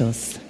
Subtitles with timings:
[0.00, 0.40] Anstoß,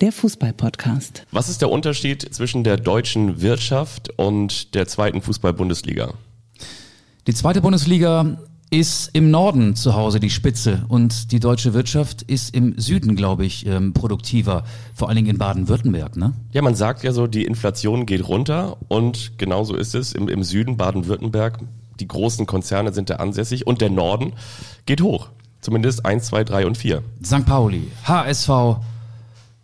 [0.00, 1.26] der Fußball-Podcast.
[1.32, 6.14] Was ist der Unterschied zwischen der deutschen Wirtschaft und der zweiten Fußball-Bundesliga?
[7.26, 8.38] Die zweite Bundesliga
[8.70, 13.44] ist im Norden zu Hause die Spitze und die deutsche Wirtschaft ist im Süden, glaube
[13.44, 14.62] ich, ähm, produktiver,
[14.94, 16.32] vor allen Dingen in Baden-Württemberg, ne?
[16.52, 20.44] Ja, man sagt ja so, die Inflation geht runter und genauso ist es im, im
[20.44, 21.58] Süden Baden-Württemberg.
[21.98, 24.34] Die großen Konzerne sind da ansässig und der Norden
[24.86, 25.30] geht hoch.
[25.62, 27.02] Zumindest 1, 2, 3 und 4.
[27.24, 27.46] St.
[27.46, 28.48] Pauli, HSV,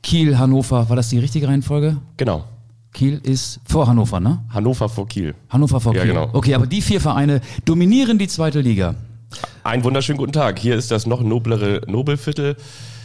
[0.03, 1.99] Kiel, Hannover, war das die richtige Reihenfolge?
[2.17, 2.45] Genau.
[2.93, 4.43] Kiel ist vor Hannover, ne?
[4.51, 5.35] Hannover vor Kiel.
[5.51, 6.13] Hannover vor Ja, Kiel.
[6.15, 6.31] genau.
[6.33, 8.95] Okay, aber die vier Vereine dominieren die zweite Liga.
[9.63, 10.59] Einen wunderschönen guten Tag.
[10.59, 12.57] Hier ist das noch noblere Nobelviertel.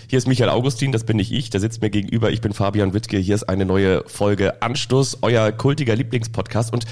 [0.07, 2.31] Hier ist Michael Augustin, das bin nicht ich, der sitzt mir gegenüber.
[2.31, 3.17] Ich bin Fabian Wittke.
[3.17, 6.71] Hier ist eine neue Folge Anstoß, euer kultiger Lieblingspodcast.
[6.71, 6.85] Und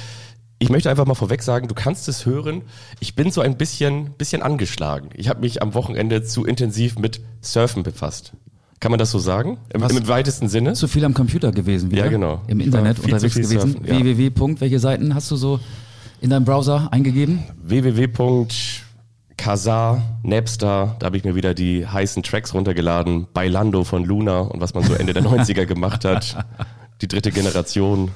[0.60, 2.64] ich möchte einfach mal vorweg sagen, du kannst es hören.
[3.00, 5.10] Ich bin so ein bisschen, bisschen angeschlagen.
[5.16, 8.34] Ich habe mich am Wochenende zu intensiv mit Surfen befasst.
[8.82, 9.58] Kann man das so sagen?
[9.74, 10.74] Im, im weitesten Sinne?
[10.74, 12.04] Zu viel am Computer gewesen wieder.
[12.06, 12.42] Ja, genau.
[12.48, 13.60] Im Internet unterwegs gewesen.
[13.60, 13.98] surfen, ja.
[13.98, 14.56] www.
[14.60, 15.60] Welche Seiten hast du so
[16.20, 17.44] in deinem Browser eingegeben?
[19.38, 23.28] www.kazaa, Napster, da habe ich mir wieder die heißen Tracks runtergeladen.
[23.34, 26.44] Bailando von Luna und was man so Ende der 90er gemacht hat.
[27.02, 28.10] Die dritte Generation,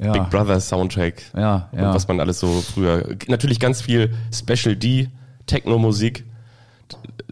[0.00, 0.12] Ja.
[0.12, 1.88] Big Brother Soundtrack Ja, ja.
[1.88, 3.16] und was man alles so früher.
[3.28, 5.08] Natürlich ganz viel Special D,
[5.46, 6.24] Techno-Musik.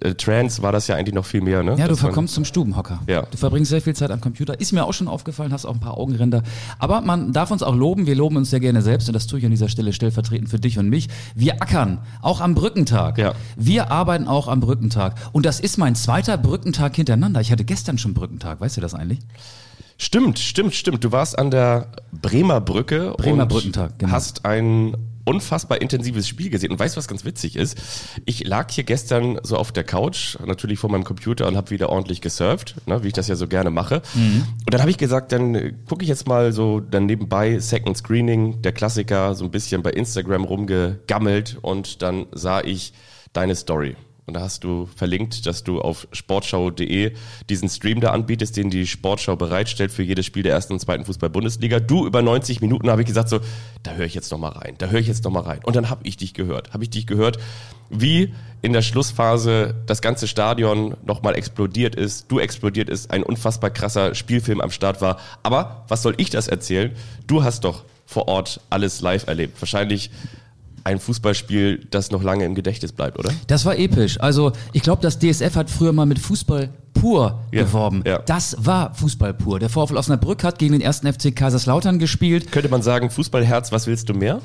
[0.00, 1.76] Äh, Trance war das ja eigentlich noch viel mehr, ne?
[1.78, 3.00] Ja, du verkommst zum Stubenhocker.
[3.06, 3.22] Ja.
[3.22, 4.58] Du verbringst sehr viel Zeit am Computer.
[4.58, 6.42] Ist mir auch schon aufgefallen, hast auch ein paar Augenränder.
[6.78, 8.06] Aber man darf uns auch loben.
[8.06, 10.58] Wir loben uns sehr gerne selbst und das tue ich an dieser Stelle stellvertretend für
[10.58, 11.08] dich und mich.
[11.34, 13.18] Wir ackern, auch am Brückentag.
[13.18, 13.34] Ja.
[13.56, 15.16] Wir arbeiten auch am Brückentag.
[15.32, 17.40] Und das ist mein zweiter Brückentag hintereinander.
[17.40, 18.60] Ich hatte gestern schon Brückentag.
[18.60, 19.20] Weißt du das eigentlich?
[19.98, 21.04] Stimmt, stimmt, stimmt.
[21.04, 24.12] Du warst an der Bremer Brücke Bremer und Brückentag, genau.
[24.12, 24.96] hast ein
[25.30, 26.72] unfassbar intensives Spiel gesehen.
[26.72, 27.78] Und weißt du, was ganz witzig ist?
[28.24, 31.88] Ich lag hier gestern so auf der Couch, natürlich vor meinem Computer und habe wieder
[31.88, 34.02] ordentlich gesurft, ne, wie ich das ja so gerne mache.
[34.14, 34.44] Mhm.
[34.66, 37.96] Und dann habe ich gesagt, dann äh, gucke ich jetzt mal so dann nebenbei Second
[37.96, 42.92] Screening, der Klassiker, so ein bisschen bei Instagram rumgegammelt und dann sah ich
[43.32, 43.96] deine Story.
[44.30, 47.14] Und da hast du verlinkt, dass du auf sportschau.de
[47.48, 51.04] diesen Stream da anbietest, den die Sportschau bereitstellt für jedes Spiel der ersten und zweiten
[51.04, 51.80] Fußball-Bundesliga.
[51.80, 53.40] Du über 90 Minuten habe ich gesagt so,
[53.82, 55.58] da höre ich jetzt noch mal rein, da höre ich jetzt noch mal rein.
[55.64, 57.40] Und dann habe ich dich gehört, habe ich dich gehört,
[57.88, 58.32] wie
[58.62, 63.70] in der Schlussphase das ganze Stadion noch mal explodiert ist, du explodiert ist, ein unfassbar
[63.70, 65.18] krasser Spielfilm am Start war.
[65.42, 66.92] Aber was soll ich das erzählen?
[67.26, 69.60] Du hast doch vor Ort alles live erlebt.
[69.60, 70.12] Wahrscheinlich
[70.84, 73.30] ein Fußballspiel, das noch lange im Gedächtnis bleibt, oder?
[73.46, 74.20] Das war episch.
[74.20, 78.02] Also ich glaube, das DSF hat früher mal mit Fußball pur Ja, geworben.
[78.06, 78.18] ja.
[78.20, 79.58] Das war Fußball pur.
[79.58, 82.50] Der VfL Osnabrück hat gegen den ersten FC Kaiserslautern gespielt.
[82.52, 84.40] Könnte man sagen, Fußballherz, was willst du mehr?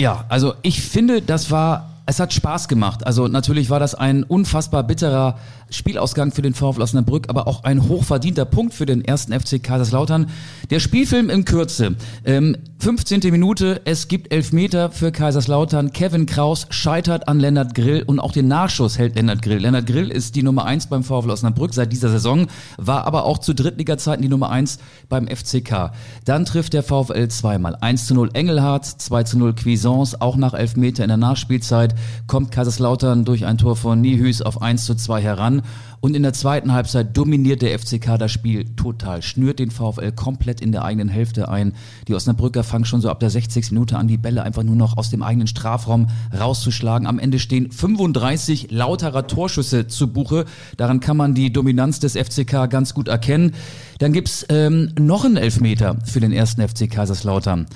[0.00, 3.06] Ja, also ich finde, das war, es hat Spaß gemacht.
[3.06, 5.38] Also natürlich war das ein unfassbar bitterer
[5.72, 10.28] Spielausgang für den VfL Osnabrück, aber auch ein hochverdienter Punkt für den ersten FC Kaiserslautern.
[10.70, 11.96] Der Spielfilm in Kürze.
[12.24, 13.20] Ähm, 15.
[13.30, 15.92] Minute, es gibt Elfmeter für Kaiserslautern.
[15.92, 19.58] Kevin Kraus scheitert an Lennart Grill und auch den Nachschuss hält Lennart Grill.
[19.58, 23.38] Lennart Grill ist die Nummer eins beim VfL Osnabrück seit dieser Saison, war aber auch
[23.38, 24.78] zu Drittliga-Zeiten die Nummer eins
[25.08, 25.92] beim FCK.
[26.24, 27.76] Dann trifft der VfL zweimal.
[27.76, 31.94] 1 zu 0 Engelhardt, 2 zu 0 Cuisance, auch nach Elfmeter in der Nachspielzeit
[32.26, 35.61] kommt Kaiserslautern durch ein Tor von Nihüs auf 1 zu 2 heran.
[36.00, 40.60] Und in der zweiten Halbzeit dominiert der FCK das Spiel total, schnürt den VfL komplett
[40.60, 41.74] in der eigenen Hälfte ein.
[42.08, 43.70] Die Osnabrücker fangen schon so ab der 60.
[43.70, 47.06] Minute an, die Bälle einfach nur noch aus dem eigenen Strafraum rauszuschlagen.
[47.06, 50.44] Am Ende stehen 35 lauterer Torschüsse zu Buche.
[50.76, 53.52] Daran kann man die Dominanz des FCK ganz gut erkennen.
[53.98, 57.66] Dann gibt's ähm, noch einen Elfmeter für den ersten FC Kaiserslautern.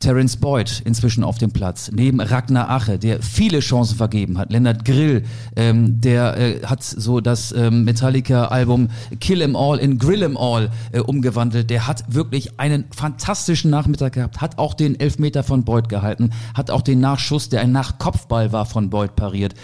[0.00, 4.50] Terence Boyd inzwischen auf dem Platz, neben Ragnar Ache, der viele Chancen vergeben hat.
[4.50, 5.24] Lennart Grill,
[5.56, 8.88] ähm, der äh, hat so das ähm, Metallica-Album
[9.20, 11.68] Kill 'em All in Grill 'em All äh, umgewandelt.
[11.68, 16.70] Der hat wirklich einen fantastischen Nachmittag gehabt, hat auch den Elfmeter von Boyd gehalten, hat
[16.70, 19.54] auch den Nachschuss, der ein Nachkopfball war, von Boyd pariert.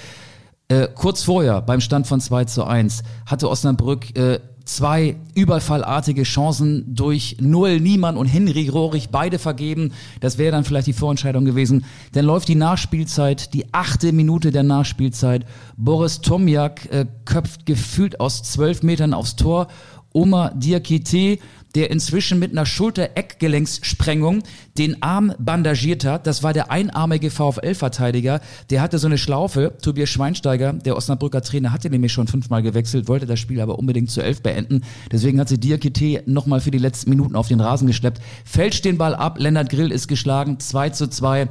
[0.68, 6.94] Äh, kurz vorher, beim Stand von 2 zu 1, hatte Osnabrück äh, zwei überfallartige Chancen
[6.94, 9.92] durch Noel Niemann und Henry Rohrig, beide vergeben.
[10.20, 11.84] Das wäre dann vielleicht die Vorentscheidung gewesen.
[12.12, 15.46] Dann läuft die Nachspielzeit, die achte Minute der Nachspielzeit.
[15.76, 19.68] Boris Tomjak äh, köpft gefühlt aus zwölf Metern aufs Tor.
[20.12, 21.38] Oma Diakite,
[21.76, 24.43] der inzwischen mit einer Schulter-Eckgelenkssprengung
[24.78, 26.26] den Arm bandagiert hat.
[26.26, 28.40] Das war der einarmige VfL-Verteidiger.
[28.70, 29.75] Der hatte so eine Schlaufe.
[29.82, 34.11] Tobias Schweinsteiger, der Osnabrücker Trainer, hatte nämlich schon fünfmal gewechselt, wollte das Spiel aber unbedingt
[34.11, 34.84] zu elf beenden.
[35.12, 38.23] Deswegen hat sie Diakite nochmal für die letzten Minuten auf den Rasen geschleppt.
[38.46, 39.38] Fälscht den Ball ab.
[39.38, 40.58] Lennart Grill ist geschlagen.
[40.58, 41.49] 2 zu 2.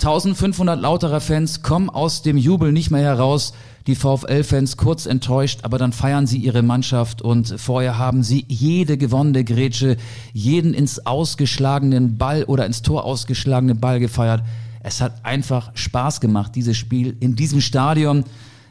[0.00, 3.52] 1500 lauterer Fans kommen aus dem Jubel nicht mehr heraus.
[3.88, 8.98] Die VfL-Fans kurz enttäuscht, aber dann feiern sie ihre Mannschaft und vorher haben sie jede
[8.98, 9.96] gewonnene Grätsche,
[10.34, 14.42] jeden ins ausgeschlagenen Ball oder ins Tor ausgeschlagenen Ball gefeiert.
[14.82, 18.24] Es hat einfach Spaß gemacht, dieses Spiel in diesem Stadion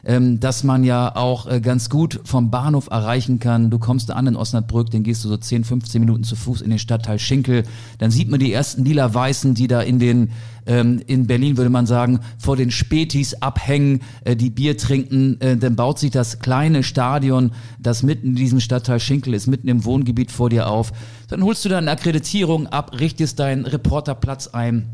[0.08, 3.68] ähm, dass man ja auch äh, ganz gut vom Bahnhof erreichen kann.
[3.68, 6.70] Du kommst an in Osnabrück, dann gehst du so 10, 15 Minuten zu Fuß in
[6.70, 7.64] den Stadtteil Schinkel.
[7.98, 10.30] Dann sieht man die ersten lila-weißen, die da in den
[10.66, 15.58] ähm, in Berlin würde man sagen, vor den Spätis abhängen, äh, die Bier trinken, äh,
[15.58, 19.84] dann baut sich das kleine Stadion, das mitten in diesem Stadtteil Schinkel ist, mitten im
[19.84, 20.92] Wohngebiet vor dir auf.
[21.28, 24.86] Dann holst du deine Akkreditierung ab, richtest deinen Reporterplatz ein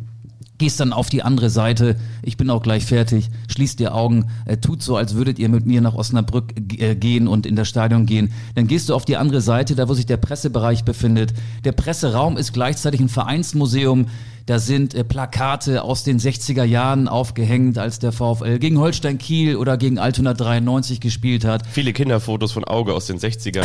[0.58, 4.56] gehst dann auf die andere Seite, ich bin auch gleich fertig, schließt die Augen, äh,
[4.56, 8.06] tut so, als würdet ihr mit mir nach Osnabrück äh, gehen und in das Stadion
[8.06, 8.32] gehen.
[8.54, 11.34] Dann gehst du auf die andere Seite, da wo sich der Pressebereich befindet.
[11.64, 14.06] Der Presseraum ist gleichzeitig ein Vereinsmuseum.
[14.46, 19.56] Da sind äh, Plakate aus den 60er Jahren aufgehängt, als der VfL gegen Holstein Kiel
[19.56, 21.62] oder gegen Altona 93 gespielt hat.
[21.66, 23.64] Viele Kinderfotos von Auge aus den 60ern.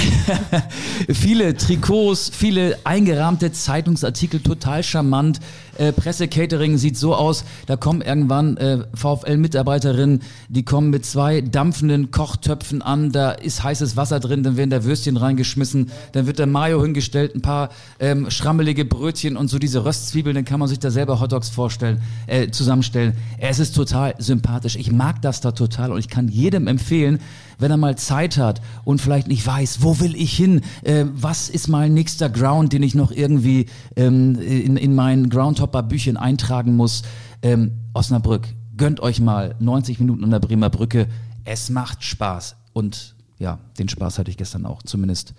[1.13, 5.41] viele Trikots, viele eingerahmte Zeitungsartikel, total charmant.
[5.77, 12.11] Äh, Pressecatering sieht so aus, da kommen irgendwann äh, VfL-Mitarbeiterinnen, die kommen mit zwei dampfenden
[12.11, 16.47] Kochtöpfen an, da ist heißes Wasser drin, dann werden da Würstchen reingeschmissen, dann wird der
[16.47, 20.79] Mayo hingestellt, ein paar ähm, schrammelige Brötchen und so diese Röstzwiebeln, dann kann man sich
[20.79, 23.13] da selber Hotdogs vorstellen, äh, zusammenstellen.
[23.37, 24.75] Es ist total sympathisch.
[24.75, 27.19] Ich mag das da total und ich kann jedem empfehlen,
[27.57, 31.49] wenn er mal Zeit hat und vielleicht nicht weiß, wo will ich hin, äh, was
[31.49, 37.03] ist mein nächster Ground, den ich noch irgendwie ähm, in, in mein Groundhopper-Büchchen eintragen muss.
[37.41, 41.07] Ähm, Osnabrück, gönnt euch mal 90 Minuten an der Bremer Brücke.
[41.43, 42.55] Es macht Spaß.
[42.73, 45.33] Und ja, den Spaß hatte ich gestern auch, zumindest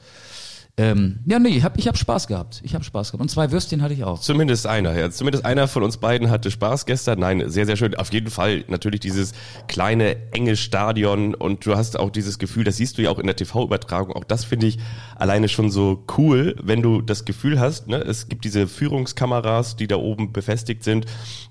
[0.80, 2.62] ähm, ja, nee, ich habe ich hab Spaß gehabt.
[2.64, 3.20] Ich habe Spaß gehabt.
[3.20, 4.18] Und zwei Würstchen hatte ich auch.
[4.18, 5.10] Zumindest einer, ja.
[5.10, 7.18] Zumindest einer von uns beiden hatte Spaß gestern.
[7.18, 7.94] Nein, sehr, sehr schön.
[7.96, 9.32] Auf jeden Fall natürlich dieses
[9.68, 13.26] kleine, enge Stadion und du hast auch dieses Gefühl, das siehst du ja auch in
[13.26, 14.16] der TV-Übertragung.
[14.16, 14.78] Auch das finde ich
[15.16, 19.86] alleine schon so cool, wenn du das Gefühl hast, ne, es gibt diese Führungskameras, die
[19.86, 21.04] da oben befestigt sind.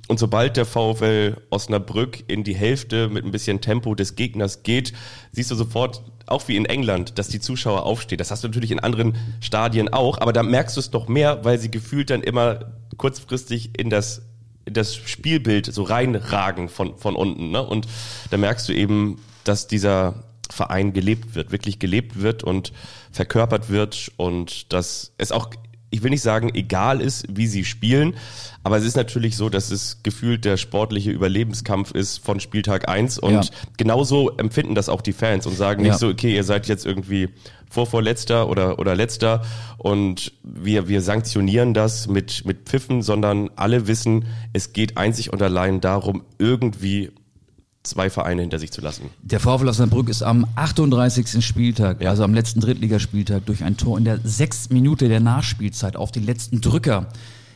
[0.08, 4.94] Und sobald der VfL Osnabrück in die Hälfte mit ein bisschen Tempo des Gegners geht,
[5.34, 8.18] siehst du sofort, auch wie in England, dass die Zuschauer aufstehen.
[8.18, 11.44] Das hast du natürlich in anderen Stadien auch, aber da merkst du es doch mehr,
[11.44, 14.22] weil sie gefühlt dann immer kurzfristig in das
[14.66, 17.50] in das Spielbild so reinragen von, von unten.
[17.50, 17.66] Ne?
[17.66, 17.88] Und
[18.30, 22.72] da merkst du eben, dass dieser Verein gelebt wird, wirklich gelebt wird und
[23.12, 25.50] verkörpert wird und dass es auch
[25.92, 28.16] ich will nicht sagen, egal ist, wie sie spielen,
[28.64, 33.18] aber es ist natürlich so, dass es gefühlt der sportliche Überlebenskampf ist von Spieltag eins
[33.18, 33.42] und ja.
[33.78, 35.98] genauso empfinden das auch die Fans und sagen nicht ja.
[35.98, 37.30] so, okay, ihr seid jetzt irgendwie
[37.70, 39.44] vorvorletzter oder, oder letzter
[39.78, 45.42] und wir, wir sanktionieren das mit, mit Pfiffen, sondern alle wissen, es geht einzig und
[45.42, 47.12] allein darum, irgendwie
[47.90, 49.10] zwei Vereine hinter sich zu lassen.
[49.22, 51.46] Der VfL Osnabrück ist am 38.
[51.46, 52.10] Spieltag, ja.
[52.10, 56.26] also am letzten Drittligaspieltag, durch ein Tor in der sechsten Minute der Nachspielzeit auf den
[56.26, 57.08] letzten Drücker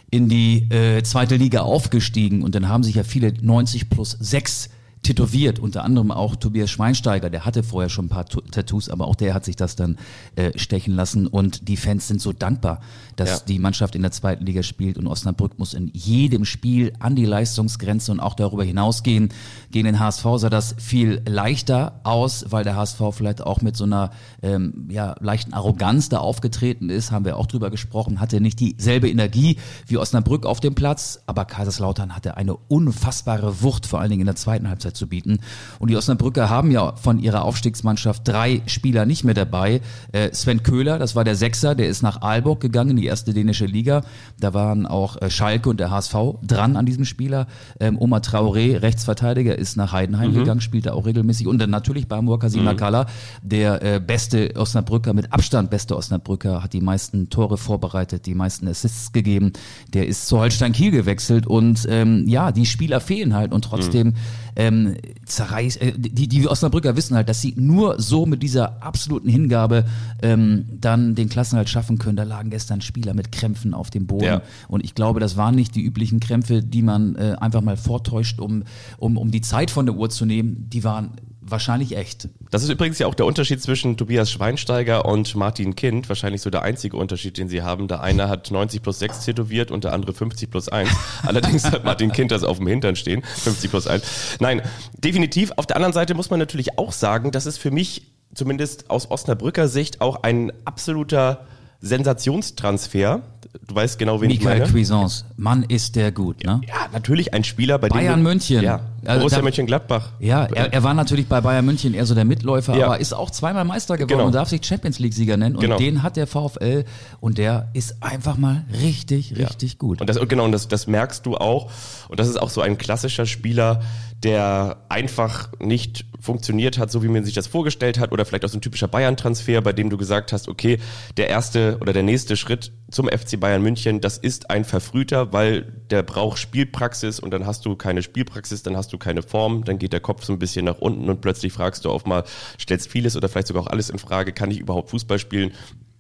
[0.09, 4.69] in die äh, zweite Liga aufgestiegen und dann haben sich ja viele 90 plus 6
[5.03, 9.15] tätowiert, unter anderem auch Tobias Schweinsteiger, der hatte vorher schon ein paar Tattoos, aber auch
[9.15, 9.97] der hat sich das dann
[10.35, 12.79] äh, stechen lassen und die Fans sind so dankbar,
[13.17, 13.45] dass ja.
[13.47, 17.25] die Mannschaft in der zweiten Liga spielt und Osnabrück muss in jedem Spiel an die
[17.25, 19.29] Leistungsgrenze und auch darüber hinausgehen.
[19.71, 23.83] Gegen den HSV sah das viel leichter aus, weil der HSV vielleicht auch mit so
[23.83, 24.11] einer
[24.41, 29.09] ähm, ja, leichten Arroganz da aufgetreten ist, haben wir auch drüber gesprochen, hatte nicht dieselbe
[29.09, 34.21] Energie wie Osnabrück auf dem Platz, aber Kaiserslautern hatte eine unfassbare Wucht, vor allen Dingen
[34.21, 35.39] in der zweiten Halbzeit zu bieten.
[35.79, 39.81] Und die Osnabrücker haben ja von ihrer Aufstiegsmannschaft drei Spieler nicht mehr dabei.
[40.11, 43.33] Äh, Sven Köhler, das war der Sechser, der ist nach Aalborg gegangen, in die erste
[43.33, 44.03] dänische Liga.
[44.39, 47.47] Da waren auch äh, Schalke und der HSV dran an diesem Spieler.
[47.79, 50.35] Ähm, Omar Traoré, Rechtsverteidiger, ist nach Heidenheim mhm.
[50.35, 51.47] gegangen, spielt da auch regelmäßig.
[51.47, 53.49] Und dann natürlich Bamur Kasimakala, mhm.
[53.49, 58.67] der äh, beste Osnabrücker, mit Abstand beste Osnabrücker, hat die meisten Tore vorbereitet, die meisten
[58.67, 59.53] Assists gegeben.
[59.93, 64.07] Der ist zu Holstein Kiel gewechselt und ähm, ja, die Spieler fehlen halt und trotzdem
[64.07, 64.15] mhm
[64.55, 64.82] ähm,
[65.25, 69.85] zerreißt, äh, die, die Osnabrücker wissen halt, dass sie nur so mit dieser absoluten Hingabe
[70.21, 72.15] ähm, dann den Klassenhalt schaffen können.
[72.15, 74.25] Da lagen gestern Spieler mit Krämpfen auf dem Boden.
[74.25, 74.41] Ja.
[74.67, 78.39] Und ich glaube, das waren nicht die üblichen Krämpfe, die man äh, einfach mal vortäuscht,
[78.39, 78.63] um,
[78.97, 80.69] um, um die Zeit von der Uhr zu nehmen.
[80.69, 81.11] Die waren
[81.45, 82.29] wahrscheinlich echt.
[82.51, 86.09] Das ist übrigens ja auch der Unterschied zwischen Tobias Schweinsteiger und Martin Kind.
[86.09, 87.87] Wahrscheinlich so der einzige Unterschied, den sie haben.
[87.87, 90.89] Der eine hat 90 plus 6 tätowiert und der andere 50 plus 1.
[91.23, 93.23] Allerdings hat Martin Kind das auf dem Hintern stehen.
[93.23, 94.37] 50 plus 1.
[94.39, 94.61] Nein,
[94.97, 95.51] definitiv.
[95.57, 99.11] Auf der anderen Seite muss man natürlich auch sagen, dass es für mich zumindest aus
[99.11, 101.45] Osnabrücker Sicht auch ein absoluter
[101.83, 103.21] Sensationstransfer.
[103.67, 104.71] Du weißt genau, wen Michael ich meine.
[104.73, 106.59] Cuisance, Mann, ist der gut, ne?
[106.67, 108.63] Ja, natürlich ein Spieler, bei Bayern dem München.
[108.63, 110.09] Ja, Also Borussia da- Mönchengladbach.
[110.19, 112.87] Ja, er, er war natürlich bei Bayern München eher so der Mitläufer, Ja.
[112.87, 114.25] aber ist auch zweimal Meister geworden Genau.
[114.25, 115.55] und darf sich Champions League Sieger nennen.
[115.55, 115.77] Und Genau.
[115.77, 116.83] den hat der VfL
[117.19, 120.01] und der ist einfach mal richtig, richtig gut.
[120.01, 121.69] Und das, genau, und das, das merkst du auch.
[122.09, 123.81] Und das ist auch so ein klassischer Spieler,
[124.23, 128.49] der einfach nicht funktioniert hat, so wie man sich das vorgestellt hat, oder vielleicht auch
[128.49, 130.79] so ein typischer Bayern-Transfer, bei dem du gesagt hast, okay,
[131.17, 135.63] der erste oder der nächste Schritt zum FC Bayern München, das ist ein verfrühter, weil
[135.89, 139.77] der braucht Spielpraxis und dann hast du keine Spielpraxis, dann hast du keine Form, dann
[139.77, 142.23] geht der Kopf so ein bisschen nach unten und plötzlich fragst du auf mal,
[142.59, 145.51] stellst vieles oder vielleicht sogar auch alles in Frage, kann ich überhaupt Fußball spielen?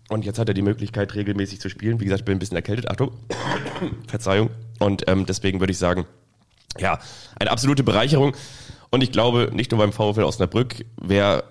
[0.09, 1.99] Und jetzt hat er die Möglichkeit, regelmäßig zu spielen.
[1.99, 2.89] Wie gesagt, ich bin ein bisschen erkältet.
[2.89, 3.11] Achtung.
[4.07, 4.49] Verzeihung.
[4.79, 6.05] Und ähm, deswegen würde ich sagen,
[6.79, 6.99] ja,
[7.39, 8.33] eine absolute Bereicherung.
[8.91, 11.43] Und ich glaube, nicht nur beim VfL Osnabrück, wer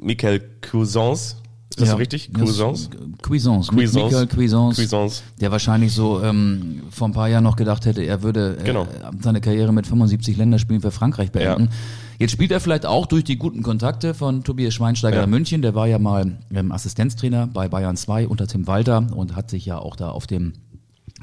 [0.00, 1.36] Michael Cousins,
[1.70, 2.30] ist das so richtig?
[2.32, 2.88] Cuisance.
[2.90, 3.18] Cousins?
[3.22, 3.72] Cuisance.
[3.72, 4.04] Cuisance.
[4.04, 4.80] Michael Cuisance.
[4.80, 5.22] Cuisance.
[5.40, 8.86] Der wahrscheinlich so ähm, vor ein paar Jahren noch gedacht hätte, er würde äh, Genau.
[9.20, 11.64] seine Karriere mit 75 Länderspielen für Frankreich beenden.
[11.64, 11.70] Ja.
[12.20, 15.24] Jetzt spielt er vielleicht auch durch die guten Kontakte von Tobias Schweinsteiger Ja.
[15.24, 15.62] in München.
[15.62, 19.66] Der war ja mal ähm, Assistenztrainer bei Bayern 2 unter Tim Walter und hat sich
[19.66, 20.52] ja auch da auf dem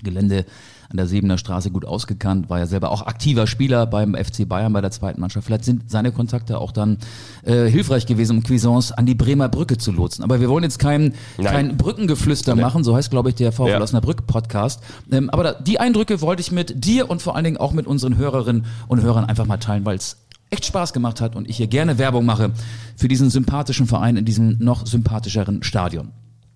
[0.03, 0.45] Gelände
[0.91, 4.73] an der Siebener Straße gut ausgekannt, war ja selber auch aktiver Spieler beim FC Bayern
[4.73, 5.47] bei der zweiten Mannschaft.
[5.47, 6.97] Vielleicht sind seine Kontakte auch dann
[7.43, 10.23] äh, hilfreich gewesen, um Cuisance an die Bremer Brücke zu lotsen.
[10.23, 11.45] Aber wir wollen jetzt kein, Nein.
[11.45, 13.81] kein Brückengeflüster machen, so heißt, glaube ich, der VfL Ja.
[13.81, 14.81] Osnabrück Podcast.
[15.11, 17.87] Ähm, aber da, die Eindrücke wollte ich mit dir und vor allen Dingen auch mit
[17.87, 20.17] unseren Hörerinnen und Hörern einfach mal teilen, weil es
[20.49, 22.51] echt Spaß gemacht hat und ich hier gerne Werbung mache
[22.97, 26.11] für diesen sympathischen Verein in diesem noch sympathischeren Stadion.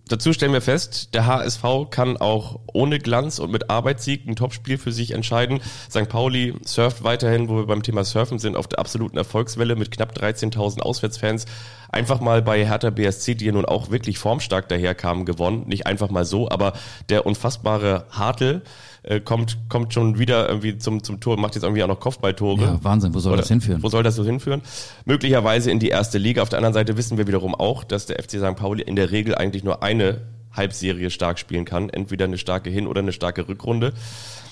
[0.08, 4.78] Dazu stellen wir fest, der HSV kann auch ohne Glanz und mit Arbeitssieg ein Topspiel
[4.78, 5.62] für sich entscheiden.
[5.90, 6.08] St.
[6.08, 10.16] Pauli surft weiterhin, wo wir beim Thema Surfen sind, auf der absoluten Erfolgswelle mit knapp
[10.16, 11.46] 13.000 Auswärtsfans.
[11.90, 15.64] Einfach mal bei Hertha BSC, die ja nun auch wirklich formstark daherkamen, gewonnen.
[15.66, 16.74] Nicht einfach mal so, aber
[17.10, 18.62] der unfassbare Hartl
[19.08, 22.00] äh, kommt, kommt schon wieder irgendwie zum, zum Tor und macht jetzt irgendwie auch noch
[22.00, 22.62] Kopfballtore.
[22.62, 23.84] Ja, Wahnsinn, wo soll Oder das hinführen?
[23.84, 24.62] Wo soll das so hinführen?
[25.06, 26.42] Möglicherweise in die erste Liga.
[26.42, 28.56] Auf der anderen Seite wissen wir wiederum auch, dass der FC St.
[28.56, 30.22] Pauli in der Regel eigentlich nur eine
[30.52, 31.90] Halbserie stark spielen kann.
[31.90, 33.94] Entweder eine starke Hin- oder eine starke Rückrunde.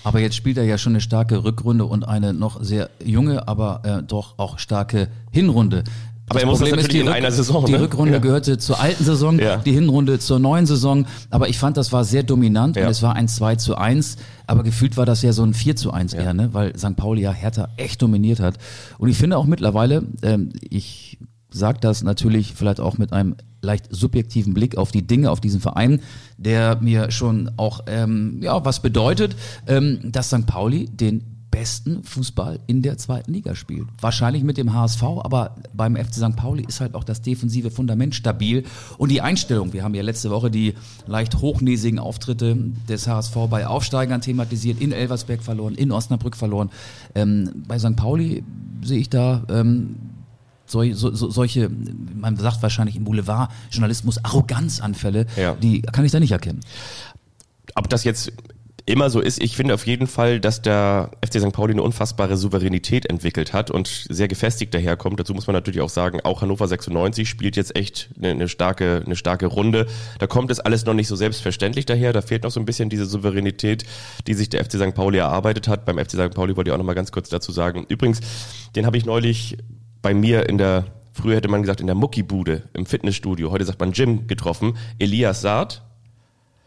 [0.04, 3.82] Aber jetzt spielt er ja schon eine starke Rückrunde und eine noch sehr junge, aber
[3.84, 5.84] äh, doch auch starke Hinrunde.
[6.30, 7.82] Aber er muss das natürlich in einer Saison, Die ne?
[7.82, 8.20] Rückrunde Ja.
[8.20, 9.58] gehörte zur alten Saison, Ja.
[9.58, 11.06] die Hinrunde zur neuen Saison.
[11.30, 12.86] Aber ich fand, das war sehr dominant Ja.
[12.86, 14.16] und es war ein 2 zu 1.
[14.48, 16.50] Aber gefühlt war das ja so ein 4 zu 1 eher, ne?
[16.54, 16.96] weil St.
[16.96, 18.58] Pauli ja Hertha echt dominiert hat.
[18.98, 21.18] Und ich finde auch mittlerweile, ähm, ich
[21.52, 25.60] sage das natürlich vielleicht auch mit einem leicht subjektiven Blick auf die Dinge, auf diesen
[25.60, 26.02] Verein,
[26.38, 29.36] der mir schon auch ähm, ja was bedeutet,
[29.68, 30.46] ähm, dass St.
[30.48, 33.86] Pauli den besten Fußball in der zweiten Liga spielt.
[34.02, 36.36] Wahrscheinlich mit dem HSV, aber beim FC St.
[36.36, 38.64] Pauli ist halt auch das defensive Fundament stabil
[38.98, 39.72] und die Einstellung.
[39.72, 40.74] Wir haben ja letzte Woche die
[41.06, 42.58] leicht hochnäsigen Auftritte
[42.90, 46.72] des HSV bei Aufsteigern thematisiert, in Elversberg verloren, in Osnabrück verloren.
[47.14, 47.96] Ähm, bei St.
[47.96, 48.44] Pauli
[48.84, 49.96] sehe ich da ähm,
[50.66, 51.70] so, so, solche,
[52.16, 55.54] man sagt wahrscheinlich im Boulevardjournalismus, Arroganzanfälle, Ja.
[55.56, 56.62] die kann ich da nicht erkennen.
[57.76, 58.32] Ob das jetzt
[58.86, 61.54] immer so ist, ich finde auf jeden Fall, dass der FC St.
[61.54, 65.20] Pauli eine unfassbare Souveränität entwickelt hat und sehr gefestigt daherkommt.
[65.20, 69.02] Dazu muss man natürlich auch sagen, auch Hannover 96 spielt jetzt echt eine, eine starke,
[69.06, 69.88] eine starke Runde.
[70.20, 72.12] Da kommt es alles noch nicht so selbstverständlich daher.
[72.12, 73.86] Da fehlt noch so ein bisschen diese Souveränität,
[74.28, 74.94] die sich der FC St.
[74.94, 75.86] Pauli erarbeitet hat.
[75.86, 76.34] Beim FC St.
[76.34, 77.86] Pauli wollte ich auch noch mal ganz kurz dazu sagen.
[77.88, 78.20] Übrigens,
[78.76, 79.58] den habe ich neulich
[80.02, 83.52] bei mir in der Früher hätte man gesagt, in der Muckibude, im Fitnessstudio.
[83.52, 84.78] Heute sagt man Gym getroffen.
[84.98, 85.84] Elias Saad,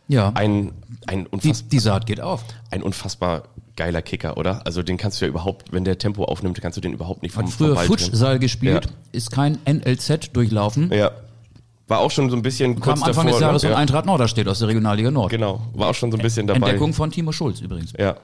[0.08, 0.72] Ja, ein,
[1.06, 2.44] ein, die, unfass, die Saat geht auf.
[2.70, 3.44] ein unfassbar
[3.76, 4.64] geiler Kicker, oder?
[4.64, 7.32] Also den kannst du ja überhaupt, wenn der Tempo aufnimmt, kannst du den überhaupt nicht
[7.34, 7.76] vom, Hat früher.
[7.76, 8.92] Futsal gespielt, Ja.
[9.12, 10.92] ist kein NLZ durchlaufen.
[10.92, 11.10] Ja.
[11.88, 13.30] War auch schon so ein bisschen kurz Kam Anfang davor.
[13.32, 13.76] des Jahres von ja.
[13.76, 15.30] Eintracht Norderstedt aus der Regionalliga Nord.
[15.30, 16.58] Genau, war auch schon so ein bisschen dabei.
[16.66, 17.92] Entdeckung von Timo Schulz übrigens.
[17.98, 18.16] Ja.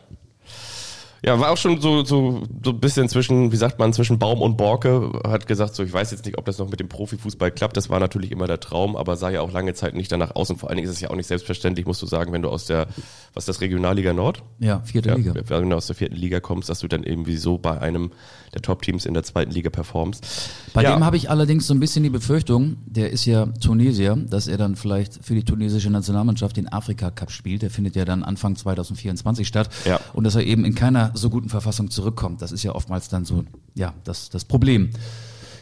[1.24, 4.42] Ja, war auch schon so, so, so ein bisschen zwischen, wie sagt man, zwischen Baum
[4.42, 5.12] und Borke.
[5.24, 7.76] Hat gesagt, so, ich weiß jetzt nicht, ob das noch mit dem Profifußball klappt.
[7.76, 10.50] Das war natürlich immer der Traum, aber sah ja auch lange Zeit nicht danach aus.
[10.50, 12.48] Und vor allen Dingen ist es ja auch nicht selbstverständlich, musst du sagen, wenn du
[12.48, 12.88] aus der,
[13.34, 14.42] was ist das, Regionalliga Nord?
[14.58, 15.34] Ja, vierte Ja, Liga.
[15.46, 18.10] wenn du aus der vierten Liga kommst, dass du dann irgendwie so bei einem
[18.54, 20.50] der Top-Teams in der zweiten Liga performst.
[20.74, 24.16] Bei ja, dem habe ich allerdings so ein bisschen die Befürchtung, der ist ja Tunesier,
[24.16, 27.62] dass er dann vielleicht für die tunesische Nationalmannschaft den Afrika-Cup spielt.
[27.62, 29.70] Der findet ja dann Anfang 2024 statt.
[29.84, 30.00] Ja.
[30.12, 32.42] Und dass er eben in keiner so guten Verfassung zurückkommt.
[32.42, 33.44] Das ist ja oftmals dann so,
[33.74, 34.90] ja, das, das Problem,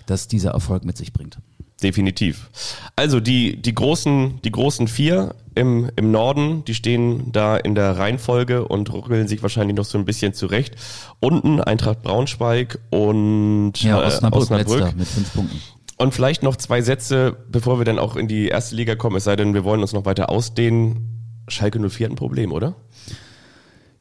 [0.06, 1.38] das dieser Erfolg mit sich bringt.
[1.82, 2.50] Definitiv.
[2.96, 7.96] Also die, die großen, die großen vier im, im Norden, die stehen da in der
[7.98, 10.76] Reihenfolge und ruckeln sich wahrscheinlich noch so ein bisschen zurecht.
[11.20, 14.96] Unten Eintracht Braunschweig und Ja, äh, Osnabrück, Osnabrück.
[14.96, 15.60] mit fünf Punkten.
[15.96, 19.24] Und vielleicht noch zwei Sätze, bevor wir dann auch in die erste Liga kommen, es
[19.24, 21.42] sei denn, wir wollen uns noch weiter ausdehnen.
[21.48, 22.74] Schalke 04 hat ein Problem, oder?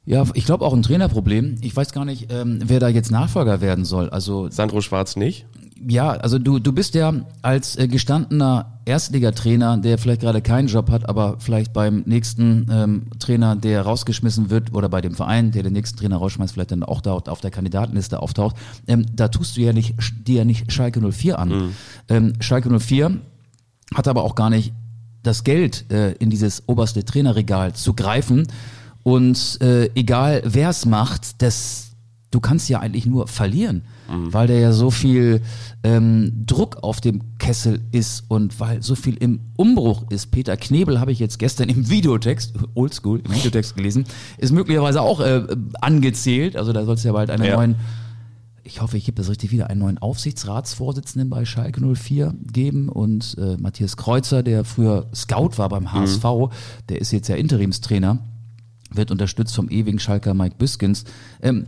[0.05, 1.57] Ja, ich glaube auch ein Trainerproblem.
[1.61, 4.09] Ich weiß gar nicht, ähm, wer da jetzt Nachfolger werden soll.
[4.09, 5.45] Also Sandro Schwarz nicht?
[5.87, 10.89] Ja, also du, du bist ja als äh, gestandener Erstligatrainer, der vielleicht gerade keinen Job
[10.89, 15.63] hat, aber vielleicht beim nächsten ähm, Trainer, der rausgeschmissen wird, oder bei dem Verein, der
[15.63, 18.55] den nächsten Trainer rausschmeißt, vielleicht dann auch dort auf der Kandidatenliste auftaucht,
[18.87, 19.95] ähm, da tust du ja nicht,
[20.27, 21.49] dir ja nicht Schalke 04 an.
[21.49, 21.75] Mhm.
[22.09, 23.19] Ähm, Schalke 04
[23.95, 24.73] hat aber auch gar nicht
[25.23, 28.47] das Geld äh, in dieses oberste Trainerregal zu greifen.
[29.03, 31.88] Und äh, egal wer es macht, das,
[32.31, 35.41] du kannst ja eigentlich nur verlieren, weil der ja so viel
[35.83, 40.31] ähm, Druck auf dem Kessel ist und weil so viel im Umbruch ist.
[40.31, 44.05] Peter Knebel habe ich jetzt gestern im Videotext, oldschool, im Videotext gelesen,
[44.37, 45.45] ist möglicherweise auch äh,
[45.81, 46.55] angezählt.
[46.55, 47.55] Also da soll es ja bald einen Ja.
[47.55, 47.75] neuen
[48.63, 53.35] ich hoffe, ich gebe das richtig wieder, einen neuen Aufsichtsratsvorsitzenden bei Schalke 04 geben und
[53.39, 56.23] äh, Matthias Kreuzer, der früher Scout war beim HSV,
[56.87, 58.19] der ist jetzt ja Interimstrainer,
[58.91, 61.05] wird unterstützt vom ewigen Schalker Mike Büskens.
[61.41, 61.65] Ähm,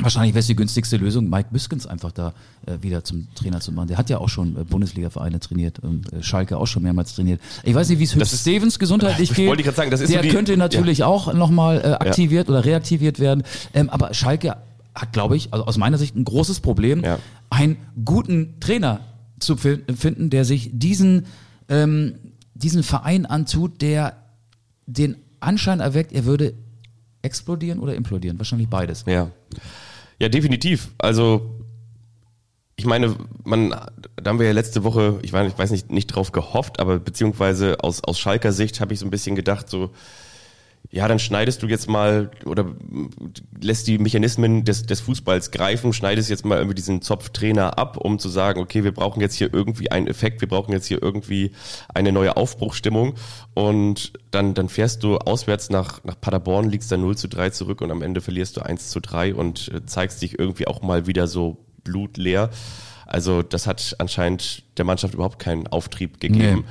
[0.00, 2.34] wahrscheinlich wäre es die günstigste Lösung, Mike Büskens einfach da
[2.66, 3.88] äh, wieder zum Trainer zu machen.
[3.88, 7.40] Der hat ja auch schon äh, Bundesliga-Vereine trainiert und äh, Schalke auch schon mehrmals trainiert.
[7.62, 9.48] Ich weiß nicht, wie es Hübsch ist- Stevens gesundheitlich Ich geht.
[9.48, 12.64] wollte gerade sagen, das ist der so die- könnte natürlich auch nochmal äh, aktiviert oder
[12.64, 13.44] reaktiviert werden.
[13.72, 14.56] Ähm, aber Schalke
[14.94, 17.18] hat, glaube ich, also aus meiner Sicht ein großes Problem, Ja.
[17.50, 19.00] einen guten Trainer
[19.38, 21.26] zu fi- finden, der sich diesen,
[21.68, 22.14] ähm,
[22.54, 24.16] diesen Verein antut, der
[24.86, 26.54] den Anschein erweckt, er würde
[27.24, 28.38] explodieren oder implodieren.
[28.38, 29.04] Wahrscheinlich beides.
[29.06, 29.30] Ja.
[30.18, 30.90] Ja, definitiv.
[30.98, 31.58] Also,
[32.76, 36.06] ich meine, man, da haben wir ja letzte Woche, ich weiß, ich weiß nicht, nicht
[36.08, 39.90] drauf gehofft, aber beziehungsweise aus, aus Schalker Sicht habe ich so ein bisschen gedacht, so,
[40.90, 42.66] ja, dann schneidest du jetzt mal oder
[43.60, 48.18] lässt die Mechanismen des, des Fußballs greifen, schneidest jetzt mal irgendwie diesen Zopftrainer ab, um
[48.18, 51.52] zu sagen, okay, wir brauchen jetzt hier irgendwie einen Effekt, wir brauchen jetzt hier irgendwie
[51.92, 53.14] eine neue Aufbruchstimmung
[53.54, 57.80] und dann, dann fährst du auswärts nach, nach Paderborn, liegst da 0 zu 3 zurück
[57.80, 61.06] und am Ende verlierst du 1 zu 3 und äh, zeigst dich irgendwie auch mal
[61.06, 62.50] wieder so blutleer.
[63.06, 66.64] Also das hat anscheinend der Mannschaft überhaupt keinen Auftrieb gegeben.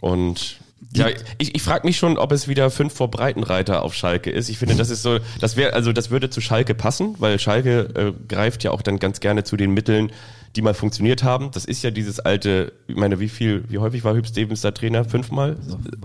[0.00, 0.59] Und
[0.94, 4.48] ja, ich, ich frage mich schon, ob es wieder fünf vor Breitenreiter auf Schalke ist.
[4.48, 7.80] Ich finde, das ist so, das wäre, also das würde zu Schalke passen, weil Schalke
[7.94, 10.10] äh, greift ja auch dann ganz gerne zu den Mitteln,
[10.56, 11.50] die mal funktioniert haben.
[11.52, 14.72] Das ist ja dieses alte, ich meine, wie viel, wie häufig war Hüb Stevens da
[14.72, 15.04] Trainer?
[15.04, 15.56] Fünfmal?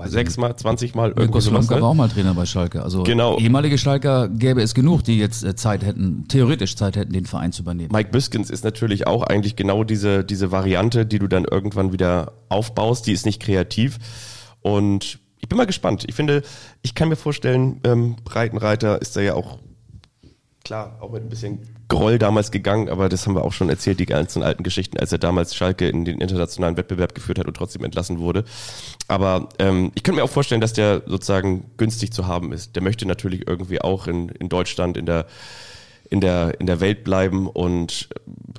[0.05, 0.55] Sechsmal?
[0.55, 1.09] Zwanzigmal?
[1.09, 1.81] Irgendwie Mirko sowas, ne?
[1.81, 2.83] war auch mal Trainer bei Schalke.
[2.83, 3.39] Also Genau.
[3.39, 7.53] ehemalige Schalker gäbe es genug, die jetzt äh, Zeit hätten, theoretisch Zeit hätten, den Verein
[7.53, 7.89] zu übernehmen.
[7.91, 12.33] Mike Biskins ist natürlich auch eigentlich genau diese, diese Variante, die du dann irgendwann wieder
[12.49, 13.07] aufbaust.
[13.07, 13.97] Die ist nicht kreativ.
[14.65, 16.05] Und ich bin mal gespannt.
[16.07, 16.41] Ich finde,
[16.81, 19.59] ich kann mir vorstellen, ähm, Breitenreiter ist da ja auch,
[20.63, 23.99] klar, auch mit ein bisschen Groll damals gegangen, aber das haben wir auch schon erzählt,
[23.99, 27.55] die ganzen alten Geschichten, als er damals Schalke in den internationalen Wettbewerb geführt hat und
[27.55, 28.43] trotzdem entlassen wurde.
[29.07, 32.75] Aber ähm, ich könnte mir auch vorstellen, dass der sozusagen günstig zu haben ist.
[32.75, 35.27] Der möchte natürlich irgendwie auch in, in Deutschland, in der
[36.09, 38.09] in der, in der Welt bleiben und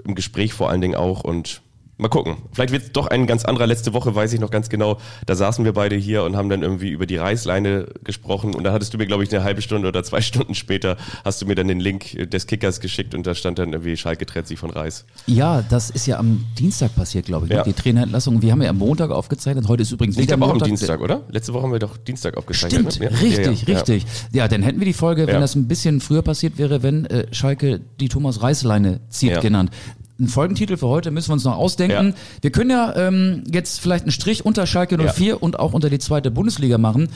[0.05, 1.63] im Gespräch vor allen Dingen auch und
[1.99, 2.37] mal gucken.
[2.53, 3.67] Vielleicht wird es doch ein ganz anderer.
[3.67, 6.63] Letzte Woche weiß ich noch ganz genau, da saßen wir beide hier und haben dann
[6.63, 9.89] irgendwie über die Reißleine gesprochen und da hattest du mir, glaube ich, eine halbe Stunde
[9.89, 13.35] oder zwei Stunden später hast du mir dann den Link des Kickers geschickt und da
[13.35, 15.07] stand dann irgendwie Schalke trennt sich von Reis.
[15.27, 17.57] Ja, das ist ja am Dienstag passiert, glaube ich, ne?
[17.57, 17.63] Ja.
[17.63, 18.43] die Trainerentlassung.
[18.43, 19.69] Wir haben ja am Montag aufgezeichnet.
[19.69, 20.67] Heute ist übrigens Liegt wieder aber auch am.
[20.67, 21.23] Dienstag, oder?
[21.31, 22.93] Letzte Woche haben wir doch Dienstag aufgezeichnet.
[22.95, 23.17] Stimmt, ne?
[23.17, 23.23] Ja.
[23.23, 24.07] richtig, Ja, richtig.
[24.33, 24.49] Ja.
[24.49, 27.81] dann hätten wir die Folge, wenn das ein bisschen früher passiert wäre, wenn äh, Schalke
[28.01, 29.71] die Thomas Reißleine zieht, genannt.
[30.19, 32.09] Ein Folgentitel für heute müssen wir uns noch ausdenken.
[32.09, 32.15] Ja.
[32.41, 35.99] Wir können ja ähm, jetzt vielleicht einen Strich unter Schalke 04 und auch unter die
[35.99, 37.09] zweite Bundesliga machen.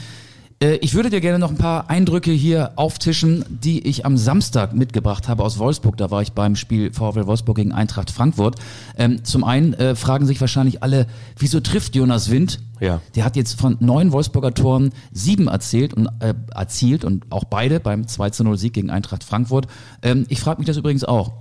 [0.61, 4.75] Äh, Ich würde dir gerne noch ein paar Eindrücke hier auftischen, die ich am Samstag
[4.75, 5.97] mitgebracht habe aus Wolfsburg.
[5.97, 8.57] Da war ich beim Spiel VfL Wolfsburg gegen Eintracht Frankfurt.
[8.95, 11.07] Ähm, zum einen äh, fragen sich wahrscheinlich alle,
[11.39, 12.59] wieso trifft Jonas Wind?
[12.79, 13.01] Ja.
[13.15, 17.79] Der hat jetzt von neun Wolfsburger Toren sieben erzielt und äh, erzielt und auch beide
[17.79, 19.65] beim 2 zu 0 Sieg gegen Eintracht Frankfurt.
[20.03, 21.31] Ähm, ich frage mich das übrigens auch.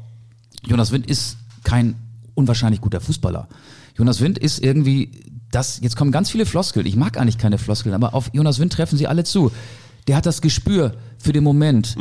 [0.66, 1.96] Jonas Wind ist kein
[2.34, 3.48] unwahrscheinlich guter Fußballer.
[3.96, 5.10] Jonas Wind ist irgendwie
[5.50, 6.86] das, jetzt kommen ganz viele Floskeln.
[6.86, 9.50] Ich mag eigentlich keine Floskeln, aber auf Jonas Wind treffen sie alle zu.
[10.06, 11.96] Der hat das Gespür für den Moment.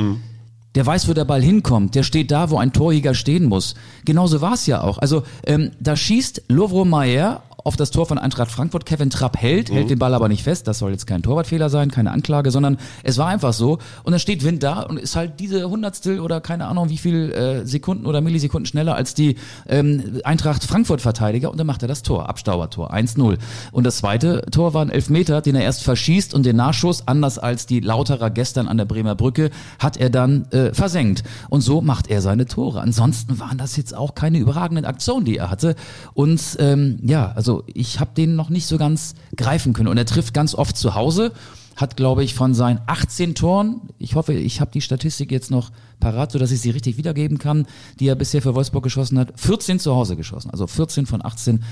[0.75, 1.95] Der weiß, wo der Ball hinkommt.
[1.95, 3.73] Der steht da, wo ein Torjäger stehen muss.
[4.05, 4.99] Genauso war es ja auch.
[4.99, 8.85] Also ähm, da schießt Lovro Mayer auf das Tor von Eintracht Frankfurt.
[8.85, 10.67] Kevin Trapp hält, hält den Ball aber nicht fest.
[10.67, 13.79] Das soll jetzt kein Torwartfehler sein, keine Anklage, sondern es war einfach so.
[14.03, 17.31] Und dann steht Wind da und ist halt diese Hundertstel oder keine Ahnung wie viel
[17.31, 19.35] äh, Sekunden oder Millisekunden schneller als die
[19.67, 23.37] ähm, Eintracht Frankfurt Verteidiger und dann macht er das Tor, Abstaubertor, 1-0.
[23.71, 27.37] Und das zweite Tor war ein Elfmeter, den er erst verschießt und den Nachschuss, anders
[27.37, 31.23] als die Lauterer gestern an der Bremer Brücke, hat er dann äh, versenkt.
[31.49, 32.81] Und so macht er seine Tore.
[32.81, 35.75] Ansonsten waren das jetzt auch keine überragenden Aktionen, die er hatte.
[36.13, 39.89] Und ähm, ja, also ich habe den noch nicht so ganz greifen können.
[39.89, 41.33] Und er trifft ganz oft zu Hause
[41.79, 45.71] hat, glaube ich, von seinen 18 Toren, ich hoffe, ich habe die Statistik jetzt noch
[45.99, 47.67] parat, sodass ich sie richtig wiedergeben kann,
[47.99, 50.49] die er bisher für Wolfsburg geschossen hat, 14 zu Hause geschossen.
[50.49, 51.63] Also 14 von 18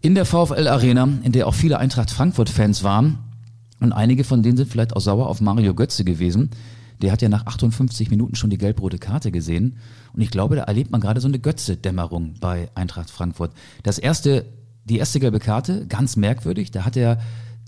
[0.00, 3.18] in der VfL Arena, in der auch viele Eintracht Frankfurt-Fans waren.
[3.80, 6.50] Und einige von denen sind vielleicht auch sauer auf Mario Götze gewesen.
[7.00, 9.76] Der hat ja nach 58 Minuten schon die gelb-rote Karte gesehen.
[10.12, 13.52] Und ich glaube, da erlebt man gerade so eine Götze-Dämmerung bei Eintracht Frankfurt.
[13.82, 14.46] Das erste,
[14.88, 16.70] die erste gelbe Karte, ganz merkwürdig.
[16.70, 17.18] Da hat er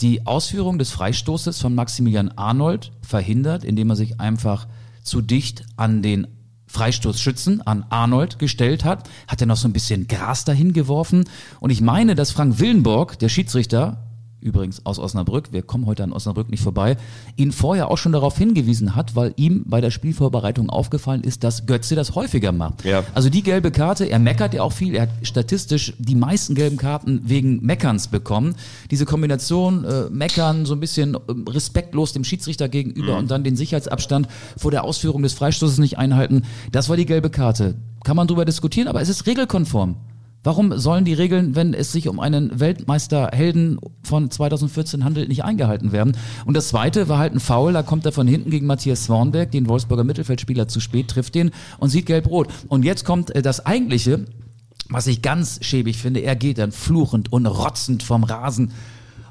[0.00, 4.66] die Ausführung des Freistoßes von Maximilian Arnold verhindert, indem er sich einfach
[5.02, 6.26] zu dicht an den
[6.66, 11.24] Freistoßschützen, an Arnold gestellt hat, hat er noch so ein bisschen Gras dahin geworfen.
[11.58, 14.09] Und ich meine, dass Frank Willenborg, der Schiedsrichter,
[14.40, 16.96] übrigens aus Osnabrück, wir kommen heute an Osnabrück nicht vorbei,
[17.36, 21.66] ihn vorher auch schon darauf hingewiesen hat, weil ihm bei der Spielvorbereitung aufgefallen ist, dass
[21.66, 22.84] Götze das häufiger macht.
[22.84, 23.04] Ja.
[23.14, 26.76] Also die gelbe Karte, er meckert ja auch viel, er hat statistisch die meisten gelben
[26.76, 28.54] Karten wegen Meckerns bekommen.
[28.90, 33.56] Diese Kombination äh, Meckern, so ein bisschen äh, respektlos dem Schiedsrichter gegenüber und dann den
[33.56, 37.74] Sicherheitsabstand vor der Ausführung des Freistoßes nicht einhalten, das war die gelbe Karte.
[38.04, 39.96] Kann man drüber diskutieren, aber es ist regelkonform.
[40.42, 45.92] Warum sollen die Regeln, wenn es sich um einen Weltmeisterhelden von 2014 handelt, nicht eingehalten
[45.92, 46.16] werden?
[46.46, 49.50] Und das zweite war halt ein Foul, da kommt er von hinten gegen Matthias Swanberg,
[49.50, 52.48] den Wolfsburger Mittelfeldspieler, zu spät, trifft den und sieht gelb-rot.
[52.68, 54.24] Und jetzt kommt äh, das eigentliche,
[54.88, 58.72] was ich ganz schäbig finde, er geht dann fluchend und rotzend vom Rasen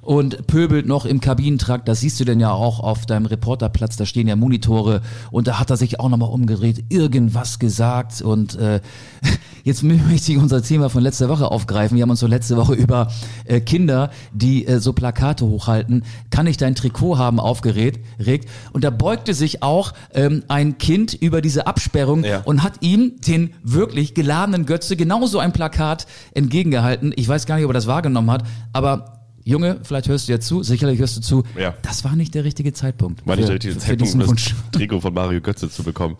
[0.01, 1.87] und pöbelt noch im Kabinentrakt.
[1.87, 3.97] Das siehst du denn ja auch auf deinem Reporterplatz.
[3.97, 8.55] Da stehen ja Monitore und da hat er sich auch nochmal umgedreht, irgendwas gesagt und
[8.55, 8.81] äh,
[9.63, 11.95] jetzt möchte ich unser Thema von letzter Woche aufgreifen.
[11.97, 13.11] Wir haben uns so letzte Woche über
[13.45, 18.05] äh, Kinder, die äh, so Plakate hochhalten, kann ich dein Trikot haben, aufgeregt.
[18.19, 18.49] Regt.
[18.73, 22.41] Und da beugte sich auch ähm, ein Kind über diese Absperrung Ja.
[22.41, 27.13] und hat ihm den wirklich geladenen Götze genauso ein Plakat entgegengehalten.
[27.15, 28.43] Ich weiß gar nicht, ob er das wahrgenommen hat,
[28.73, 31.43] aber Junge, vielleicht hörst du ja zu, sicherlich hörst du zu.
[31.57, 31.73] Ja.
[31.81, 33.25] Das war nicht der richtige Zeitpunkt.
[33.25, 34.53] War nicht der richtige für Zeitpunkt, diesen um das.
[34.71, 36.17] Trikot von Mario Götze zu bekommen.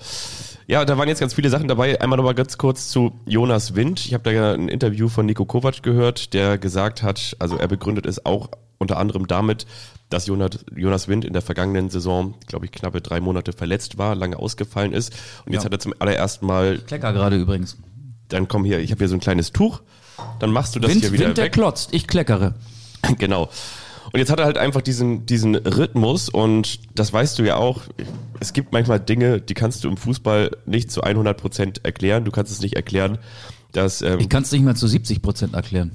[0.70, 2.00] Ja, da waren jetzt ganz viele Sachen dabei.
[2.00, 4.06] Einmal nochmal ganz kurz zu Jonas Wind.
[4.06, 7.68] Ich habe da ja ein Interview von Nico Kovac gehört, der gesagt hat, also er
[7.68, 9.66] begründet es auch unter anderem damit,
[10.12, 14.14] dass Jonas, Jonas Wind in der vergangenen Saison, glaube ich, knappe drei Monate verletzt war,
[14.14, 15.12] lange ausgefallen ist.
[15.48, 15.66] Und jetzt Ja.
[15.66, 17.76] hat er zum allerersten Mal, Klecker gerade übrigens.
[18.28, 19.82] dann komm hier, ich habe hier so ein kleines Tuch,
[20.40, 21.54] dann machst du das Wind, hier wieder Wind der weg.
[21.54, 22.54] klotzt, ich kleckere.
[23.18, 23.50] Genau.
[24.12, 27.84] Und jetzt hat er halt einfach diesen, diesen Rhythmus und das weißt du ja auch.
[28.40, 32.26] Es gibt manchmal Dinge, die kannst du im Fußball nicht zu 100 Prozent erklären.
[32.26, 33.20] Du kannst es nicht erklären,
[33.72, 35.92] dass, ähm, Ich kann es nicht mehr zu 70 Prozent erklären.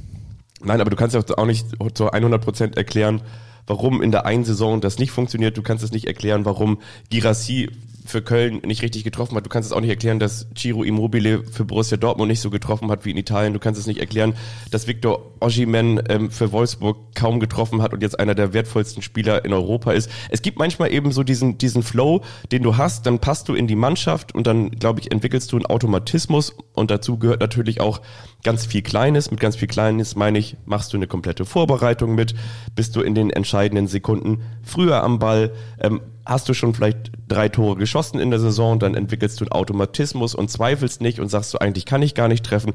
[0.62, 3.22] nein, aber du kannst auch auch nicht zu 100 Prozent erklären,
[3.66, 5.56] warum in der einen Saison das nicht funktioniert.
[5.56, 7.70] Du kannst es nicht erklären, warum Girassi
[8.04, 9.46] für Köln nicht richtig getroffen hat.
[9.46, 12.90] Du kannst es auch nicht erklären, dass Ciro Immobile für Borussia Dortmund nicht so getroffen
[12.90, 13.54] hat wie in Italien.
[13.54, 14.34] Du kannst es nicht erklären,
[14.70, 19.44] dass Victor Osimhen ähm, für Wolfsburg kaum getroffen hat und jetzt einer der wertvollsten Spieler
[19.44, 20.10] in Europa ist.
[20.30, 23.66] Es gibt manchmal eben so diesen, diesen Flow, den du hast, dann passt du in
[23.66, 28.02] die Mannschaft und dann, glaube ich, entwickelst du einen Automatismus und dazu gehört natürlich auch
[28.44, 29.30] ganz viel Kleines.
[29.30, 32.34] Mit ganz viel Kleines meine ich, machst du eine komplette Vorbereitung mit,
[32.76, 37.48] bist du in den entscheidenden Sekunden früher am Ball, ähm, hast du schon vielleicht drei
[37.48, 41.52] Tore geschossen in der Saison, dann entwickelst du einen Automatismus und zweifelst nicht und sagst
[41.52, 42.72] du, eigentlich kann ich gar nicht treffen.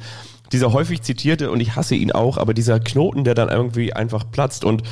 [0.51, 4.29] Dieser häufig zitierte, und ich hasse ihn auch, aber dieser Knoten, der dann irgendwie einfach
[4.29, 4.83] platzt und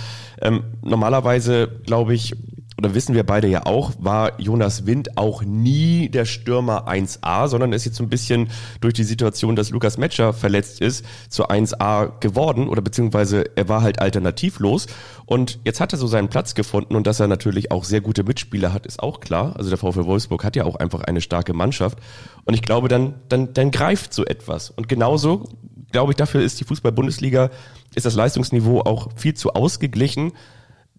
[0.42, 2.36] ähm, normalerweise, glaube ich,
[2.78, 7.74] oder wissen wir beide ja auch, war Jonas Wind auch nie der Stürmer 1A, sondern
[7.74, 8.50] ist jetzt so ein bisschen
[8.82, 13.82] durch die Situation, dass Lukas Metscher verletzt ist, zu 1A geworden oder beziehungsweise er war
[13.82, 14.86] halt alternativlos.
[15.26, 18.24] Und jetzt hat er so seinen Platz gefunden und dass er natürlich auch sehr gute
[18.24, 19.56] Mitspieler hat, ist auch klar.
[19.58, 21.98] Also der VfL Wolfsburg hat ja auch einfach eine starke Mannschaft.
[22.46, 24.70] Und ich glaube, dann, dann, dann greift so etwas.
[24.70, 25.50] Und genauso
[25.92, 27.50] glaube ich, dafür ist die Fußball-Bundesliga,
[27.96, 30.34] ist das Leistungsniveau auch viel zu ausgeglichen,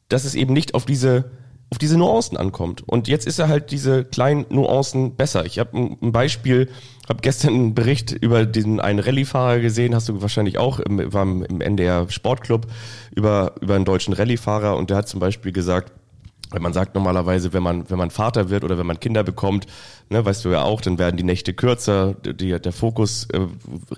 [0.08, 1.30] dass es eben nicht auf diese
[1.70, 2.82] auf diese Nuancen ankommt.
[2.86, 5.44] Und jetzt ist er halt diese kleinen Nuancen besser.
[5.44, 6.68] Ich habe ein Beispiel,
[7.08, 11.22] habe gestern einen Bericht über diesen einen Rallye-Fahrer gesehen, hast du wahrscheinlich auch, im, war
[11.22, 12.66] im NDR Sportclub,
[13.14, 15.92] über, über einen deutschen Rallye-Fahrer und der hat zum Beispiel gesagt,
[16.58, 19.66] man sagt normalerweise, wenn man, wenn man Vater wird oder wenn man Kinder bekommt,
[20.08, 23.40] ne, weißt du ja auch, dann werden die Nächte kürzer, die, der Fokus äh,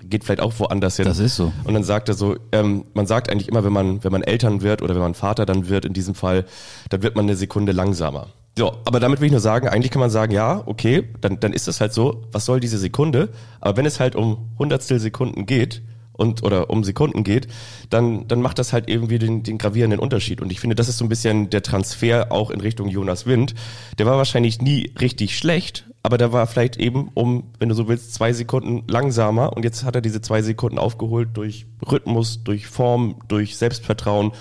[0.03, 1.05] geht vielleicht auch woanders hin.
[1.05, 1.51] Das ist so.
[1.63, 4.61] Und dann sagt er so, ähm, man sagt eigentlich immer, wenn man, wenn man Eltern
[4.61, 6.45] wird oder wenn man Vater dann wird, in diesem Fall,
[6.89, 8.27] dann wird man eine Sekunde langsamer.
[8.57, 11.53] So, aber damit will ich nur sagen, eigentlich kann man sagen, ja, okay, dann, dann
[11.53, 13.29] ist das halt so, was soll diese Sekunde?
[13.61, 15.81] Aber wenn es halt um Hundertstel Sekunden geht,
[16.13, 17.47] und oder um Sekunden geht,
[17.89, 20.41] dann, dann macht das halt irgendwie den, den gravierenden Unterschied.
[20.41, 23.55] Und ich finde, das ist so ein bisschen der Transfer auch in Richtung Jonas Wind.
[23.97, 27.87] Der war wahrscheinlich nie richtig schlecht, aber der war vielleicht eben um, wenn du so
[27.87, 29.53] willst, zwei Sekunden langsamer.
[29.55, 34.31] Und jetzt hat er diese zwei Sekunden aufgeholt durch Rhythmus, durch Form, durch Selbstvertrauen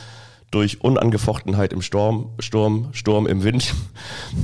[0.51, 3.75] durch Unangefochtenheit im Sturm, Sturm, Sturm im Wind.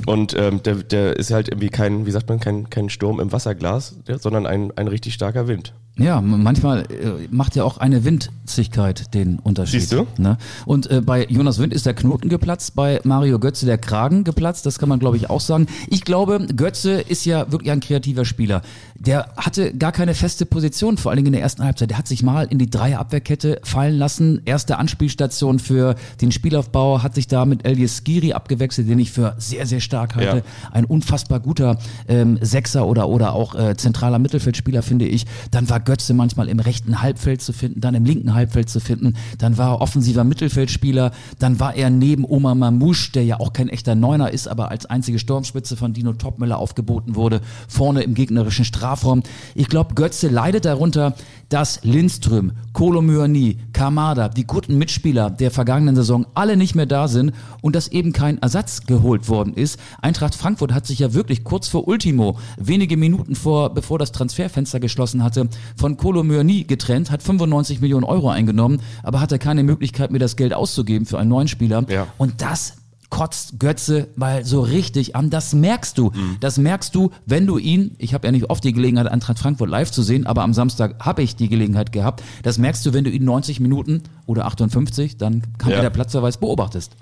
[0.06, 3.32] Und ähm, der, der ist halt irgendwie kein, wie sagt man, kein, kein Sturm im
[3.32, 5.74] Wasserglas, sondern ein, ein richtig starker Wind.
[5.98, 9.80] Ja, manchmal äh, macht ja auch eine Windzigkeit den Unterschied.
[9.80, 10.06] Siehst du?
[10.18, 10.36] Ne?
[10.66, 14.66] Und äh, bei Jonas Wind ist der Knoten geplatzt, bei Mario Götze der Kragen geplatzt,
[14.66, 15.68] das kann man glaube ich auch sagen.
[15.88, 18.60] Ich glaube, Götze ist ja wirklich ein kreativer Spieler.
[18.94, 21.88] Der hatte gar keine feste Position, vor allen Dingen in der ersten Halbzeit.
[21.88, 24.42] Der hat sich mal in die Dreierabwehrkette fallen lassen.
[24.44, 29.34] Erste Anspielstation für den Spielaufbau hat sich da mit Elias Skiri abgewechselt, den ich für
[29.38, 30.38] sehr, sehr stark halte.
[30.38, 30.70] Ja.
[30.72, 31.78] Ein unfassbar guter
[32.08, 35.26] ähm, Sechser oder, oder auch äh, zentraler Mittelfeldspieler, finde ich.
[35.50, 39.14] Dann war Götze manchmal im rechten Halbfeld zu finden, dann im linken Halbfeld zu finden,
[39.38, 43.68] dann war er offensiver Mittelfeldspieler, dann war er neben Omar Mamouche, der ja auch kein
[43.68, 48.64] echter Neuner ist, aber als einzige Sturmspitze von Dino Topmüller aufgeboten wurde, vorne im gegnerischen
[48.64, 49.22] Strafraum.
[49.54, 51.14] Ich glaube, Götze leidet darunter,
[51.48, 57.32] dass Lindström, Kolomyani, Kamada, die guten Mitspieler der vergangenen Saison alle nicht mehr da sind
[57.62, 59.78] und dass eben kein Ersatz geholt worden ist.
[60.00, 64.80] Eintracht Frankfurt hat sich ja wirklich kurz vor Ultimo, wenige Minuten vor, bevor das Transferfenster
[64.80, 70.18] geschlossen hatte, von Kolomyani getrennt, hat 95 Millionen Euro eingenommen, aber hatte keine Möglichkeit, mir
[70.18, 71.84] das Geld auszugeben für einen neuen Spieler.
[71.88, 72.06] Ja.
[72.18, 72.74] Und das
[73.16, 75.30] kotzt Götze mal so richtig an.
[75.30, 76.10] Das merkst du.
[76.10, 76.36] Mhm.
[76.40, 79.70] Das merkst du, wenn du ihn, ich habe ja nicht oft die Gelegenheit, Eintracht Frankfurt
[79.70, 82.22] live zu sehen, aber am Samstag habe ich die Gelegenheit gehabt.
[82.42, 85.80] Das merkst du, wenn du ihn 90 Minuten oder 58, dann kam ja.
[85.80, 86.94] der Platzverweis, beobachtest.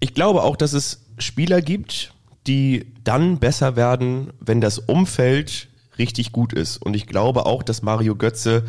[0.00, 2.14] Ich glaube auch, dass es Spieler gibt,
[2.46, 6.78] die dann besser werden, wenn das Umfeld richtig gut ist.
[6.78, 8.64] Und ich glaube auch, dass Mario Götze,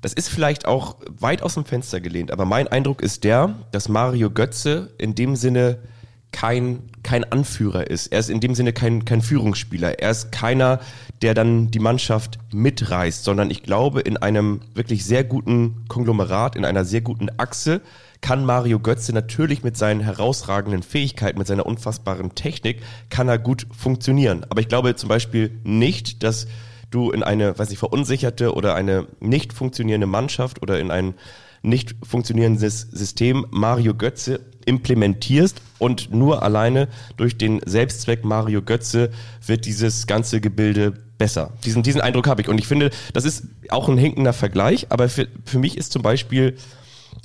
[0.00, 3.88] das ist vielleicht auch weit aus dem Fenster gelehnt, aber mein Eindruck ist der, dass
[3.88, 5.78] Mario Götze in dem Sinne
[6.30, 8.08] kein, kein Anführer ist.
[8.08, 9.98] Er ist in dem Sinne kein, kein Führungsspieler.
[9.98, 10.80] Er ist keiner,
[11.22, 16.64] der dann die Mannschaft mitreißt, sondern ich glaube, in einem wirklich sehr guten Konglomerat, in
[16.64, 17.80] einer sehr guten Achse,
[18.20, 23.66] kann Mario Götze natürlich mit seinen herausragenden Fähigkeiten, mit seiner unfassbaren Technik, kann er gut
[23.76, 24.44] funktionieren.
[24.48, 26.46] Aber ich glaube zum Beispiel nicht, dass
[26.90, 31.14] du in eine, weiß ich, verunsicherte oder eine nicht funktionierende Mannschaft oder in ein
[31.62, 39.10] nicht funktionierendes System Mario Götze implementierst und nur alleine durch den Selbstzweck Mario Götze
[39.44, 41.52] wird dieses ganze Gebilde besser.
[41.64, 42.48] Diesen, diesen Eindruck habe ich.
[42.48, 46.02] Und ich finde, das ist auch ein hinkender Vergleich, aber für, für mich ist zum
[46.02, 46.56] Beispiel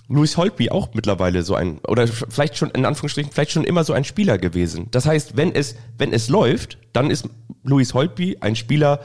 [0.08, 3.94] Louis Holtby auch mittlerweile so ein, oder vielleicht schon in Anführungsstrichen, vielleicht schon immer so
[3.94, 4.88] ein Spieler gewesen.
[4.92, 7.30] Das heißt, wenn es, wenn es läuft, dann ist
[7.64, 9.00] Louis Holtby ein Spieler,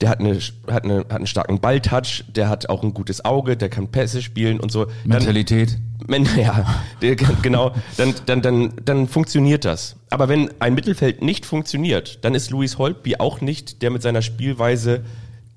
[0.00, 0.38] der hat, eine,
[0.70, 4.22] hat, eine, hat einen starken Balltouch, der hat auch ein gutes Auge, der kann Pässe
[4.22, 4.86] spielen und so.
[5.04, 5.78] Mentalität.
[6.08, 9.96] Dann, ja, der, genau, dann, dann, dann, dann funktioniert das.
[10.08, 14.22] Aber wenn ein Mittelfeld nicht funktioniert, dann ist Luis Holtby auch nicht, der mit seiner
[14.22, 15.02] Spielweise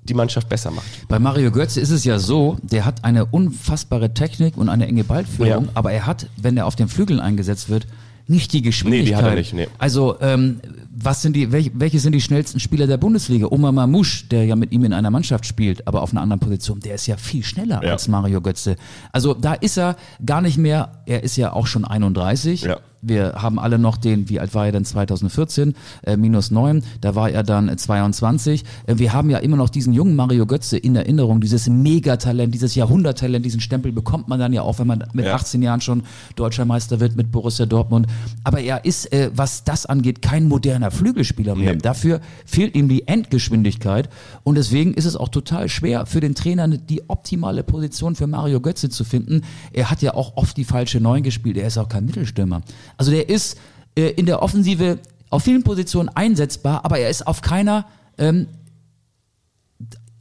[0.02, 1.08] die Mannschaft besser macht.
[1.08, 5.02] Bei Mario Götze ist es ja so, der hat eine unfassbare Technik und eine enge
[5.02, 5.70] Ballführung, ja.
[5.72, 7.86] aber er hat, wenn er auf den Flügeln eingesetzt wird,
[8.26, 9.04] nicht die Geschwindigkeit.
[9.04, 9.68] Nee, die hat er nicht, nee.
[9.78, 10.60] Also ähm,
[10.96, 13.48] was sind die, welche, welche sind die schnellsten Spieler der Bundesliga?
[13.50, 16.80] Omar Mamouche, der ja mit ihm in einer Mannschaft spielt, aber auf einer anderen Position,
[16.80, 17.92] der ist ja viel schneller ja.
[17.92, 18.76] als Mario Götze.
[19.12, 22.62] Also da ist er gar nicht mehr, er ist ja auch schon 31.
[22.62, 22.78] Ja.
[23.06, 25.74] Wir haben alle noch den, wie alt war er denn 2014?
[26.02, 26.82] Äh, minus neun.
[27.02, 28.64] Da war er dann 22.
[28.86, 32.74] Äh, wir haben ja immer noch diesen jungen Mario Götze in Erinnerung, dieses Megatalent, dieses
[32.74, 35.34] Jahrhunderttalent, diesen Stempel bekommt man dann ja auch, wenn man mit ja.
[35.34, 36.02] 18 Jahren schon
[36.36, 38.06] Deutscher Meister wird mit Borussia Dortmund.
[38.42, 41.74] Aber er ist, äh, was das angeht, kein moderner Flügelspieler mehr.
[41.74, 41.78] Nee.
[41.80, 44.08] Dafür fehlt ihm die Endgeschwindigkeit.
[44.42, 48.60] Und deswegen ist es auch total schwer für den Trainer, die optimale Position für Mario
[48.60, 49.42] Götze zu finden.
[49.72, 51.56] Er hat ja auch oft die falsche Neun gespielt.
[51.56, 52.62] Er ist auch kein Mittelstürmer.
[52.96, 53.58] Also der ist
[53.96, 54.98] äh, in der Offensive
[55.30, 57.86] auf vielen Positionen einsetzbar, aber er ist auf keiner
[58.18, 58.46] ähm,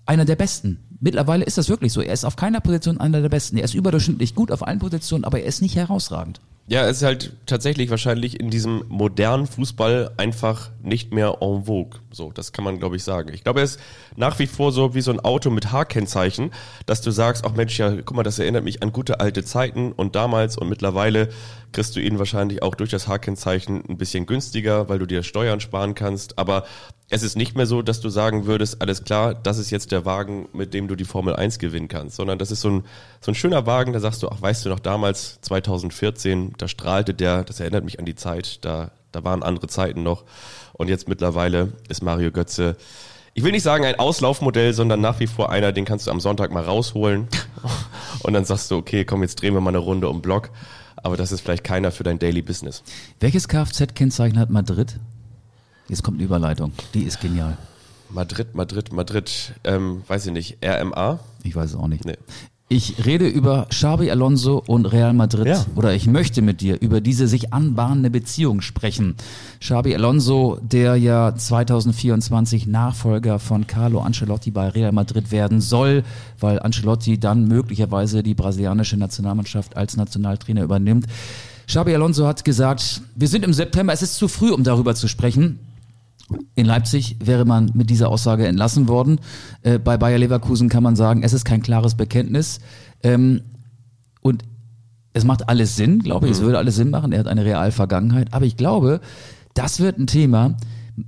[0.05, 0.79] einer der Besten.
[0.99, 2.01] Mittlerweile ist das wirklich so.
[2.01, 3.57] Er ist auf keiner Position einer der Besten.
[3.57, 6.39] Er ist überdurchschnittlich gut auf allen Positionen, aber er ist nicht herausragend.
[6.65, 11.99] Ja, es ist halt tatsächlich wahrscheinlich in diesem modernen Fußball einfach nicht mehr en vogue.
[12.09, 13.33] So, das kann man, glaube ich, sagen.
[13.33, 13.81] Ich glaube, er ist
[14.15, 16.51] nach wie vor so wie so ein Auto mit H-Kennzeichen,
[16.85, 19.91] dass du sagst, ach Mensch, ja, guck mal, das erinnert mich an gute alte Zeiten
[19.91, 21.27] und damals und mittlerweile
[21.73, 25.59] kriegst du ihn wahrscheinlich auch durch das H-Kennzeichen ein bisschen günstiger, weil du dir Steuern
[25.59, 26.39] sparen kannst.
[26.39, 26.63] Aber
[27.13, 30.03] es ist nicht mehr so, dass du sagen würdest, alles klar, das ist jetzt der
[30.03, 32.83] Wagen, mit dem du die Formel 1 gewinnen kannst, sondern das ist so ein,
[33.21, 37.13] so ein schöner Wagen, da sagst du, ach, weißt du noch, damals 2014, da strahlte
[37.13, 40.23] der, das erinnert mich an die Zeit, da, da waren andere Zeiten noch.
[40.73, 42.77] Und jetzt mittlerweile ist Mario Götze,
[43.35, 46.19] ich will nicht sagen ein Auslaufmodell, sondern nach wie vor einer, den kannst du am
[46.19, 47.27] Sonntag mal rausholen.
[48.23, 50.49] Und dann sagst du, okay, komm, jetzt drehen wir mal eine Runde um Block.
[50.97, 52.83] Aber das ist vielleicht keiner für dein Daily Business.
[53.19, 54.99] Welches Kfz-Kennzeichen hat Madrid?
[55.89, 56.71] Jetzt kommt eine Überleitung.
[56.93, 57.57] Die ist genial.
[58.09, 61.19] Madrid, Madrid, Madrid, ähm, weiß ich nicht, RMA?
[61.43, 62.05] Ich weiß es auch nicht.
[62.05, 62.17] Nee.
[62.69, 65.65] Ich rede über Xabi Alonso und Real Madrid Ja.
[65.75, 69.15] oder ich möchte mit dir über diese sich anbahnende Beziehung sprechen.
[69.59, 76.03] Xabi Alonso, der ja 2024 Nachfolger von Carlo Ancelotti bei Real Madrid werden soll,
[76.39, 81.05] weil Ancelotti dann möglicherweise die brasilianische Nationalmannschaft als Nationaltrainer übernimmt.
[81.67, 85.07] Xabi Alonso hat gesagt, wir sind im September, es ist zu früh, um darüber zu
[85.07, 85.59] sprechen.
[86.55, 89.19] In Leipzig wäre man mit dieser Aussage entlassen worden.
[89.61, 92.59] Äh, bei Bayer Leverkusen kann man sagen, es ist kein klares Bekenntnis.
[93.01, 93.41] Ähm,
[94.21, 94.43] und
[95.13, 96.31] es macht alles Sinn, glaube ich.
[96.33, 97.11] Es würde alles Sinn machen.
[97.11, 98.33] Er hat eine Realvergangenheit.
[98.33, 98.99] Aber ich glaube,
[99.53, 100.55] das wird ein Thema,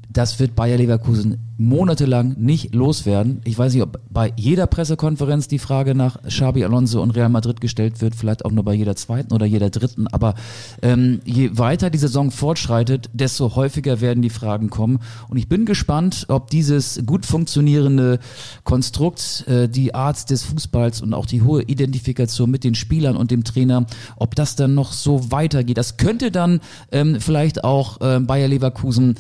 [0.10, 3.42] das wird Bayer Leverkusen monatelang nicht loswerden.
[3.46, 7.62] Ich weiß nicht, ob bei jeder Pressekonferenz die Frage nach Xabi Alonso und Real Madrid
[7.62, 10.08] gestellt wird, vielleicht auch nur bei jeder zweiten oder jeder dritten.
[10.08, 10.36] Aber
[10.82, 15.00] ähm, je weiter die Saison fortschreitet, desto häufiger werden die Fragen kommen.
[15.30, 18.20] Und ich bin gespannt, ob dieses gut funktionierende
[18.64, 23.32] Konstrukt, äh, die Art des Fußballs und auch die hohe Identifikation mit den Spielern und
[23.32, 23.86] dem Trainer,
[24.18, 25.78] ob das dann noch so weitergeht.
[25.78, 26.60] Das könnte dann
[26.92, 29.16] ähm, vielleicht auch äh, Bayer Leverkusen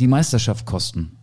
[0.00, 1.18] die Meisterschaft kosten.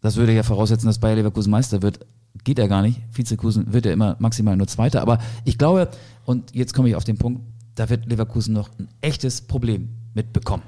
[0.00, 2.00] Das würde ja voraussetzen, dass Bayer Leverkusen Meister wird.
[2.44, 3.00] Geht ja gar nicht.
[3.12, 5.02] Vizekusen wird ja immer maximal nur Zweiter.
[5.02, 5.88] Aber ich glaube,
[6.24, 7.42] und jetzt komme ich auf den Punkt,
[7.74, 10.62] da wird Leverkusen noch ein echtes Problem mitbekommen.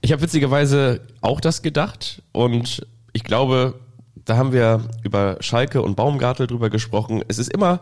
[0.00, 3.80] Ich habe witzigerweise auch das gedacht und ich glaube,
[4.24, 7.22] da haben wir über Schalke und Baumgartel drüber gesprochen.
[7.28, 7.80] Es ist immer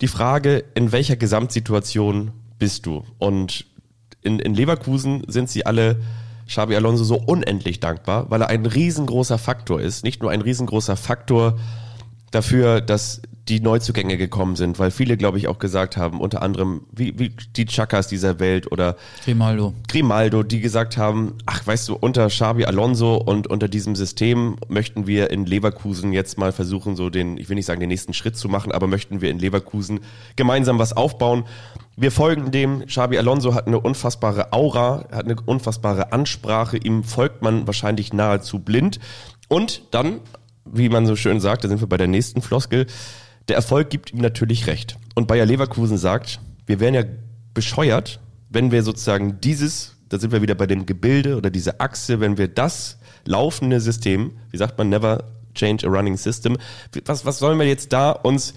[0.00, 3.04] die Frage, in welcher Gesamtsituation bist du?
[3.18, 3.66] Und
[4.22, 6.00] in, in Leverkusen sind sie alle
[6.46, 10.04] Xabi Alonso so unendlich dankbar, weil er ein riesengroßer Faktor ist.
[10.04, 11.58] Nicht nur ein riesengroßer Faktor
[12.30, 16.82] dafür, dass die Neuzugänge gekommen sind, weil viele, glaube ich, auch gesagt haben, unter anderem
[16.92, 19.74] wie, wie die Chakas dieser Welt oder Grimaldo.
[19.86, 25.06] Grimaldo, die gesagt haben, ach, weißt du, unter Xabi Alonso und unter diesem System möchten
[25.06, 28.36] wir in Leverkusen jetzt mal versuchen, so den, ich will nicht sagen, den nächsten Schritt
[28.36, 30.00] zu machen, aber möchten wir in Leverkusen
[30.36, 31.44] gemeinsam was aufbauen.
[31.96, 32.86] Wir folgen dem.
[32.86, 36.76] Xabi Alonso hat eine unfassbare Aura, hat eine unfassbare Ansprache.
[36.76, 38.98] Ihm folgt man wahrscheinlich nahezu blind.
[39.48, 40.20] Und dann,
[40.64, 42.86] wie man so schön sagt, da sind wir bei der nächsten Floskel,
[43.48, 44.96] der Erfolg gibt ihm natürlich recht.
[45.14, 47.04] Und Bayer Leverkusen sagt, wir wären ja
[47.52, 52.20] bescheuert, wenn wir sozusagen dieses, da sind wir wieder bei dem Gebilde oder diese Achse,
[52.20, 56.56] wenn wir das laufende System, wie sagt man, never change a running system,
[57.04, 58.54] was, was sollen wir jetzt da uns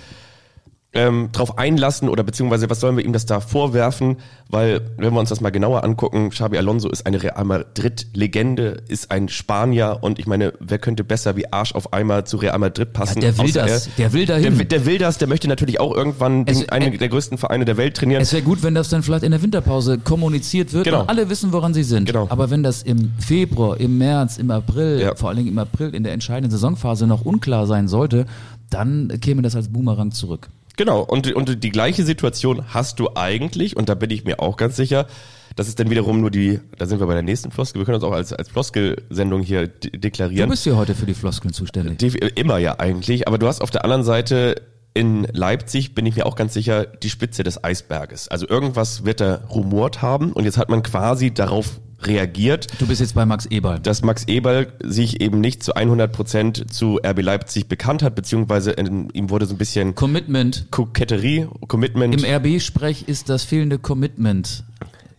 [0.97, 4.17] ähm, drauf einlassen oder beziehungsweise was sollen wir ihm das da vorwerfen?
[4.49, 9.11] Weil, wenn wir uns das mal genauer angucken, Xabi Alonso ist eine Real Madrid-Legende, ist
[9.11, 12.93] ein Spanier und ich meine, wer könnte besser wie Arsch auf einmal zu Real Madrid
[12.93, 13.21] passen?
[13.21, 13.93] Ja, der will das, er?
[13.97, 14.57] der will dahin.
[14.57, 17.37] Der, der will das, der möchte natürlich auch irgendwann Es- den, einen äh, der größten
[17.37, 18.21] Vereine der Welt trainieren.
[18.21, 21.01] Es wäre gut, wenn das dann vielleicht in der Winterpause kommuniziert wird Genau.
[21.01, 22.05] und alle wissen, woran sie sind.
[22.05, 22.27] Genau.
[22.29, 25.15] Aber wenn das im Februar, im März, im April, Ja.
[25.15, 28.25] vor allen Dingen im April in der entscheidenden Saisonphase noch unklar sein sollte,
[28.69, 30.49] dann käme das als Boomerang zurück.
[30.77, 34.57] Genau, und, und die gleiche Situation hast du eigentlich, und da bin ich mir auch
[34.57, 35.07] ganz sicher,
[35.55, 37.95] das ist dann wiederum nur die, da sind wir bei der nächsten Floskel, wir können
[37.95, 40.49] uns auch als, als Floskel-Sendung hier de Du deklarieren.
[40.49, 41.97] bist ja heute für die Floskeln zuständig.
[41.97, 44.61] Die, immer ja eigentlich, aber du hast auf der anderen Seite
[44.97, 48.27] in Leipzig, bin ich mir auch ganz sicher, die Spitze des Eisberges.
[48.29, 52.99] Also irgendwas wird da rumort haben und jetzt hat man quasi darauf reagiert, Du bist
[53.01, 53.79] jetzt bei Max Eberl.
[53.79, 58.71] dass Max Eberl sich eben nicht zu 100 Prozent zu RB Leipzig bekannt hat, beziehungsweise
[58.71, 60.67] in, ihm wurde so ein bisschen Commitment.
[60.71, 62.19] Koketterie, Commitment.
[62.19, 64.63] Im RB-Sprech ist das fehlende Commitment.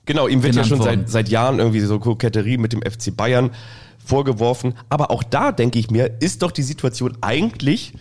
[0.06, 1.00] Genau, ihm wird ja schon worden.
[1.00, 3.50] seit, seit Jahren irgendwie so Koketterie mit dem FC Bayern
[4.04, 4.74] vorgeworfen.
[4.88, 7.92] Aber auch da denke ich mir, ist doch die Situation eigentlich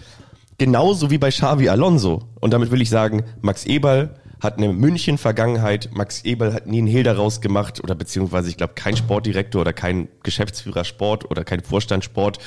[0.57, 2.23] genauso wie bei Xavi Alonso.
[2.39, 5.89] Und damit will ich sagen, Max Eberl hat eine München-Vergangenheit.
[5.93, 9.73] Max Eberl hat nie einen Hehl daraus gemacht oder beziehungsweise ich glaube kein Sportdirektor oder
[9.73, 12.37] kein Geschäftsführer Sport oder kein Vorstand Sport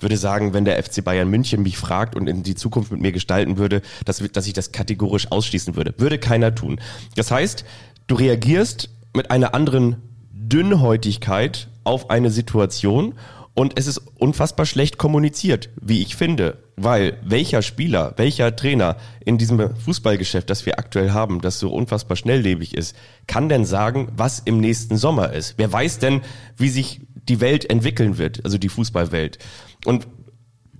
[0.00, 3.12] würde sagen, wenn der FC Bayern München mich fragt und in die Zukunft mit mir
[3.12, 5.94] gestalten würde, dass, dass ich das kategorisch ausschließen würde.
[5.96, 6.80] Würde keiner tun.
[7.16, 7.64] Das heißt,
[8.06, 9.96] du reagierst mit einer anderen
[10.32, 13.14] Dünnhäutigkeit auf eine Situation
[13.58, 16.58] und es ist unfassbar schlecht kommuniziert, wie ich finde.
[16.76, 22.16] Weil welcher Spieler, welcher Trainer in diesem Fußballgeschäft, das wir aktuell haben, das so unfassbar
[22.16, 22.94] schnelllebig ist,
[23.26, 25.54] kann denn sagen, was im nächsten Sommer ist?
[25.56, 26.20] Wer weiß denn,
[26.56, 29.40] wie sich die Welt entwickeln wird, also die Fußballwelt?
[29.84, 30.06] Und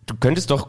[0.07, 0.69] du könntest doch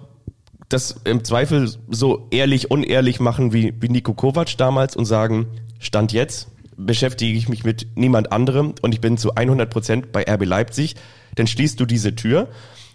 [0.68, 5.46] das im Zweifel so ehrlich, unehrlich machen wie, wie Nico Kovac damals und sagen,
[5.78, 6.48] Stand jetzt
[6.86, 10.96] beschäftige ich mich mit niemand anderem und ich bin zu 100 Prozent bei RB Leipzig
[11.36, 12.50] dann schließt du diese Tür.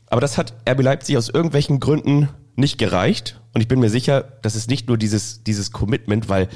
[0.09, 3.41] Aber das hat RB Leipzig aus irgendwelchen Gründen nicht gereicht.
[3.53, 6.49] Und ich bin mir sicher, das ist nicht nur dieses, dieses Commitment, weil,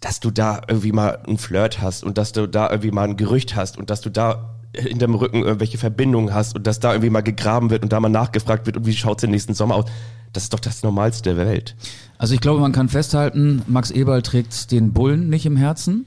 [0.00, 3.16] dass du da irgendwie mal einen Flirt hast und dass du da irgendwie mal ein
[3.16, 6.92] Gerücht hast und dass du da in deinem Rücken irgendwelche Verbindungen hast und dass da
[6.92, 9.54] irgendwie mal gegraben wird und da mal nachgefragt wird und wie schaut es im nächsten
[9.54, 9.86] Sommer aus.
[10.32, 11.74] Das ist doch das Normalste der Welt.
[12.18, 16.06] Also ich glaube, man kann festhalten, Max Eberl trägt den Bullen nicht im Herzen.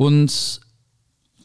[0.00, 0.62] Und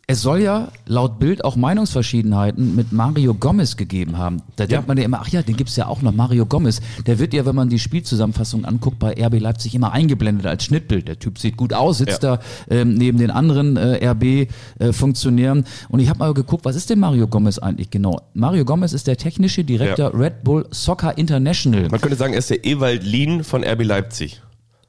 [0.08, 4.43] es soll ja laut Bild auch Meinungsverschiedenheiten mit Mario Gomez gegeben haben.
[4.56, 4.68] Da ja.
[4.68, 6.80] denkt man ja immer, ach ja, den gibt's ja auch noch, Mario Gomez.
[7.06, 11.10] Der wird ja, wenn man die Spielzusammenfassung anguckt, bei RB Leipzig immer eingeblendet als Schnittbild.
[11.10, 12.38] Der Typ sieht gut aus, sitzt ja.
[12.38, 15.64] da ähm, neben den anderen äh, RB-Funktionären.
[15.64, 18.22] Äh, Und ich habe mal geguckt, was ist denn Mario Gomez eigentlich genau?
[18.34, 20.18] Mario Gomez ist der technische Direktor ja.
[20.18, 21.89] Red Bull Soccer International.
[21.89, 24.39] Man könnte sagen, er ist der Ewald Lien von RB Leipzig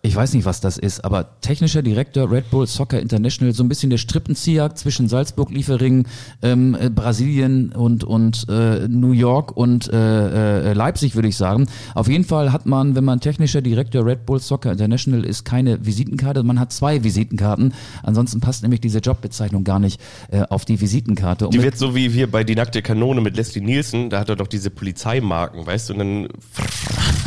[0.06, 3.68] ich weiß nicht, was das ist, aber technischer Direktor Red Bull Soccer International, so ein
[3.68, 6.06] bisschen der Strippenzieher zwischen Salzburg, Liefering,
[6.42, 11.66] ähm, äh, Brasilien und, und äh, New York und äh, äh, Leipzig, würde ich sagen.
[11.94, 15.84] Auf jeden Fall hat man, wenn man technischer Direktor Red Bull Soccer International ist, keine
[15.84, 17.74] Visitenkarte, man hat zwei Visitenkarten.
[18.02, 20.00] Ansonsten passt nämlich diese Jobbezeichnung gar nicht
[20.30, 21.46] äh, auf die Visitenkarte.
[21.46, 24.28] Und die wird so wie hier bei Die nackte Kanone mit Leslie Nielsen, da hat
[24.28, 26.28] er doch diese Polizeimarken, weißt du, und dann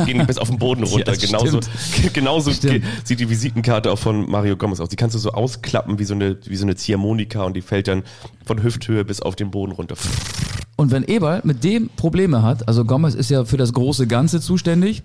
[0.06, 1.14] gehen bis auf den Boden runter.
[1.14, 1.60] Ja, genauso,
[2.14, 4.89] genauso sieht die Visitenkarte auch von Mario Gomez aus.
[4.89, 7.88] Die kannst du so ausklappen wie so eine, wie so eine Ziehharmonika und die fällt
[7.88, 8.04] dann
[8.45, 9.95] von Hüfthöhe bis auf den Boden runter.
[10.76, 14.39] Und wenn Eberl mit dem Probleme hat, also Gomez ist ja für das große Ganze
[14.39, 15.04] zuständig,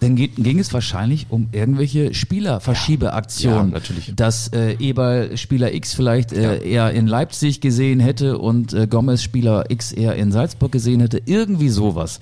[0.00, 3.68] dann geht, ging es wahrscheinlich um irgendwelche Spielerverschiebeaktionen.
[3.68, 4.12] Ja, natürlich.
[4.14, 6.88] Dass äh, Eberl Spieler X vielleicht äh, ja.
[6.88, 11.22] eher in Leipzig gesehen hätte und äh, Gomez Spieler X eher in Salzburg gesehen hätte.
[11.24, 12.20] Irgendwie sowas.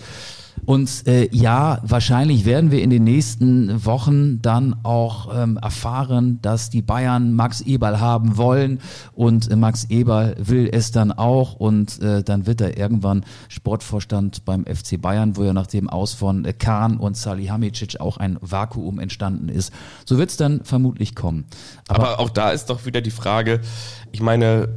[0.64, 6.70] Und äh, ja, wahrscheinlich werden wir in den nächsten Wochen dann auch ähm, erfahren, dass
[6.70, 8.80] die Bayern Max Eberl haben wollen
[9.14, 14.44] und äh, Max Eberl will es dann auch und äh, dann wird er irgendwann Sportvorstand
[14.44, 18.38] beim FC Bayern, wo ja nach dem Aus von äh, Kahn und Salihamidzic auch ein
[18.40, 19.72] Vakuum entstanden ist.
[20.04, 21.44] So wird es dann vermutlich kommen.
[21.88, 23.60] Aber, Aber auch da ist doch wieder die Frage,
[24.12, 24.68] ich meine,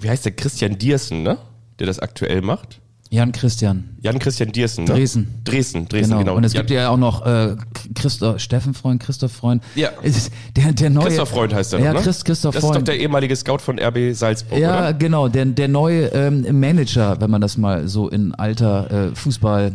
[0.00, 1.38] wie heißt der Christian Diersen, ne?
[1.78, 2.80] der das aktuell macht?
[3.12, 3.96] Jan Christian.
[4.02, 4.84] Jan Christian Diersen.
[4.84, 4.94] Ne?
[4.94, 5.26] Dresden.
[5.44, 6.18] Dresden, Dresden, genau.
[6.20, 6.36] genau.
[6.36, 6.62] Und es Jan.
[6.62, 7.56] gibt ja auch noch äh,
[7.96, 9.64] Christoph, Steffen Freund, Christoph Freund.
[9.74, 9.90] Ja.
[10.56, 12.04] Der, der neue, Christoph Freund heißt er ja, noch, ne?
[12.04, 12.76] Christ, Christoph das Freund.
[12.76, 14.92] ist doch der ehemalige Scout von RB Salzburg, Ja, oder?
[14.94, 15.26] genau.
[15.26, 19.72] Der, der neue ähm, Manager, wenn man das mal so in alter äh, Fußball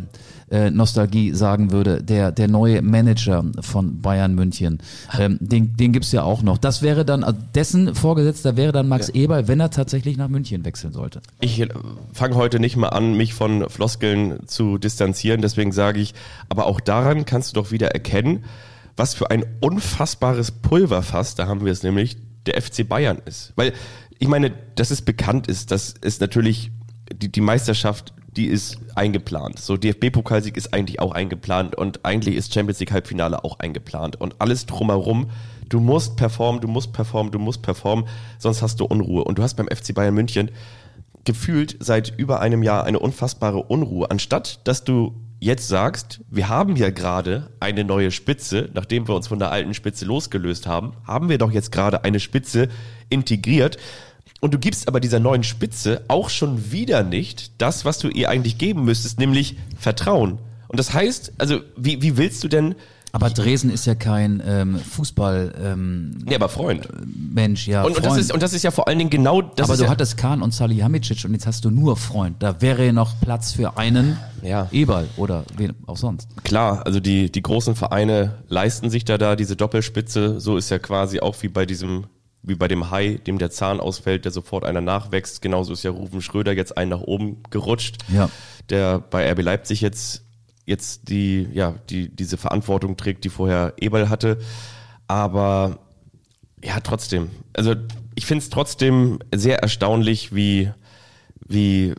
[0.50, 4.78] äh, Nostalgie sagen würde, der, der neue Manager von Bayern München.
[5.18, 6.58] Ähm, den den gibt's ja auch noch.
[6.58, 9.14] Das wäre dann, also dessen Vorgesetzter wäre dann Max ja.
[9.14, 11.20] Eberl, wenn er tatsächlich nach München wechseln sollte.
[11.40, 11.68] Ich äh,
[12.12, 16.14] fange heute nicht mal an, mich von Floskeln zu distanzieren, deswegen sage ich,
[16.48, 18.44] aber auch daran kannst du doch wieder erkennen,
[18.96, 22.16] was für ein unfassbares Pulverfass, da haben wir es nämlich,
[22.46, 23.52] der FC Bayern ist.
[23.56, 23.72] Weil
[24.18, 26.70] ich meine, dass es bekannt ist, dass es natürlich
[27.12, 29.58] die, die Meisterschaft die ist eingeplant.
[29.58, 34.40] So DFB-Pokalsieg ist eigentlich auch eingeplant und eigentlich ist Champions League Halbfinale auch eingeplant und
[34.40, 35.30] alles drumherum.
[35.68, 38.06] Du musst performen, du musst performen, du musst performen,
[38.38, 39.24] sonst hast du Unruhe.
[39.24, 40.50] Und du hast beim FC Bayern München
[41.24, 44.10] gefühlt seit über einem Jahr eine unfassbare Unruhe.
[44.10, 49.28] Anstatt dass du jetzt sagst, wir haben ja gerade eine neue Spitze, nachdem wir uns
[49.28, 52.68] von der alten Spitze losgelöst haben, haben wir doch jetzt gerade eine Spitze
[53.08, 53.76] integriert
[54.46, 58.30] und du gibst aber dieser neuen Spitze auch schon wieder nicht das, was du ihr
[58.30, 60.38] eigentlich geben müsstest, nämlich Vertrauen.
[60.68, 62.76] Und das heißt, also wie, wie willst du denn
[63.10, 65.54] aber Dresden ist ja kein ähm, Fußball.
[65.58, 66.86] Ähm, nee, aber Freund.
[67.06, 67.82] Mensch, ja.
[67.82, 68.06] Und, Freund.
[68.06, 69.70] und, das ist, und das ist ja vor allen Dingen genau das.
[69.70, 72.36] Aber du ja hattest Kahn und Salihamidzic und jetzt hast du nur Freund.
[72.40, 74.68] Da wäre ja noch Platz für einen ja.
[74.70, 76.28] Eberl oder wen auch sonst.
[76.44, 80.38] Klar, also die, die großen Vereine leisten sich da da diese Doppelspitze.
[80.38, 82.04] So ist ja quasi auch wie bei diesem
[82.46, 85.42] wie bei dem Hai, dem der Zahn ausfällt, der sofort einer nachwächst.
[85.42, 88.30] Genauso ist ja Rufen Schröder jetzt einen nach oben gerutscht, ja.
[88.70, 90.24] der bei RB Leipzig jetzt,
[90.64, 94.38] jetzt die, ja, die, diese Verantwortung trägt, die vorher Eberl hatte.
[95.08, 95.80] Aber
[96.64, 97.30] ja, trotzdem.
[97.52, 97.74] Also
[98.14, 100.70] ich finde es trotzdem sehr erstaunlich, wie,
[101.46, 101.94] wie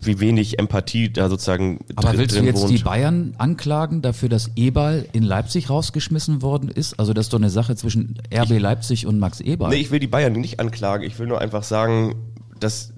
[0.00, 2.70] wie wenig Empathie da sozusagen Aber drin, willst du jetzt wohnt.
[2.70, 6.98] die Bayern anklagen dafür, dass Eberl in Leipzig rausgeschmissen worden ist?
[6.98, 9.70] Also das ist doch eine Sache zwischen RB Leipzig und Max Eberl.
[9.70, 11.04] Nee, ich will die Bayern nicht anklagen.
[11.04, 12.14] Ich will nur einfach sagen,
[12.60, 12.92] dass,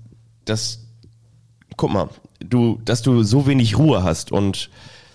[0.44, 0.86] dass,
[1.76, 2.08] guck mal,
[2.40, 4.70] du, dass du so wenig Ruhe hast und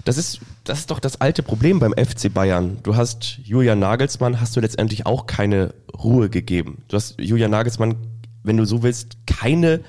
[0.06, 2.78] das ist, das ist doch das alte Problem beim FC Bayern.
[2.84, 5.74] Du hast Julian Nagelsmann, hast du letztendlich auch keine
[6.04, 6.84] Ruhe gegeben.
[6.88, 7.96] Du hast Julian Nagelsmann,
[8.44, 9.82] wenn du so willst, keine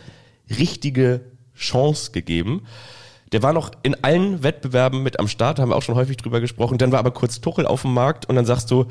[0.49, 1.21] richtige
[1.57, 2.63] Chance gegeben.
[3.33, 6.41] Der war noch in allen Wettbewerben mit am Start, haben wir auch schon häufig drüber
[6.41, 6.79] gesprochen.
[6.79, 8.87] Dann war aber kurz Tuchel auf dem Markt und dann sagst du,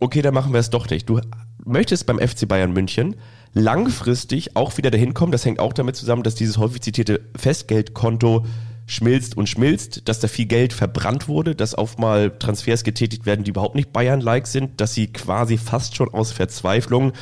[0.00, 1.08] okay, dann machen wir es doch nicht.
[1.08, 1.20] Du
[1.64, 3.16] möchtest beim FC Bayern München
[3.52, 5.32] langfristig auch wieder dahin kommen.
[5.32, 8.46] Das hängt auch damit zusammen, dass dieses häufig zitierte Festgeldkonto
[8.86, 13.44] schmilzt und schmilzt, dass da viel Geld verbrannt wurde, dass auf mal Transfers getätigt werden,
[13.44, 17.12] die überhaupt nicht Bayern-like sind, dass sie quasi fast schon aus Verzweiflung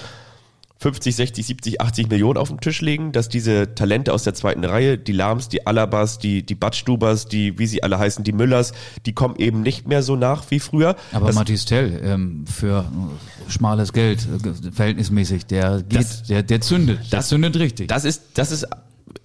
[0.83, 4.65] 50, 60, 70, 80 Millionen auf den Tisch legen, dass diese Talente aus der zweiten
[4.65, 8.73] Reihe, die Lahms, die Alabas, die, die Badstubers, die, wie sie alle heißen, die Müllers,
[9.07, 10.97] die kommen eben nicht mehr so nach wie früher.
[11.13, 16.43] Aber das, Matthias Tell, ähm, für äh, schmales Geld, äh, verhältnismäßig, der geht, Das- der,
[16.43, 16.99] der zündet.
[17.03, 17.87] Das, das- zündet richtig.
[17.89, 18.67] das ist, das ist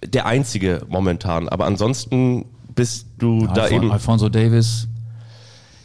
[0.06, 1.48] der einzige momentan.
[1.48, 2.44] Aber ansonsten
[2.76, 3.90] bist du da Alfon- eben.
[3.92, 4.86] Alfonso Davis,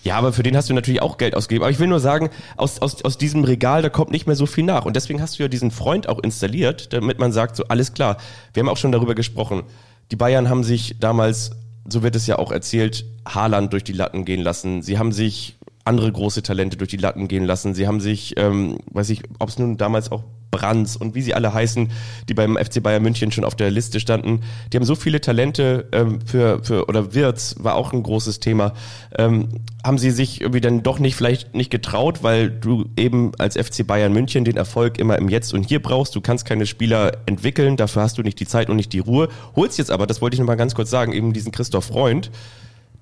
[0.03, 1.63] Ja, aber für den hast du natürlich auch Geld ausgegeben.
[1.63, 4.45] Aber ich will nur sagen, aus, aus, aus diesem Regal, da kommt nicht mehr so
[4.45, 4.85] viel nach.
[4.85, 8.17] Und deswegen hast du ja diesen Freund auch installiert, damit man sagt, so alles klar.
[8.53, 9.63] Wir haben auch schon darüber gesprochen.
[10.11, 11.51] Die Bayern haben sich damals,
[11.87, 14.81] so wird es ja auch erzählt, Haaland durch die Latten gehen lassen.
[14.81, 15.55] Sie haben sich
[15.85, 17.73] andere große Talente durch die Latten gehen lassen.
[17.73, 20.23] Sie haben sich, ähm, weiß ich, ob es nun damals auch
[20.53, 21.89] Brands und wie sie alle heißen,
[22.29, 24.41] die beim FC Bayern München schon auf der Liste standen.
[24.71, 28.73] Die haben so viele Talente ähm, für, für, oder Wirtz war auch ein großes Thema.
[29.17, 29.49] Ähm,
[29.83, 33.85] haben sie sich irgendwie dann doch nicht vielleicht nicht getraut, weil du eben als FC
[33.85, 36.15] Bayern München den Erfolg immer im Jetzt und Hier brauchst.
[36.15, 39.29] Du kannst keine Spieler entwickeln, dafür hast du nicht die Zeit und nicht die Ruhe.
[39.55, 42.29] Holst jetzt aber, das wollte ich noch mal ganz kurz sagen, eben diesen Christoph Freund,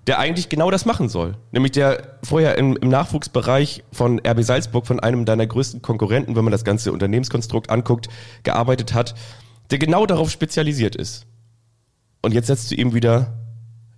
[0.08, 1.36] der eigentlich genau das machen soll.
[1.52, 6.44] Nämlich der vorher im, im Nachwuchsbereich von RB Salzburg, von einem deiner größten Konkurrenten, wenn
[6.44, 8.10] man das ganze Unternehmenskonstrukt anguckt,
[8.44, 9.14] gearbeitet hat,
[9.70, 11.28] der genau darauf spezialisiert ist.
[12.22, 13.38] Und jetzt setzt du ihm wieder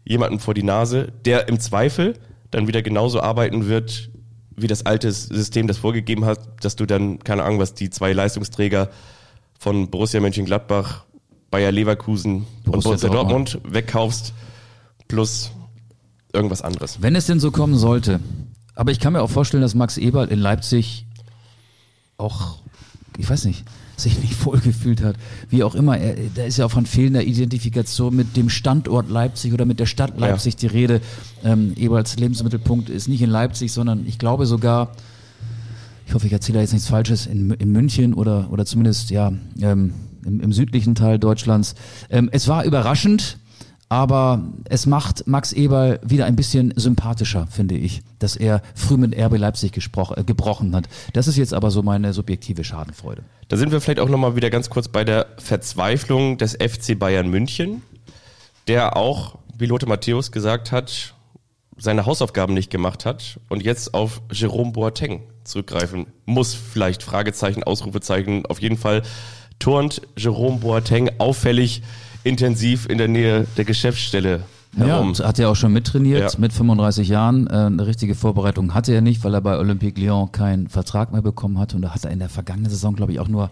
[0.05, 2.19] jemanden vor die Nase, der im Zweifel
[2.51, 4.09] dann wieder genauso arbeiten wird,
[4.55, 8.13] wie das alte System das vorgegeben hat, dass du dann, keine Ahnung, was die zwei
[8.13, 8.89] Leistungsträger
[9.57, 11.05] von Borussia Mönchengladbach,
[11.49, 13.53] Bayer Leverkusen Borussia und Borussia Dortmund.
[13.53, 14.33] Dortmund wegkaufst,
[15.07, 15.51] plus
[16.33, 17.01] irgendwas anderes.
[17.01, 18.19] Wenn es denn so kommen sollte.
[18.75, 21.05] Aber ich kann mir auch vorstellen, dass Max Eberl in Leipzig
[22.17, 22.57] auch,
[23.17, 23.63] ich weiß nicht,
[23.95, 25.15] sich nicht wohlgefühlt hat.
[25.49, 29.53] Wie auch immer, er, da ist ja auch von fehlender Identifikation mit dem Standort Leipzig
[29.53, 31.01] oder mit der Stadt Leipzig die Rede.
[31.43, 34.91] Ähm, Eberls Lebensmittelpunkt ist nicht in Leipzig, sondern ich glaube sogar,
[36.07, 39.31] ich hoffe, ich erzähle jetzt nichts Falsches, in, in München oder, oder zumindest ja
[39.61, 39.93] ähm,
[40.25, 41.75] im, im südlichen Teil Deutschlands.
[42.09, 43.37] Ähm, es war überraschend,
[43.89, 49.15] aber es macht Max Eberl wieder ein bisschen sympathischer, finde ich, dass er früh mit
[49.15, 50.87] RB Leipzig äh, gebrochen hat.
[51.13, 53.23] Das ist jetzt aber so meine subjektive Schadenfreude.
[53.49, 57.29] Da sind wir vielleicht auch nochmal wieder ganz kurz bei der Verzweiflung des FC Bayern
[57.29, 57.83] München,
[58.67, 61.13] der auch, wie Lothar Matthäus gesagt hat,
[61.77, 66.53] seine Hausaufgaben nicht gemacht hat und jetzt auf Jerome Boateng zurückgreifen muss.
[66.53, 68.45] Vielleicht Fragezeichen, Ausrufezeichen.
[68.45, 69.03] Auf jeden Fall
[69.59, 71.83] turnt Jerome Boateng auffällig
[72.23, 74.41] intensiv in der Nähe der Geschäftsstelle
[74.77, 75.13] herum.
[75.17, 76.39] Ja, hat er auch schon mittrainiert Ja.
[76.39, 77.47] mit 35 Jahren.
[77.47, 81.21] Äh, eine richtige Vorbereitung hatte er nicht, weil er bei Olympique Lyon keinen Vertrag mehr
[81.21, 81.73] bekommen hat.
[81.75, 83.49] Und da hat er in der vergangenen Saison, glaube ich, auch nur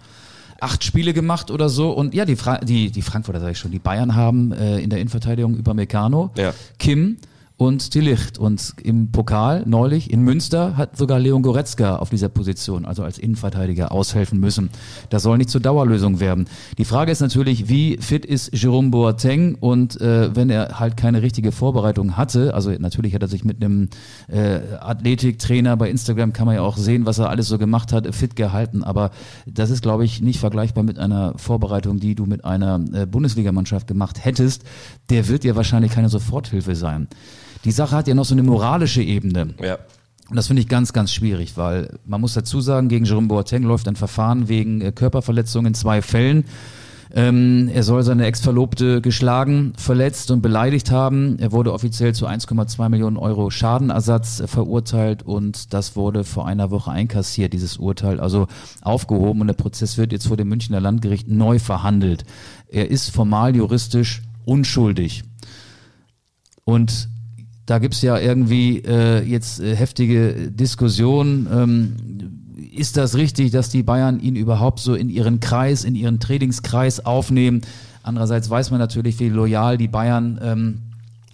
[0.59, 1.91] acht Spiele gemacht oder so.
[1.91, 4.89] Und ja, die, Fra die, die Frankfurter, sage ich schon, die Bayern haben äh, in
[4.89, 6.53] der Innenverteidigung über Meccano, Ja.
[6.79, 7.17] Kim
[7.61, 8.39] und Tillicht.
[8.39, 13.19] Und im Pokal neulich in Münster hat sogar Leon Goretzka auf dieser Position, also als
[13.19, 14.71] Innenverteidiger, aushelfen müssen.
[15.11, 16.45] Das soll nicht zur Dauerlösung werden.
[16.79, 19.53] Die Frage ist natürlich, wie fit ist Jerome Boateng?
[19.59, 23.63] Und äh, wenn er halt keine richtige Vorbereitung hatte, also natürlich hat er sich mit
[23.63, 23.89] einem
[24.27, 28.15] äh, Athletiktrainer bei Instagram kann man ja auch sehen, was er alles so gemacht hat,
[28.15, 28.83] fit gehalten.
[28.83, 29.11] Aber
[29.45, 33.85] das ist, glaube ich, nicht vergleichbar mit einer Vorbereitung, die du mit einer äh, Bundesligamannschaft
[33.85, 34.63] gemacht hättest.
[35.11, 37.07] Der wird dir wahrscheinlich keine Soforthilfe sein.
[37.63, 39.53] Die Sache hat ja noch so eine moralische Ebene.
[39.61, 39.77] Ja.
[40.29, 43.63] Und das finde ich ganz, ganz schwierig, weil man muss dazu sagen, gegen Jerome Boateng
[43.63, 46.45] läuft ein Verfahren wegen äh, Körperverletzung in zwei Fällen.
[47.13, 51.37] Ähm, er soll seine Ex-Verlobte geschlagen, verletzt und beleidigt haben.
[51.39, 56.71] Er wurde offiziell zu 1,2 Millionen Euro Schadenersatz äh, verurteilt und das wurde vor einer
[56.71, 58.47] Woche einkassiert, dieses Urteil, also
[58.81, 62.23] aufgehoben und der Prozess wird jetzt vor dem Münchner Landgericht neu verhandelt.
[62.69, 65.23] Er ist formal juristisch unschuldig.
[66.63, 67.09] Und
[67.65, 71.47] da gibt's ja irgendwie äh, jetzt äh, heftige Diskussionen.
[71.51, 71.95] Ähm,
[72.75, 77.05] ist das richtig, dass die Bayern ihn überhaupt so in ihren Kreis, in ihren Trainingskreis
[77.05, 77.61] aufnehmen?
[78.03, 80.77] Andererseits weiß man natürlich, wie loyal die Bayern ähm,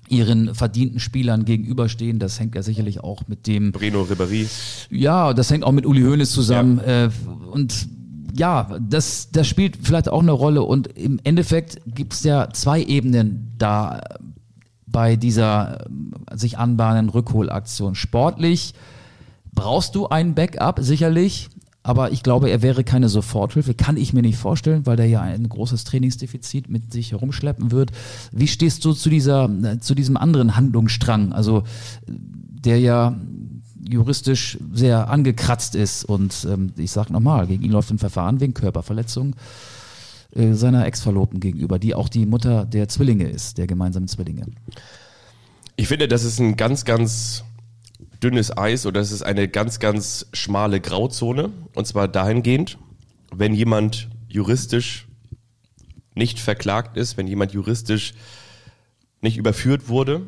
[0.10, 2.20] ihren verdienten Spielern gegenüberstehen.
[2.20, 3.72] Das hängt ja sicherlich auch mit dem.
[3.72, 4.48] Breno Ribéry.
[4.90, 6.82] Ja, das hängt auch mit Uli Hoeneß zusammen.
[6.86, 7.06] Ja.
[7.06, 7.10] Äh,
[7.52, 7.88] und
[8.36, 10.64] ja, das, das spielt vielleicht auch eine Rolle.
[10.64, 14.02] Und im Endeffekt gibt es ja zwei Ebenen da
[14.98, 17.94] bei dieser äh, sich anbahnenden Rückholaktion.
[17.94, 18.74] Sportlich
[19.54, 21.50] brauchst du ein Backup, sicherlich.
[21.84, 23.76] Aber ich glaube, er wäre keine Soforthilfe.
[23.76, 27.92] Kann ich mir nicht vorstellen, weil der ja ein großes Trainingsdefizit mit sich herumschleppen wird.
[28.32, 31.32] Wie stehst du zu dieser, äh, zu diesem anderen Handlungsstrang?
[31.32, 31.62] Also,
[32.08, 33.16] der ja
[33.88, 38.56] juristisch sehr angekratzt ist und ähm, ich sage nochmal, gegen ihn läuft ein Verfahren wegen
[38.56, 39.36] Körperverletzung
[40.36, 44.46] äh, seiner Ex-Verlobten gegenüber, die auch die Mutter der Zwillinge ist, der gemeinsamen Zwillinge.
[45.76, 47.44] Ich finde, das ist ein ganz, ganz
[48.22, 51.52] dünnes Eis oder es ist eine ganz, ganz schmale Grauzone.
[51.76, 52.78] Und zwar dahingehend,
[53.32, 55.08] wenn jemand juristisch
[56.16, 58.16] nicht verklagt ist, wenn jemand juristisch
[59.22, 60.24] nicht überführt wurde,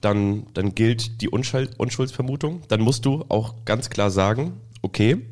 [0.00, 2.62] dann, dann gilt die Unschuld, Unschuldsvermutung.
[2.68, 5.24] Dann musst du auch ganz klar sagen, okay,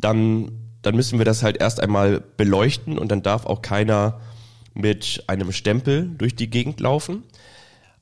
[0.00, 0.52] dann,
[0.82, 4.20] dann müssen wir das halt erst einmal beleuchten und dann darf auch keiner
[4.74, 7.24] mit einem Stempel durch die Gegend laufen.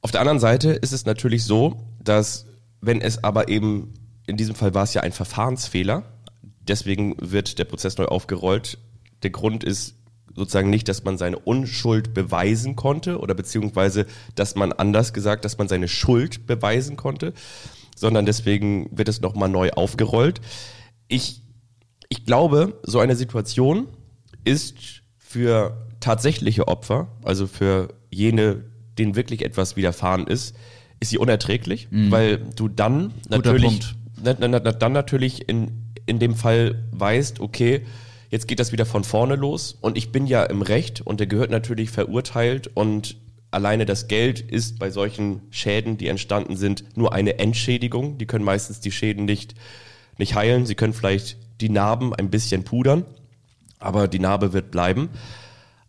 [0.00, 2.46] Auf der anderen Seite ist es natürlich so, dass
[2.80, 3.94] wenn es aber eben,
[4.26, 6.04] in diesem Fall war es ja ein Verfahrensfehler,
[6.60, 8.78] deswegen wird der Prozess neu aufgerollt.
[9.22, 9.94] Der Grund ist
[10.34, 14.06] sozusagen nicht, dass man seine Unschuld beweisen konnte oder beziehungsweise,
[14.36, 17.32] dass man anders gesagt, dass man seine Schuld beweisen konnte,
[17.96, 20.40] sondern deswegen wird es nochmal neu aufgerollt.
[21.08, 21.42] Ich,
[22.08, 23.88] ich glaube, so eine Situation
[24.44, 28.64] ist für tatsächliche Opfer, also für jene,
[28.98, 30.56] denen wirklich etwas widerfahren ist,
[31.00, 32.10] ist sie unerträglich, mhm.
[32.10, 37.82] weil du dann natürlich, dann natürlich in, in dem Fall weißt, okay,
[38.30, 41.26] jetzt geht das wieder von vorne los und ich bin ja im Recht und der
[41.26, 43.16] gehört natürlich verurteilt und
[43.50, 48.18] alleine das Geld ist bei solchen Schäden, die entstanden sind, nur eine Entschädigung.
[48.18, 49.54] Die können meistens die Schäden nicht,
[50.18, 50.66] nicht heilen.
[50.66, 53.04] Sie können vielleicht die Narben ein bisschen pudern,
[53.78, 55.10] aber die Narbe wird bleiben.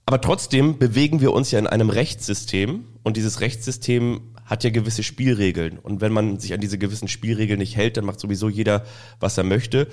[0.05, 5.03] Aber trotzdem bewegen wir uns ja in einem Rechtssystem und dieses Rechtssystem hat ja gewisse
[5.03, 5.77] Spielregeln.
[5.77, 8.83] Und wenn man sich an diese gewissen Spielregeln nicht hält, dann macht sowieso jeder,
[9.19, 9.87] was er möchte.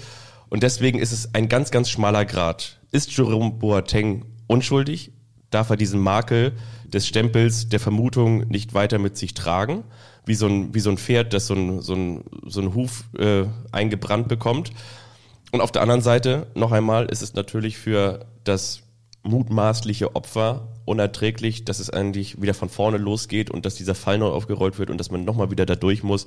[0.48, 2.80] Und deswegen ist es ein ganz, ganz schmaler Grad.
[2.92, 5.12] Ist Jerome Boateng unschuldig?
[5.50, 6.52] Darf er diesen Makel
[6.86, 9.84] des Stempels der Vermutung nicht weiter mit sich tragen?
[10.24, 13.04] Wie so ein, wie so ein Pferd, das so ein, so ein, so ein Huf
[13.18, 14.72] äh, eingebrannt bekommt.
[15.52, 18.82] Und auf der anderen Seite, noch einmal, ist es natürlich für das
[19.22, 24.28] mutmaßliche Opfer unerträglich, dass es eigentlich wieder von vorne losgeht und dass dieser Fall neu
[24.28, 26.26] aufgerollt wird und dass man nochmal wieder da durch muss.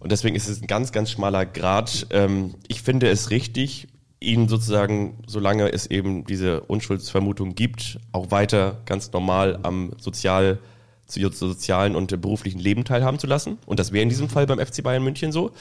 [0.00, 2.08] Und deswegen ist es ein ganz, ganz schmaler Grad.
[2.10, 3.88] Ähm, ich finde es richtig,
[4.20, 10.58] ihn sozusagen, solange es eben diese Unschuldsvermutung gibt, auch weiter ganz normal am sozial,
[11.06, 13.58] sozialen und beruflichen Leben teilhaben zu lassen.
[13.66, 15.52] Und das wäre in diesem Fall beim FC Bayern München so.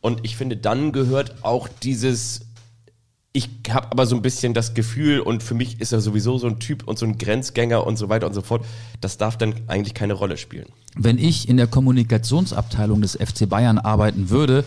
[0.00, 2.42] Und ich finde, dann gehört auch dieses
[3.32, 6.48] ich habe aber so ein bisschen das Gefühl, und für mich ist er sowieso so
[6.48, 8.64] ein Typ und so ein Grenzgänger und so weiter und so fort,
[9.00, 10.66] das darf dann eigentlich keine Rolle spielen.
[10.96, 14.64] Wenn ich in der Kommunikationsabteilung des FC Bayern arbeiten würde,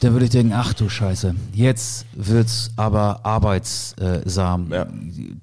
[0.00, 4.72] dann würde ich denken, ach du Scheiße, jetzt wird's aber arbeitssam.
[4.72, 4.86] Ja.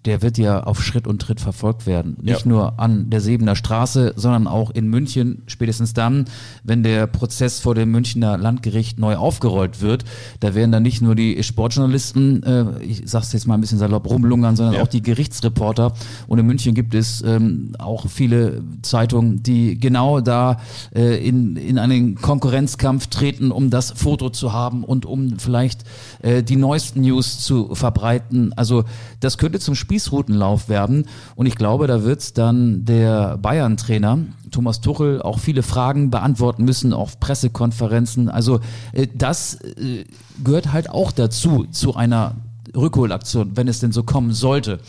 [0.05, 2.15] Der wird ja auf Schritt und Tritt verfolgt werden.
[2.21, 2.47] Nicht ja.
[2.47, 6.25] nur an der Sebener Straße, sondern auch in München, spätestens dann,
[6.63, 10.05] wenn der Prozess vor dem Münchner Landgericht neu aufgerollt wird.
[10.39, 14.09] Da werden dann nicht nur die Sportjournalisten, äh, ich sag's jetzt mal ein bisschen salopp,
[14.09, 14.81] rumlungern, sondern ja.
[14.83, 15.93] auch die Gerichtsreporter.
[16.27, 20.61] Und in München gibt es ähm, auch viele Zeitungen, die genau da
[20.95, 25.85] äh, in, in einen Konkurrenzkampf treten, um das Foto zu zu haben und um vielleicht
[26.21, 28.53] äh, die neuesten News zu verbreiten.
[28.55, 28.83] Also
[29.21, 31.07] das könnte zum Spießrutenlauf werden.
[31.35, 34.19] Und ich glaube, da wird dann der Bayern-Trainer
[34.51, 38.29] Thomas Tuchel auch viele Fragen beantworten müssen auf Pressekonferenzen.
[38.29, 38.59] Also
[38.93, 40.05] äh, das äh,
[40.43, 42.35] gehört halt auch dazu, zu einer
[42.75, 44.79] Rückholaktion, wenn es denn so kommen sollte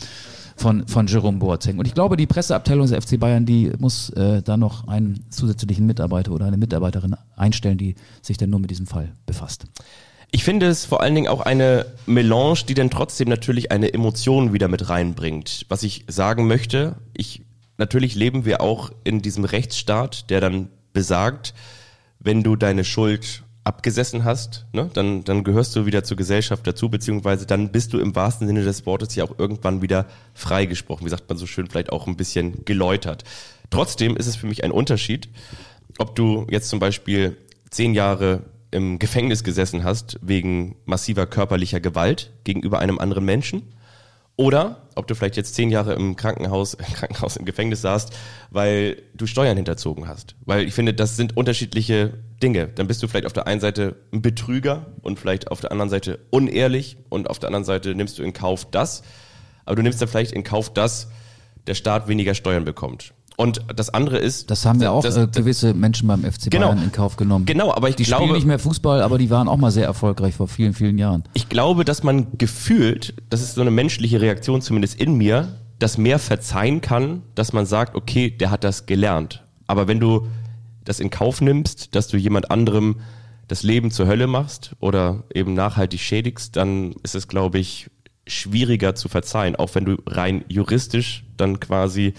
[0.57, 1.77] von, von Jerome Boateng.
[1.79, 5.85] Und ich glaube, die Presseabteilung des FC Bayern, die muss äh, da noch einen zusätzlichen
[5.85, 9.65] Mitarbeiter oder eine Mitarbeiterin einstellen, die sich dann nur mit diesem Fall befasst.
[10.31, 14.51] Ich finde es vor allen Dingen auch eine Melange, die dann trotzdem natürlich eine Emotion
[14.51, 15.65] wieder mit reinbringt.
[15.69, 17.43] Was ich sagen möchte, ich,
[17.77, 21.53] natürlich leben wir auch in diesem Rechtsstaat, der dann besagt,
[22.19, 26.89] wenn du deine Schuld abgesessen hast, ne, dann, dann gehörst du wieder zur Gesellschaft dazu,
[26.89, 31.05] beziehungsweise dann bist du im wahrsten Sinne des Wortes ja auch irgendwann wieder freigesprochen.
[31.05, 33.25] Wie sagt man so schön, vielleicht auch ein bisschen geläutert.
[33.69, 35.27] Trotzdem ist es für mich ein Unterschied,
[35.99, 37.35] ob du jetzt zum Beispiel
[37.69, 43.63] zehn Jahre im Gefängnis gesessen hast wegen massiver körperlicher Gewalt gegenüber einem anderen Menschen
[44.37, 48.15] Oder ob du vielleicht jetzt zehn Jahre im Krankenhaus, im Krankenhaus, im Gefängnis saßt,
[48.51, 50.35] weil du Steuern hinterzogen hast.
[50.45, 52.67] Weil ich finde, das sind unterschiedliche Dinge.
[52.67, 55.89] Dann bist du vielleicht auf der einen Seite ein Betrüger und vielleicht auf der anderen
[55.89, 59.03] Seite unehrlich und auf der anderen Seite nimmst du in Kauf das.
[59.65, 61.09] Aber du nimmst dann vielleicht in Kauf, dass
[61.65, 63.13] der Staat weniger Steuern bekommt.
[63.39, 64.49] Und das andere ist.
[64.49, 66.69] Das haben ja auch das, äh, gewisse Menschen beim FC Genau.
[66.69, 67.45] Bayern in Kauf genommen.
[67.45, 69.85] Genau, aber ich die glaube- spielen nicht mehr Fußball, aber die waren auch mal sehr
[69.85, 71.23] erfolgreich vor vielen, vielen Jahren.
[71.35, 75.99] Ich glaube, dass man gefühlt, das ist so eine menschliche Reaktion zumindest in mir, das
[75.99, 79.43] mehr verzeihen kann, dass man sagt, okay, der hat das gelernt.
[79.67, 80.25] Aber wenn du
[80.83, 82.95] das in Kauf nimmst, dass du jemand anderem
[83.47, 87.91] das Leben zur Hölle machst oder eben nachhaltig schädigst, dann ist es, glaube ich,
[88.25, 92.13] schwieriger zu verzeihen, auch wenn du rein juristisch dann quasi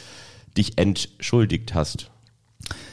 [0.59, 2.11] dich entschuldigt hast.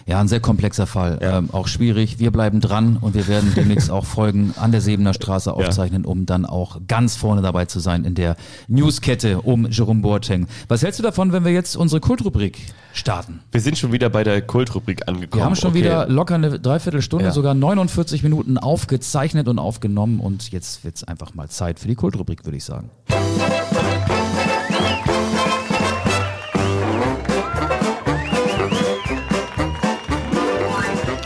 [0.08, 1.18] Ja, ein sehr komplexer Fall.
[1.22, 1.40] Ja.
[1.40, 2.20] Ähm, auch schwierig.
[2.20, 6.28] Wir bleiben dran und wir werden demnächst auch Folgen an der Sebener Straße aufzeichnen, um
[6.28, 8.38] dann auch ganz vorne dabei zu sein in der
[8.68, 10.48] Newskette um Jerome Boateng.
[10.68, 12.60] Was hältst du davon, wenn wir jetzt unsere Kultrubrik
[12.94, 13.40] starten?
[13.52, 15.42] Wir sind schon wieder bei der Kultrubrik angekommen.
[15.42, 15.80] Wir haben schon Okay.
[15.80, 17.32] wieder locker eine Dreiviertelstunde, Ja.
[17.32, 22.46] sogar 49 Minuten aufgezeichnet und aufgenommen und jetzt wird's einfach mal Zeit für die Kultrubrik,
[22.46, 22.92] würde ich sagen.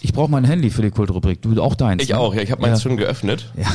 [0.00, 1.42] Ich brauche mein Handy für die Kultrubrik.
[1.42, 2.02] Du auch deins.
[2.02, 2.18] Ich ne?
[2.18, 2.82] auch, ja, ich habe meins ja.
[2.82, 3.52] schon geöffnet.
[3.56, 3.66] Ja.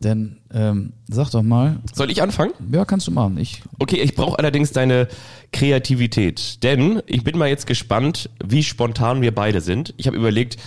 [0.00, 2.52] Denn ähm, sag doch mal, Soll ich anfangen?
[2.72, 3.38] ja, kannst du machen.
[3.38, 5.08] Ich Okay, ich brauche allerdings deine
[5.52, 9.94] Kreativität, denn ich bin mal jetzt gespannt, wie spontan wir beide sind.
[9.96, 10.58] Ich habe überlegt,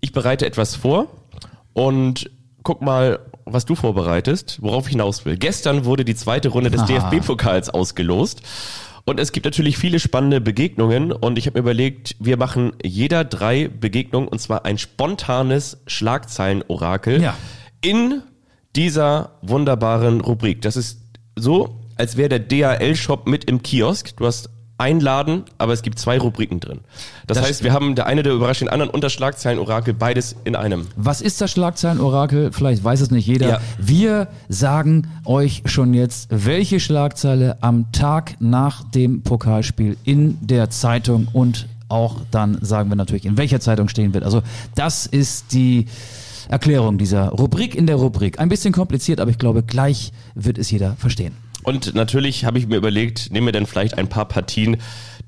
[0.00, 1.06] ich bereite etwas vor
[1.72, 2.30] und
[2.62, 5.36] guck mal, was du vorbereitest, worauf ich hinaus will.
[5.36, 6.84] Gestern wurde die zweite Runde des.
[6.84, 8.42] DFB-Pokals ausgelost.
[9.04, 13.24] Und es gibt natürlich viele spannende Begegnungen und ich habe mir überlegt, wir machen jeder
[13.24, 17.36] drei Begegnungen und zwar ein spontanes Schlagzeilenorakel Ja.
[17.80, 18.22] in
[18.76, 20.62] dieser wunderbaren Rubrik.
[20.62, 21.00] Das ist
[21.36, 24.16] so, als wäre der DHL-Shop mit im Kiosk.
[24.16, 24.48] Du hast
[24.80, 26.80] einen Laden, aber es gibt zwei Rubriken drin.
[27.26, 30.34] Das, Das heißt, wir haben der eine, der überrascht den anderen und das Schlagzeilenorakel, beides
[30.44, 30.86] in einem.
[30.96, 32.50] Was ist das Schlagzeilenorakel?
[32.52, 33.48] Vielleicht weiß es nicht jeder.
[33.48, 33.60] Ja.
[33.78, 41.28] Wir sagen euch schon jetzt, welche Schlagzeile am Tag nach dem Pokalspiel in der Zeitung
[41.32, 44.24] und auch dann sagen wir natürlich, in welcher Zeitung stehen wird.
[44.24, 44.42] Also
[44.74, 45.86] das ist die
[46.48, 48.40] Erklärung dieser Rubrik in der Rubrik.
[48.40, 51.34] Ein bisschen kompliziert, aber ich glaube, gleich wird es jeder verstehen.
[51.62, 54.78] Und natürlich habe ich mir überlegt, nehmen wir denn vielleicht ein paar Partien,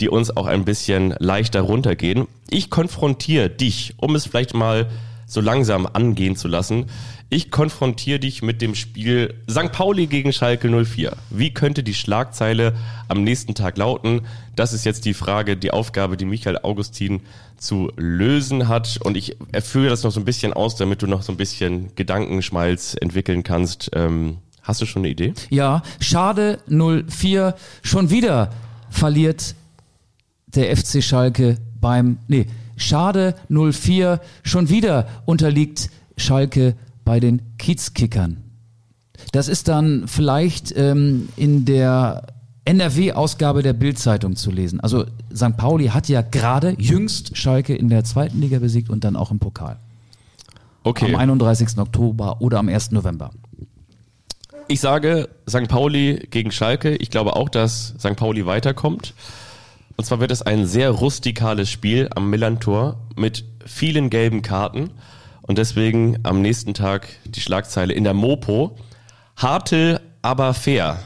[0.01, 2.27] die uns auch ein bisschen leichter runtergehen.
[2.51, 4.89] Ich konfrontiere dich, um es vielleicht mal
[5.27, 6.87] so langsam angehen zu lassen.
[7.31, 9.73] Ich konfrontiere dich mit dem Spiel St.
[9.73, 11.17] Pauli gegen Schalke 04.
[11.31, 12.75] Wie könnte die Schlagzeile
[13.09, 14.23] am nächsten Tag lauten?
[14.55, 17.23] Das ist jetzt die Frage, die Aufgabe, die Michael Augustin
[17.57, 18.99] zu lösen hat.
[19.03, 21.95] Und ich erfülle das noch so ein bisschen aus, damit du noch so ein bisschen
[21.97, 23.91] Gedankenschmalz entwickeln kannst.
[23.95, 25.35] Ähm, hast du schon eine Idee?
[25.51, 27.55] Ja, schade 04.
[27.83, 28.51] Schon wieder
[28.91, 29.55] verliert
[30.47, 32.47] der FC Schalke beim, nee,
[32.77, 34.21] schade 04.
[34.43, 38.39] Schon wieder unterliegt Schalke bei den Kiezkickern.
[39.33, 42.27] Das ist dann vielleicht ähm, in der
[42.65, 44.81] NRW-Ausgabe der Bild-Zeitung zu lesen.
[44.81, 45.05] Also
[45.35, 45.57] St.
[45.57, 49.39] Pauli hat ja gerade jüngst Schalke in der zweiten Liga besiegt und dann auch im
[49.39, 49.79] Pokal.
[50.85, 51.15] Okay.
[51.15, 51.79] Am 31.
[51.79, 52.93] Oktober oder am 1.
[52.93, 53.31] November.
[54.73, 55.69] Ich sage St.
[55.69, 56.97] Pauli gegen Schalke.
[56.97, 58.17] Ich glaube auch, dass St.
[58.17, 59.13] Pauli weiterkommt.
[59.99, 64.89] Und zwar wird es ein sehr rustikales Spiel am Millantor mit vielen gelben Karten.
[65.43, 68.79] Und deswegen am nächsten Tag die Schlagzeile in der Mopo.
[69.37, 71.01] Hartel, aber fair.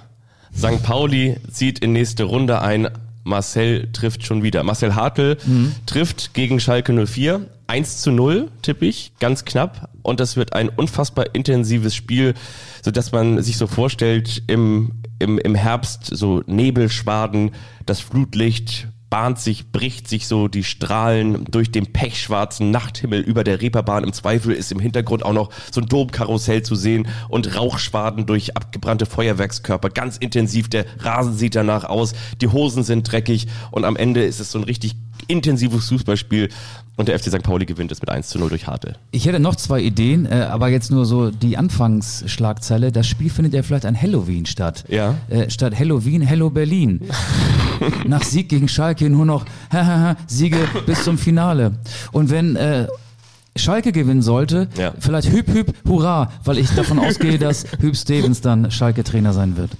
[0.56, 0.84] St.
[0.84, 2.86] Pauli zieht in nächste Runde ein.
[3.24, 4.62] Marcel trifft schon wieder.
[4.62, 5.38] Marcel Hartl
[5.86, 7.48] trifft gegen Schalke 04.
[7.68, 9.90] 1 zu 0 tippe ich, ganz knapp.
[10.02, 12.34] Und das wird ein unfassbar intensives Spiel,
[12.82, 17.52] so dass man sich so vorstellt, im, im, im Herbst so Nebelschwaden,
[17.84, 23.60] das Flutlicht bahnt sich, bricht sich so die Strahlen durch den pechschwarzen Nachthimmel über der
[23.60, 24.04] Reeperbahn.
[24.04, 28.56] Im Zweifel ist im Hintergrund auch noch so ein Domkarussell zu sehen und Rauchschwaden durch
[28.56, 29.90] abgebrannte Feuerwerkskörper.
[29.90, 34.40] Ganz intensiv, der Rasen sieht danach aus, die Hosen sind dreckig und am Ende ist
[34.40, 34.96] es so ein richtig
[35.28, 36.48] intensives Fußballspiel
[36.96, 37.42] und der FC St.
[37.42, 38.94] Pauli gewinnt es mit 1 zu 0 durch Hartl.
[39.10, 42.92] Ich hätte noch zwei Ideen, äh, aber jetzt nur so die Anfangsschlagzeile.
[42.92, 44.84] Das Spiel findet ja vielleicht an Halloween statt.
[44.88, 45.14] Ja.
[45.28, 47.00] Äh, statt Halloween, Hello Berlin.
[48.06, 49.44] Nach Sieg gegen Schalke nur noch
[50.26, 51.72] Siege bis zum Finale.
[52.12, 52.86] Und wenn äh,
[53.56, 54.92] Schalke gewinnen sollte, Ja.
[54.98, 59.70] vielleicht Hüb Hüb Hurra, weil ich davon ausgehe, dass Hüb Stevens dann Schalke-Trainer sein wird.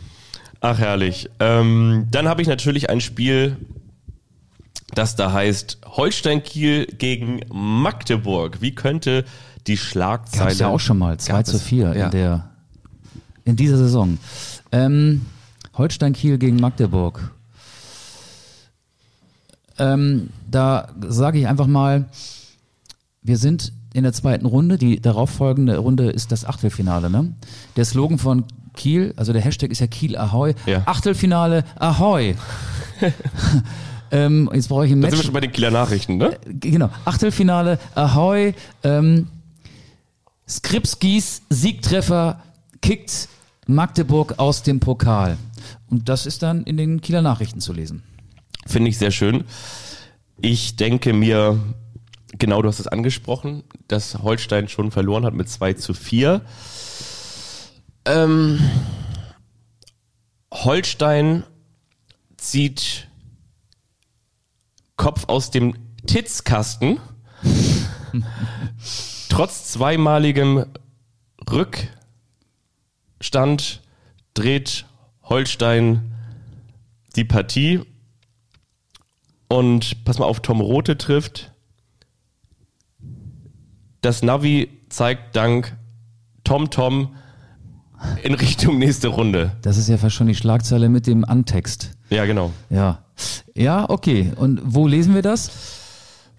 [0.60, 1.28] Ach herrlich.
[1.40, 3.56] Ähm, dann habe ich natürlich ein Spiel,
[4.96, 8.60] das da heißt Holstein Kiel gegen Magdeburg.
[8.60, 9.24] Wie könnte
[9.66, 10.44] die Schlagzeile?
[10.44, 12.04] Gab es ja auch schon mal, 2 Gab zu es, 4 ja.
[12.06, 12.50] in, der,
[13.44, 14.18] in dieser Saison.
[14.72, 15.26] Ähm,
[15.74, 17.30] Holstein Kiel gegen Magdeburg.
[19.78, 22.06] Ähm, da sage ich einfach mal,
[23.22, 24.78] wir sind in der zweiten Runde.
[24.78, 27.10] Die darauffolgende Runde ist das Achtelfinale.
[27.10, 27.34] Ne?
[27.76, 28.44] Der Slogan von
[28.74, 30.54] Kiel, also der Hashtag ist ja Kiel Ahoi.
[30.64, 30.84] Ja.
[30.86, 32.34] Achtelfinale Ahoi.
[34.10, 35.16] ähm, jetzt brauche ich ein Da Match.
[35.16, 36.38] sind wir schon bei den Kieler Nachrichten, ne?
[36.46, 39.28] Genau, Achtelfinale, Ahoi, ähm,
[40.48, 42.42] Skripskis Siegtreffer
[42.80, 43.28] kickt
[43.66, 45.36] Magdeburg aus dem Pokal.
[45.90, 48.02] Und das ist dann in den Kieler Nachrichten zu lesen.
[48.66, 49.44] Finde ich sehr schön.
[50.40, 51.58] Ich denke mir,
[52.38, 56.42] genau du hast es angesprochen, dass Holstein schon verloren hat mit 2 zu 4.
[58.04, 58.58] Ähm,
[60.52, 61.42] Holstein
[62.36, 63.08] zieht
[64.96, 65.74] Kopf aus dem
[66.06, 67.00] Titzkasten.
[69.28, 70.64] Trotz zweimaligem
[71.50, 71.92] Rückstand
[74.34, 74.86] dreht
[75.22, 76.12] Holstein
[77.16, 77.82] die Partie
[79.48, 81.52] und pass mal auf, Tom Rote trifft.
[84.00, 85.76] Das Navi zeigt dank
[86.44, 87.16] Tom Tom
[88.22, 89.52] in Richtung nächste Runde.
[89.62, 91.90] Das ist ja fast schon die Schlagzeile mit dem Antext.
[92.10, 92.52] Ja, genau.
[92.70, 92.98] Ja.
[93.54, 94.32] Ja, okay.
[94.36, 95.50] Und wo lesen wir das?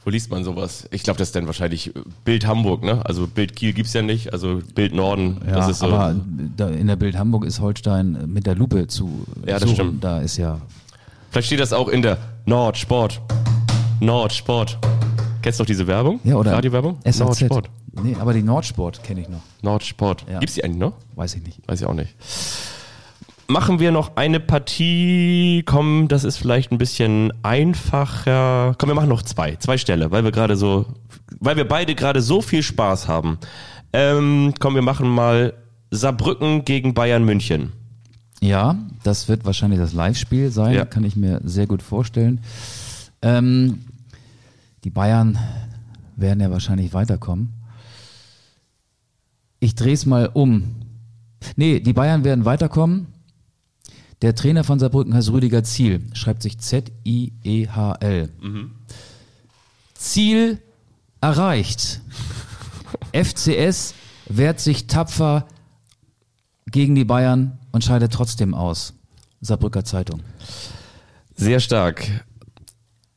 [0.03, 0.87] Wo liest man sowas?
[0.91, 1.91] Ich glaube, das ist dann wahrscheinlich
[2.23, 3.05] Bild Hamburg, ne?
[3.05, 5.87] Also Bild Kiel gibt's ja nicht, also Bild Norden, Ja, das ist so.
[5.87, 6.11] aber
[6.71, 9.73] in der Bild Hamburg ist Holstein mit der Lupe zu Ja, das suchen.
[9.75, 10.03] stimmt.
[10.03, 10.61] Da ist ja
[11.31, 13.19] Vielleicht steht das auch in der Nordsport.
[13.99, 14.77] Nordsport.
[15.41, 16.19] Kennst du noch diese Werbung?
[16.23, 16.99] ja oder Radiowerbung?
[17.03, 17.19] SAZ.
[17.19, 17.69] Nordsport.
[18.03, 19.41] Nee, aber die Nordsport kenne ich noch.
[19.61, 20.25] Nordsport.
[20.31, 20.39] Ja.
[20.39, 20.93] Gibt's die eigentlich noch?
[21.15, 21.59] Weiß ich nicht.
[21.67, 22.15] Weiß ich auch nicht.
[23.47, 25.63] Machen wir noch eine Partie.
[25.65, 28.75] Komm, das ist vielleicht ein bisschen einfacher.
[28.77, 29.55] Komm, wir machen noch zwei.
[29.55, 30.85] Zwei Stelle, weil wir gerade so,
[31.39, 33.37] weil wir beide gerade so viel Spaß haben.
[33.93, 35.53] Ähm, komm, wir machen mal
[35.91, 37.71] Saarbrücken gegen Bayern München.
[38.41, 40.85] Ja, das wird wahrscheinlich das Live-Spiel sein, Ja.
[40.85, 42.41] kann ich mir sehr gut vorstellen.
[43.21, 43.79] Ähm,
[44.83, 45.39] die Bayern
[46.17, 47.53] werden ja wahrscheinlich weiterkommen.
[49.59, 50.75] Ich drehe es mal um.
[51.55, 53.07] Nee, die Bayern werden weiterkommen.
[54.21, 58.29] Der Trainer von Saarbrücken heißt Rüdiger Ziel, schreibt sich Z-I-E-H-L.
[59.93, 60.59] Ziel
[61.21, 62.01] erreicht.
[63.13, 63.93] FCS
[64.27, 65.45] wehrt sich tapfer
[66.65, 68.93] gegen die Bayern und scheidet trotzdem aus.
[69.41, 70.21] Saarbrücker Zeitung.
[71.35, 71.59] Sehr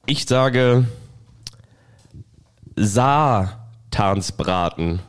[0.07, 0.86] Ich sage
[2.76, 5.01] Saatansbraten.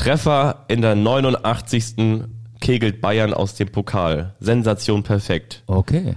[0.00, 2.22] Treffer in der 89.
[2.60, 4.34] kegelt Bayern aus dem Pokal.
[4.40, 5.62] Sensation perfekt.
[5.66, 6.14] Okay.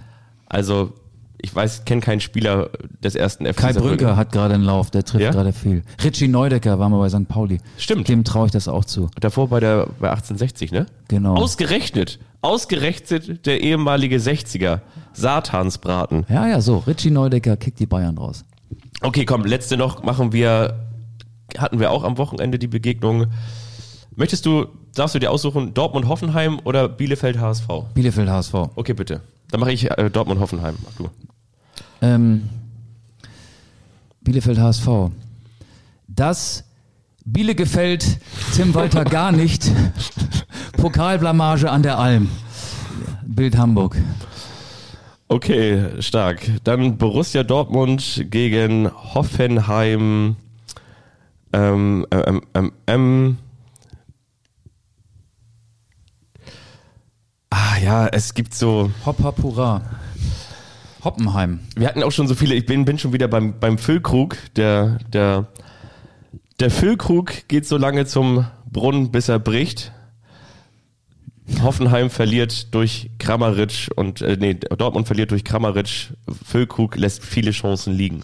[0.48, 0.94] Also,
[1.38, 2.70] ich weiß, kenne keinen Spieler
[3.04, 3.74] des ersten FC Kai.
[3.74, 5.32] Brünker hat gerade einen Lauf, der trifft Ja?
[5.32, 5.84] gerade viel.
[6.02, 7.28] Richie Neudecker war mal bei St.
[7.28, 7.60] Pauli.
[7.78, 8.08] Stimmt.
[8.08, 9.10] Dem traue ich das auch zu.
[9.20, 10.86] Davor bei der bei 1860, ne?
[11.10, 11.36] Genau.
[11.36, 12.20] Ausgerechnet.
[12.42, 14.80] Ausgerechnet der ehemalige 60er.
[15.12, 16.26] Satansbraten.
[16.30, 16.78] ja, ja, so.
[16.88, 18.46] Richie Neudecker kickt die Bayern raus.
[19.02, 20.86] Okay, komm, letzte noch machen wir,
[21.58, 23.28] hatten wir auch am Wochenende die Begegnung.
[24.16, 27.68] Möchtest du, darfst du dir aussuchen, Dortmund-Hoffenheim oder Bielefeld-HSV?
[27.94, 28.54] Bielefeld HSV.
[28.76, 29.22] Okay, bitte.
[29.50, 30.76] Dann mache ich äh, Dortmund-Hoffenheim.
[30.84, 31.10] Mach du.
[32.02, 32.50] Ähm,
[34.22, 34.88] Bielefeld HSV.
[36.08, 36.64] Das
[37.26, 38.20] Biele gefällt
[38.56, 39.72] Tim Walter gar nicht.
[40.78, 42.30] Pokalblamage an der Alm.
[43.26, 43.98] Bild Hamburg.
[45.28, 46.42] Okay, stark.
[46.64, 50.36] Dann Borussia Dortmund gegen Hoffenheim.
[51.54, 53.38] Ähm, ähm, ähm, ähm.
[57.56, 58.90] Ah ja, es gibt so.
[59.06, 59.84] Hopp, hopp, hurra.
[61.04, 61.60] Hoppenheim.
[61.76, 62.56] Wir hatten auch schon so viele.
[62.56, 64.38] Ich bin, bin schon wieder beim, beim Füllkrug.
[64.56, 65.46] Der, der,
[66.60, 69.92] der Füllkrug geht so lange zum Brunnen, bis er bricht.
[71.62, 76.14] Hoffenheim verliert durch Kramaric und äh, nee, Dortmund verliert durch Kramaric.
[76.44, 78.24] Füllkrug lässt viele Chancen liegen.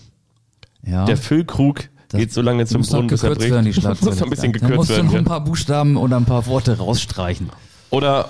[0.82, 1.06] Ja.
[1.06, 3.52] Der Füllkrug Das geht so lange zum Brunnen, bis er bricht.
[3.52, 6.18] werden, die muss noch ein bisschen Da gekürzt musst du noch ein paar Buchstaben oder
[6.18, 7.52] ein paar Worte rausstreichen.
[7.92, 8.30] Oder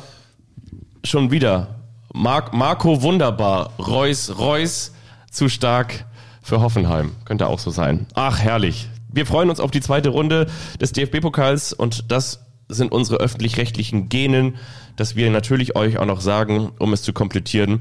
[1.04, 1.80] schon wieder
[2.14, 4.94] Mark, Marco Wunderbar, Reus, Reus
[5.32, 6.06] zu stark
[6.42, 7.12] Für Hoffenheim.
[7.26, 8.08] Könnte auch so sein.
[8.16, 8.90] Ach, herrlich.
[9.12, 10.48] Wir freuen uns auf die zweite Runde
[10.80, 14.58] des DFB-Pokals und das sind unsere öffentlich-rechtlichen Genen,
[14.96, 17.80] dass wir natürlich euch auch noch sagen, um es zu komplettieren.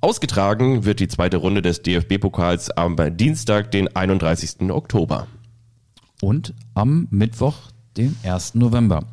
[0.00, 4.70] Ausgetragen wird die zweite Runde des DFB-Pokals am Dienstag, den 31.
[4.70, 5.26] Oktober.
[6.20, 7.56] Und am Mittwoch,
[7.96, 8.54] den 1.
[8.54, 9.04] November.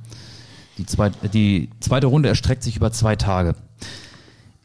[0.78, 3.56] Die zweite, die zweite Runde erstreckt sich über zwei Tage.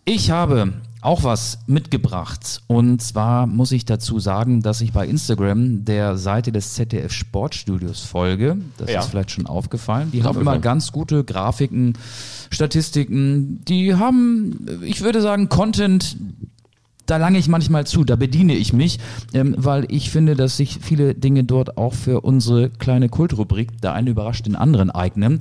[0.05, 2.63] Ich habe auch was mitgebracht.
[2.67, 8.01] Und zwar muss ich dazu sagen, dass ich bei Instagram der Seite des ZDF Sportstudios
[8.03, 8.57] folge.
[8.77, 9.01] Das Ja.
[9.01, 10.11] ist vielleicht schon aufgefallen.
[10.13, 11.95] Die haben immer ganz gute Grafiken,
[12.51, 13.65] Statistiken.
[13.67, 16.17] Die haben, ich würde sagen, Content,
[17.07, 18.99] da lange ich manchmal zu, da bediene ich mich,
[19.33, 23.95] ähm, weil ich finde, dass sich viele Dinge dort auch für unsere kleine Kultrubrik, der
[23.95, 25.39] eine überrascht den anderen, eignen.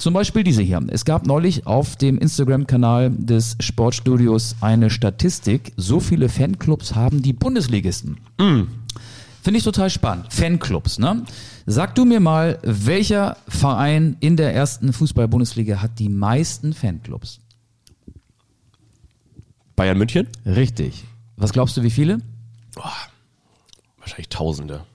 [0.00, 0.80] Zum Beispiel diese hier.
[0.88, 5.74] Es gab neulich auf dem Instagram-Kanal des Sportstudios eine Statistik.
[5.76, 8.16] So viele Fanclubs haben die Bundesligisten.
[8.38, 10.32] Finde ich total spannend.
[10.32, 11.22] Fanclubs, ne?
[11.66, 17.40] Sag du mir mal, welcher Verein in der ersten Fußball-Bundesliga hat die meisten Fanclubs?
[19.76, 20.28] Bayern München?
[20.46, 21.04] Richtig.
[21.36, 22.20] Was glaubst du, wie viele?
[23.98, 24.86] Wahrscheinlich Tausende.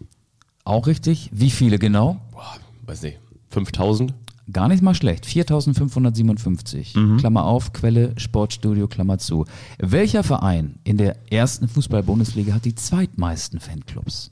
[0.64, 1.30] Auch richtig.
[1.32, 2.20] Wie viele genau?
[2.32, 2.56] Boah,
[2.88, 3.20] weiß nicht.
[3.52, 4.16] 5000?
[4.52, 5.26] Gar nicht mal schlecht.
[5.26, 6.94] 4557.
[7.18, 9.46] Klammer auf, Quelle, Sportstudio, Klammer zu.
[9.80, 14.32] Welcher Verein in der ersten Fußball-Bundesliga hat die zweitmeisten Fanclubs?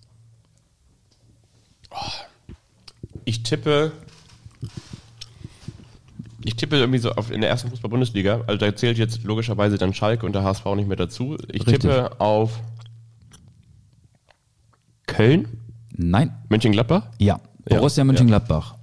[3.25, 3.91] Ich tippe.
[6.45, 8.41] Ich tippe irgendwie so auf, in der ersten Fußball-Bundesliga.
[8.47, 11.37] Also da zählt jetzt logischerweise dann Schalke und der HSV nicht mehr dazu.
[11.47, 11.79] Ich Richtig.
[11.79, 12.59] tippe auf
[15.07, 15.47] Köln,
[15.95, 16.35] Nein.
[16.49, 17.07] Mönchengladbach.
[17.19, 17.39] Ja.
[17.69, 18.75] Ja, Borussia Mönchengladbach.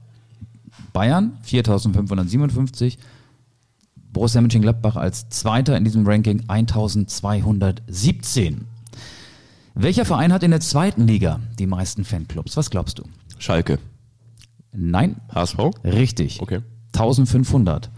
[0.92, 2.98] Bayern 4557.
[4.12, 8.66] Borussia Mönchengladbach als Zweiter in diesem Ranking 1217.
[9.74, 12.56] Welcher Verein hat in der zweiten Liga die meisten Fanclubs?
[12.56, 13.04] Was glaubst du?
[13.38, 13.78] Schalke.
[14.72, 15.58] Nein, HSV?
[15.84, 16.40] richtig.
[16.40, 16.60] Okay.
[16.92, 17.90] 1500.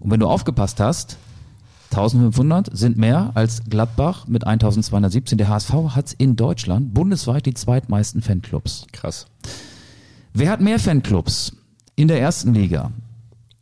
[0.00, 1.18] Und wenn du aufgepasst hast,
[1.92, 5.38] 1500 sind mehr als Gladbach mit 1217.
[5.38, 8.86] Der HSV hat in Deutschland bundesweit die zweitmeisten Fanclubs.
[8.92, 9.26] Krass.
[10.32, 11.52] Wer hat mehr Fanclubs
[11.96, 12.92] in der ersten Liga?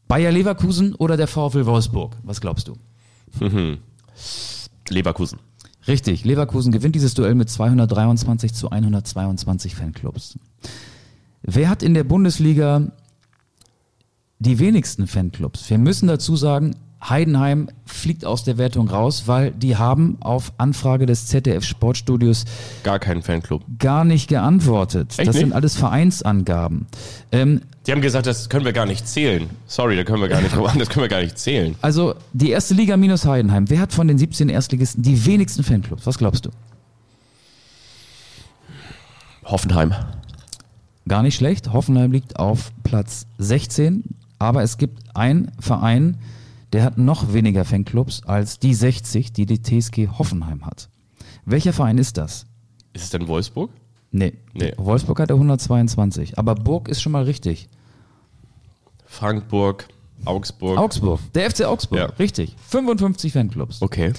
[0.07, 2.16] Bayer Leverkusen oder der VfL Wolfsburg?
[2.22, 2.76] Was glaubst du?
[4.89, 5.39] Leverkusen.
[5.87, 10.39] Richtig, Leverkusen gewinnt dieses Duell mit 223 zu 122 Fanclubs.
[11.43, 12.93] Wer hat in der Bundesliga
[14.39, 15.68] die wenigsten Fanclubs?
[15.70, 16.74] Wir müssen dazu sagen,
[17.07, 22.44] Heidenheim fliegt aus der Wertung raus, weil die haben auf Anfrage des ZDF Sportstudios
[22.82, 23.62] Gar keinen Fanclub.
[23.78, 25.14] gar nicht geantwortet.
[25.16, 25.55] Echt das sind nicht?
[25.55, 26.86] alles Vereinsangaben.
[27.30, 29.49] Ähm, Die haben gesagt, das können wir gar nicht zählen.
[29.68, 31.76] Sorry, da können wir gar nicht an, das können wir gar nicht zählen.
[31.82, 33.70] Also die erste Liga minus Heidenheim.
[33.70, 36.05] Wer hat von den 17 Erstligisten die wenigsten Fanclubs?
[36.05, 36.51] Was glaubst du?
[39.44, 39.94] Hoffenheim.
[41.07, 41.72] Gar nicht schlecht.
[41.72, 44.05] Hoffenheim liegt auf Platz 16.
[44.38, 46.18] Aber es gibt einen Verein,
[46.72, 50.88] der hat noch weniger Fanclubs als die 60, die die TSG Hoffenheim hat.
[51.44, 52.46] Welcher Verein ist das?
[52.92, 53.70] Ist es denn Wolfsburg?
[54.10, 54.34] Nee.
[54.54, 54.72] Nee.
[54.76, 56.38] Wolfsburg hat er 122.
[56.38, 57.68] Aber Burg ist schon mal richtig.
[59.06, 59.88] Frankfurt,
[60.24, 60.78] Augsburg.
[60.78, 61.20] Augsburg.
[61.34, 61.98] Der FC Augsburg.
[61.98, 62.06] Ja.
[62.06, 62.54] Richtig.
[62.68, 63.82] 55 Fanclubs.
[63.82, 64.12] Okay.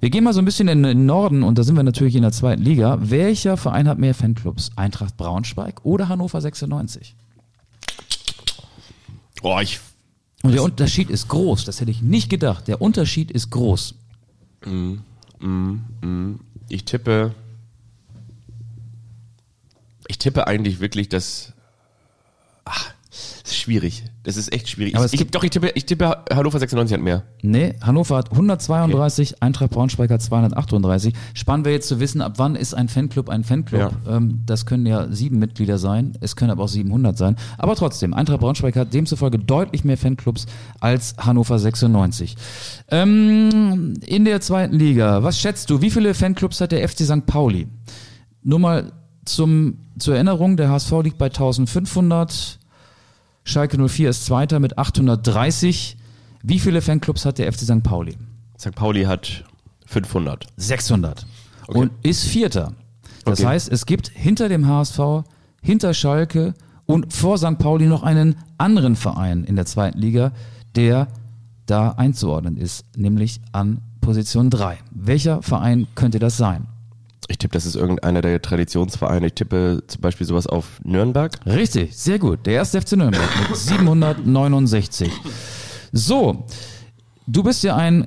[0.00, 2.22] Wir gehen mal so ein bisschen in den Norden und da sind wir natürlich in
[2.22, 2.98] der zweiten Liga.
[3.00, 4.70] Welcher Verein hat mehr Fanclubs?
[4.74, 7.14] Eintracht Braunschweig oder Hannover 96?
[9.42, 9.78] Oh, ich.
[10.42, 11.64] Und der Unterschied ist groß.
[11.64, 12.68] Das hätte ich nicht gedacht.
[12.68, 13.94] Der Unterschied ist groß.
[16.68, 17.34] Ich tippe.
[20.08, 21.52] Ich tippe eigentlich wirklich, dass.
[22.64, 22.92] Ach,
[23.62, 24.04] schwierig.
[24.24, 24.94] Das ist echt schwierig.
[24.94, 27.22] Aber es ich, gibt- doch, ich tippe, ich tippe, Hannover 96 hat mehr.
[27.42, 31.14] Nee, Hannover hat 132, Eintracht Braunschweig hat 238.
[31.34, 33.92] Spannend wäre jetzt zu wissen, ab wann ist ein Fanclub ein Fanclub?
[34.08, 37.36] Ähm, das können ja sieben Mitglieder sein, es können aber auch 700 sein.
[37.58, 40.46] Aber trotzdem, Eintracht Braunschweig hat demzufolge deutlich mehr Fanclubs
[40.80, 42.36] als Hannover 96.
[42.90, 47.26] Ähm, in der zweiten Liga, was schätzt du, wie viele Fanclubs hat der FC St.
[47.26, 47.66] Pauli?
[48.42, 48.92] Nur mal
[49.24, 52.58] zum, zur Erinnerung, der HSV liegt bei 1500,
[53.44, 55.96] Schalke 04 ist Zweiter mit 830.
[56.42, 57.82] Wie viele Fanclubs hat der FC St.
[57.82, 58.16] Pauli?
[58.58, 58.74] St.
[58.74, 59.44] Pauli hat
[59.86, 60.46] 500.
[60.56, 61.26] 600.
[61.68, 62.74] Und ist Vierter.
[63.24, 63.48] Das Okay.
[63.48, 65.24] heißt, es gibt hinter dem HSV,
[65.60, 66.54] hinter Schalke
[66.86, 67.58] und vor St.
[67.58, 70.32] Pauli noch einen anderen Verein in der zweiten Liga,
[70.74, 71.08] der
[71.66, 74.78] da einzuordnen ist, nämlich an Position 3.
[74.90, 76.66] Welcher Verein könnte das sein?
[77.32, 79.28] Ich tippe, das ist irgendeiner der Traditionsvereine.
[79.28, 81.32] Ich tippe zum Beispiel sowas auf Nürnberg.
[81.46, 82.44] Richtig, sehr gut.
[82.44, 85.10] Der erste FC Nürnberg mit 769.
[85.92, 86.44] So,
[87.26, 88.06] du bist ja ein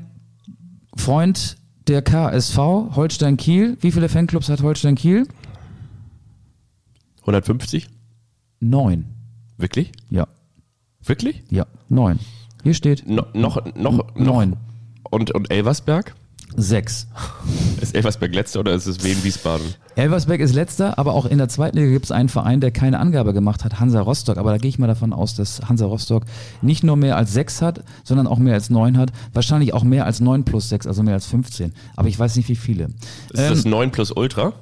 [0.96, 1.58] Freund
[1.88, 2.56] der KSV
[2.96, 3.78] Holstein Kiel.
[3.82, 5.28] Wie viele Fanclubs hat Holstein Kiel?
[7.22, 7.90] 150?
[8.60, 9.06] Neun.
[9.58, 9.92] Wirklich?
[10.12, 10.28] Ja,
[11.04, 11.42] Wirklich?
[11.50, 12.20] ja, neun.
[12.64, 14.16] Hier steht No, noch, noch, noch.
[14.16, 14.58] neun.
[15.10, 16.14] Und, und Elversberg?
[16.58, 17.08] Sechs.
[17.82, 19.66] Ist Elversberg letzter oder ist es Wien Wiesbaden?
[19.96, 23.00] Elversberg ist letzter, aber auch in der zweiten Liga gibt es einen Verein, der keine
[23.00, 24.38] Angabe gemacht hat, Hansa Rostock.
[24.38, 26.24] Aber da gehe ich mal davon aus, dass Hansa Rostock
[26.62, 29.12] nicht nur mehr als sechs hat, sondern auch mehr als neun hat.
[29.34, 31.74] Wahrscheinlich auch mehr als neun plus sechs, also mehr als 15.
[31.96, 32.86] Aber ich weiß nicht, wie viele.
[33.32, 34.54] Ist Ähm, das 9 plus Ultra?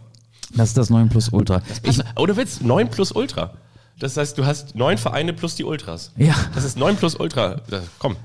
[0.55, 1.61] das ist das neun plus Ultra.
[1.83, 3.53] Ich, Oder willst 9 plus Ultra?
[3.99, 6.11] Das heißt, du hast neun Vereine plus die Ultras.
[6.17, 6.35] Ja.
[6.55, 7.61] Das ist 9 plus Ultra.
[7.99, 8.15] Komm.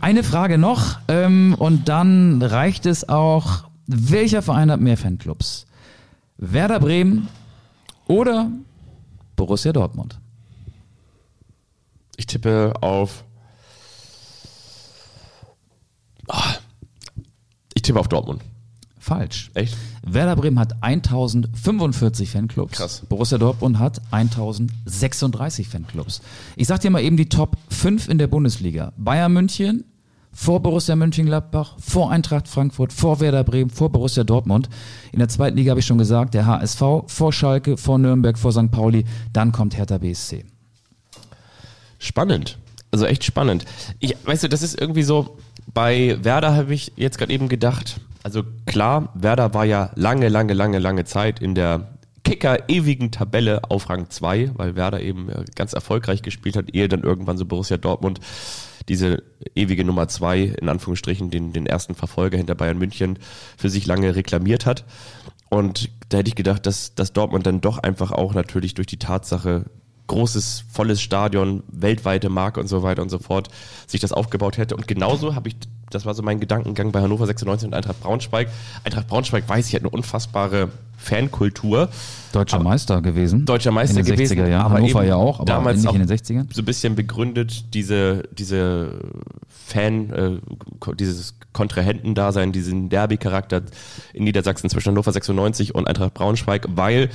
[0.00, 3.64] eine Frage noch ähm, und dann reicht es auch.
[3.86, 5.66] Welcher Verein hat mehr Fanclubs?
[6.38, 7.28] Werder Bremen
[8.06, 8.50] oder
[9.36, 10.18] Borussia Dortmund?
[12.16, 13.24] Ich tippe auf.
[16.28, 16.54] Ah.
[17.74, 18.42] Ich tippe auf Dortmund.
[19.06, 19.52] Falsch.
[19.54, 19.76] Echt?
[20.02, 22.76] Werder Bremen hat 1045 Fanclubs.
[22.76, 23.02] Krass.
[23.08, 26.20] Borussia Dortmund hat 1036 Fanclubs.
[26.56, 28.92] Ich sag dir mal eben die Top 5 in der Bundesliga.
[28.96, 29.84] Bayern München,
[30.32, 34.68] vor Borussia Mönchengladbach, vor Eintracht Frankfurt, vor Werder Bremen, vor Borussia Dortmund.
[35.12, 38.50] In der zweiten Liga habe ich schon gesagt, der HSV, vor Schalke, vor Nürnberg, vor
[38.50, 38.72] St.
[38.72, 40.44] Pauli, dann kommt Hertha BSC.
[42.00, 42.58] Spannend.
[42.90, 43.66] Also echt spannend.
[44.00, 45.36] Ich, weißt du, das ist irgendwie so,
[45.72, 50.52] bei Werder habe ich jetzt gerade eben gedacht, also klar, Werder war ja lange, lange,
[50.52, 55.44] lange, lange Zeit in der Kicker ewigen Tabelle auf Rang 2, weil Werder eben äh,
[55.54, 58.18] ganz erfolgreich gespielt hat, ehe dann irgendwann so Borussia Dortmund
[58.88, 59.22] diese
[59.54, 63.20] ewige Nummer 2, in Anführungsstrichen, den, den ersten Verfolger hinter Bayern München
[63.56, 64.84] für sich lange reklamiert hat.
[65.48, 68.98] Und da hätte ich gedacht, dass, dass Dortmund dann doch einfach auch natürlich durch die
[68.98, 69.66] Tatsache
[70.06, 73.48] großes, volles Stadion, weltweite Marke und so weiter und so fort,
[73.86, 74.76] sich das aufgebaut hätte.
[74.76, 75.56] Und genauso habe ich,
[75.90, 78.48] das war so mein Gedankengang bei Hannover 96 und Eintracht Braunschweig.
[78.84, 81.88] Eintracht Braunschweig weiß ich, hat eine unfassbare Fankultur.
[82.32, 83.44] Deutscher Meister gewesen.
[83.44, 84.66] Deutscher Meister in den gewesen, 60er Jahren.
[84.66, 86.46] aber Hannover ja auch, aber damals nicht in den 60ern.
[86.52, 89.00] so ein bisschen begründet diese, diese
[89.48, 93.62] Fan, äh, dieses Kontrahentendasein, diesen Derby-Charakter
[94.12, 97.10] in Niedersachsen zwischen Hannover 96 und Eintracht Braunschweig, weil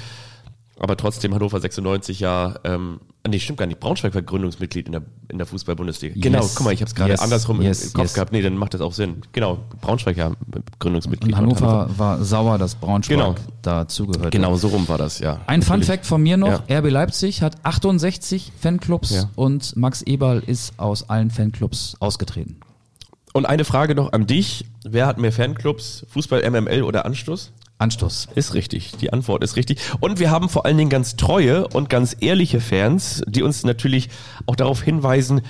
[0.84, 5.03] aber trotzdem Hannover 96 ja, ähm, nee, stimmt gar nicht, Braunschweig war Gründungsmitglied in der,
[5.29, 6.15] in der Fußball-Bundesliga.
[6.17, 6.55] Genau, Yes.
[6.55, 7.19] guck mal, ich habe es gerade Yes.
[7.21, 7.86] andersrum Yes.
[7.86, 8.32] im Kopf gehabt.
[8.32, 9.21] Nee, dann macht das auch Sinn.
[9.32, 10.32] Genau, Braunschweig ja
[10.79, 11.34] Gründungsmitglied.
[11.34, 13.36] Und Hannover war sauer, dass Braunschweig Genau.
[13.61, 14.32] dazugehört.
[14.32, 15.39] Genau, so rum war das, ja.
[15.47, 15.88] Ein Fun Natürlich.
[15.88, 16.79] Fact von mir noch, Ja.
[16.79, 19.29] RB Leipzig hat 68 Fanclubs Ja.
[19.36, 22.57] und Max Eberl ist aus allen Fanclubs ausgetreten.
[23.34, 24.65] Und eine Frage noch an dich.
[24.84, 26.05] Wer hat mehr Fanclubs?
[26.09, 27.51] Fußball, MML oder Anstoß?
[27.82, 28.29] Anstoß.
[28.36, 28.93] Ist richtig.
[29.01, 29.79] Die Antwort ist richtig.
[29.99, 34.09] Und wir haben vor allen Dingen ganz treue und ganz ehrliche Fans, die uns natürlich
[34.45, 35.41] auch darauf hinweisen,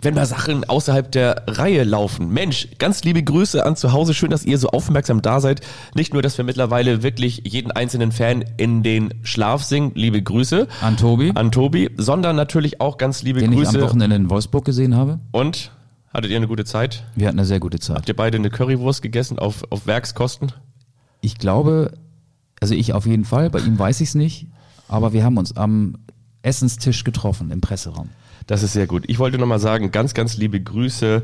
[0.00, 2.28] wenn mal Sachen außerhalb der Reihe laufen.
[2.32, 4.14] Mensch, ganz liebe Grüße an zu Hause.
[4.14, 5.60] Schön, dass ihr so aufmerksam da seid.
[5.94, 9.92] Nicht nur, dass wir mittlerweile wirklich jeden einzelnen Fan in den Schlaf singen.
[9.94, 13.82] Liebe Grüße An Tobi, an Tobi, sondern natürlich auch ganz liebe den ich am Grüße.
[13.82, 15.18] Wochenende in Wolfsburg gesehen habe.
[15.32, 15.72] Und
[16.14, 17.04] hattet ihr eine gute Zeit?
[17.16, 17.96] Wir hatten eine sehr gute Zeit.
[17.96, 20.52] Habt ihr beide eine Currywurst gegessen auf, auf Werkskosten?
[21.20, 21.92] Ich glaube,
[22.60, 24.46] also ich auf jeden Fall, bei ihm weiß ich es nicht,
[24.88, 25.96] aber wir haben uns am
[26.42, 28.10] Essenstisch getroffen im Presseraum.
[28.46, 29.04] Das ist sehr gut.
[29.06, 31.22] Ich wollte nochmal sagen, ganz, ganz liebe Grüße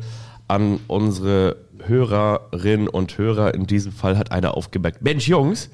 [0.48, 3.54] an unsere Hörerinnen und Hörer.
[3.54, 5.02] In diesem Fall hat einer aufgemerkt.
[5.02, 5.70] Mensch, Jungs,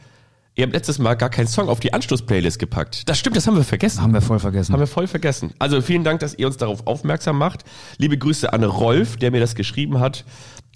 [0.60, 3.08] ihr habt letztes Mal gar keinen Song auf die Anstoß-Playlist gepackt.
[3.08, 4.02] Das stimmt, das haben wir vergessen.
[4.02, 4.74] Haben wir voll vergessen.
[4.74, 5.54] Haben wir voll vergessen.
[5.58, 7.64] Also vielen Dank, dass ihr uns darauf aufmerksam macht.
[7.96, 10.26] Liebe Grüße an Rolf, der mir das geschrieben hat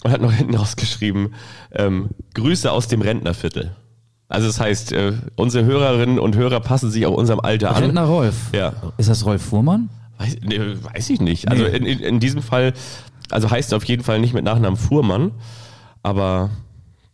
[0.03, 1.35] und hat noch hinten rausgeschrieben,
[1.71, 3.75] ähm, Grüße aus dem Rentnerviertel.
[4.27, 7.83] Also das heißt, äh, unsere Hörerinnen und Hörer passen sich auch unserem Alter an.
[7.83, 8.35] Rentner Rolf.
[8.53, 8.73] Ja.
[8.97, 9.89] Ist das Rolf Fuhrmann?
[10.17, 11.49] Weiß, nee, weiß ich nicht.
[11.49, 12.73] Also in, in, in diesem Fall,
[13.29, 15.31] also heißt er auf jeden Fall nicht mit Nachnamen Fuhrmann,
[16.01, 16.49] aber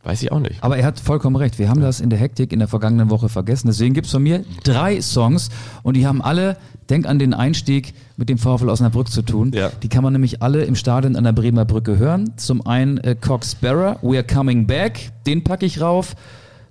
[0.04, 0.64] weiß ich auch nicht.
[0.64, 1.60] Aber er hat vollkommen recht.
[1.60, 3.68] Wir haben das in der Hektik in der vergangenen Woche vergessen.
[3.68, 5.50] Deswegen gibt's von mir drei Songs
[5.84, 6.58] und die haben alle,
[6.90, 9.52] denk an den Einstieg mit dem VfL Osnabrück zu tun.
[9.54, 9.72] Ja.
[9.84, 12.34] Die kann man nämlich alle im Stadion an der Bremer Brücke hören.
[12.38, 16.16] Zum einen äh, Cox Sparrow, We're Coming Back, den packe ich rauf.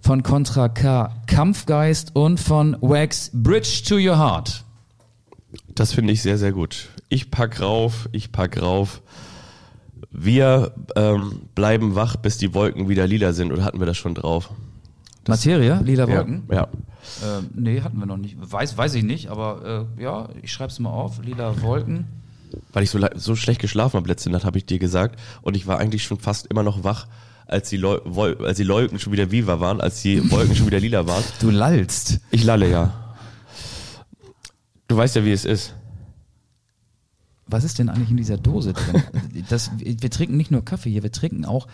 [0.02, 4.64] Von Contra K, Kampfgeist und von Wax, Bridge to Your Heart.
[5.74, 6.88] Das finde ich sehr, sehr gut.
[7.10, 9.02] Ich pack rauf, ich pack rauf.
[10.10, 13.52] Wir ähm, bleiben wach, bis die Wolken wieder lila sind.
[13.52, 14.50] Oder hatten wir das schon drauf?
[15.28, 16.44] Materie, Lila Wolken?
[16.50, 16.56] Ja.
[16.56, 17.38] ja.
[17.38, 18.36] Ähm, nee, hatten wir noch nicht.
[18.40, 21.22] Weiß, weiß ich nicht, aber äh, ja, ich schreib's mal auf.
[21.22, 22.06] Lila Wolken.
[22.72, 25.20] Weil ich so, so schlecht geschlafen habe letzte Nacht, habe ich dir gesagt.
[25.42, 27.06] Und ich war eigentlich schon fast immer noch wach,
[27.46, 30.66] als die, Leu Wol als die Wolken schon wieder viva waren, als die Wolken schon
[30.66, 31.22] wieder lila waren.
[31.40, 32.20] Du lallst.
[32.30, 32.92] Ich lalle ja.
[34.88, 35.74] Du weißt ja, wie es ist.
[37.50, 39.02] Was ist denn eigentlich in dieser Dose drin?
[39.48, 41.66] Das, wir trinken nicht nur Kaffee hier, wir trinken auch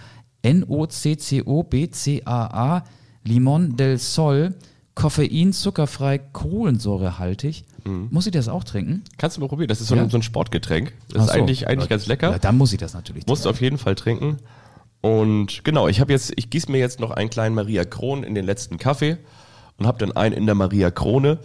[1.46, 2.84] N-O-C-C-O-B-C-A-A,
[3.24, 4.54] Limon del Sol,
[4.94, 7.64] Koffein, zuckerfrei, kohlensäurehaltig.
[7.84, 9.04] Muss ich das auch trinken?
[9.18, 9.68] Kannst du mal probieren.
[9.68, 10.02] Das ist so, Ja?
[10.02, 10.92] ein, so ein Sportgetränk.
[11.08, 11.38] Das Ach ist so.
[11.38, 12.30] eigentlich, eigentlich ganz lecker.
[12.32, 14.38] Ja, dann muss ich das natürlich Musst du auf jeden Fall trinken.
[15.02, 18.34] Und genau, ich habe jetzt, ich gieße mir jetzt noch einen kleinen Maria Kron in
[18.34, 19.18] den letzten Kaffee
[19.76, 21.38] und habe dann einen in der Maria Krone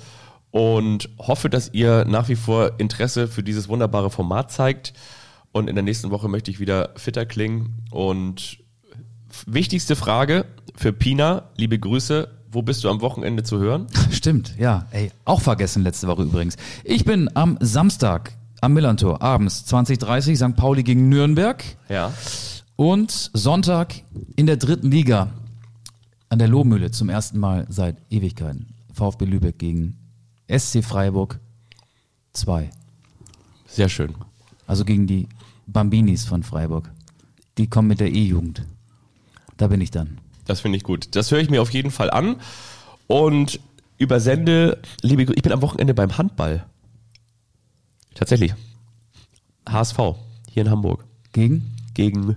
[0.51, 4.93] und hoffe, dass ihr nach wie vor Interesse für dieses wunderbare Format zeigt.
[5.53, 7.83] Und in der nächsten Woche möchte ich wieder fitter klingen.
[7.89, 8.57] Und
[9.45, 10.45] wichtigste Frage
[10.75, 13.87] für Pina, liebe Grüße, wo bist du am Wochenende zu hören?
[14.11, 14.85] Stimmt, ja.
[14.91, 16.57] Ey, auch vergessen letzte Woche übrigens.
[16.83, 20.55] Ich bin am Samstag am Millantor abends 20:30 St.
[20.55, 22.13] Pauli gegen Nürnberg Ja.
[22.75, 23.95] und Sonntag
[24.35, 25.29] in der dritten Liga
[26.29, 28.75] an der Lohmühle zum ersten Mal seit Ewigkeiten.
[28.93, 29.97] VfB Lübeck gegen
[30.51, 31.39] SC Freiburg
[32.33, 32.69] 2.
[33.65, 34.15] Sehr schön.
[34.67, 35.27] Also gegen die
[35.65, 36.91] Bambinis von Freiburg.
[37.57, 38.65] Die kommen mit der E-Jugend.
[39.57, 40.19] Da bin ich dann.
[40.45, 41.15] Das finde ich gut.
[41.15, 42.37] Das höre ich mir auf jeden Fall an
[43.07, 43.59] und
[43.97, 46.65] übersende, liebe ich bin am Wochenende beim Handball.
[48.15, 48.53] Tatsächlich.
[49.69, 49.97] HSV,
[50.49, 51.05] hier in Hamburg.
[51.31, 51.75] Gegen?
[51.93, 52.35] Gegen.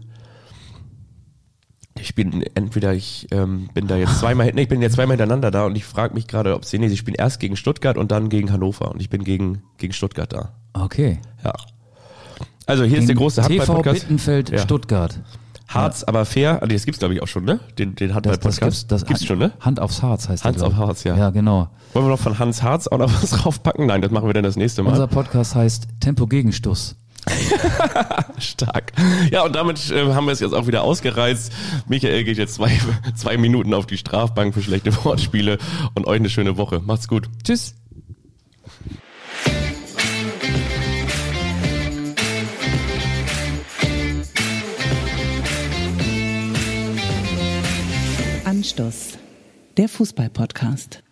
[2.05, 5.51] Ich bin entweder, ich ähm, bin da jetzt zweimal, nee, ich bin jetzt zweimal hintereinander
[5.51, 8.13] da und ich frage mich gerade, ob sie, nee, sie spielen erst gegen Stuttgart und
[8.13, 10.51] dann gegen Hannover und ich bin gegen, gegen Stuttgart da.
[10.75, 11.19] Okay.
[11.43, 11.55] Ja.
[12.67, 14.01] Also hier ist der große TV Handball-Podcast.
[14.03, 14.59] Bittenfeld Ja.
[14.59, 15.19] Stuttgart.
[15.67, 16.61] Harz, aber fair.
[16.67, 17.59] Nee, das gibt's glaube ich auch schon, ne?
[17.79, 18.61] Den, den Das, das Handball-Podcast.
[18.61, 19.53] gibt's, das gibt's schon, ne?
[19.61, 20.89] Hand aufs Harz heißt Hans der, glaub auf.
[20.89, 21.17] Harz, ja.
[21.17, 21.71] Ja, genau.
[21.95, 23.87] Wollen wir noch von Hans Harz auch noch was draufpacken?
[23.87, 24.91] Nein, das machen wir dann das nächste Mal.
[24.91, 26.97] Unser Podcast heißt Tempo Gegenstoß.
[28.39, 28.93] Stark.
[29.31, 31.53] Ja, und damit äh, haben wir es jetzt auch wieder ausgereizt.
[31.89, 32.79] Michael geht jetzt zwei,
[33.15, 35.59] zwei Minuten auf die Strafbank für schlechte Wortspiele
[35.95, 36.81] und euch eine schöne Woche.
[36.81, 37.29] Macht's gut.
[37.45, 37.75] Tschüss.
[48.45, 49.19] Anstoß,
[49.77, 51.04] der Fußball-Podcast.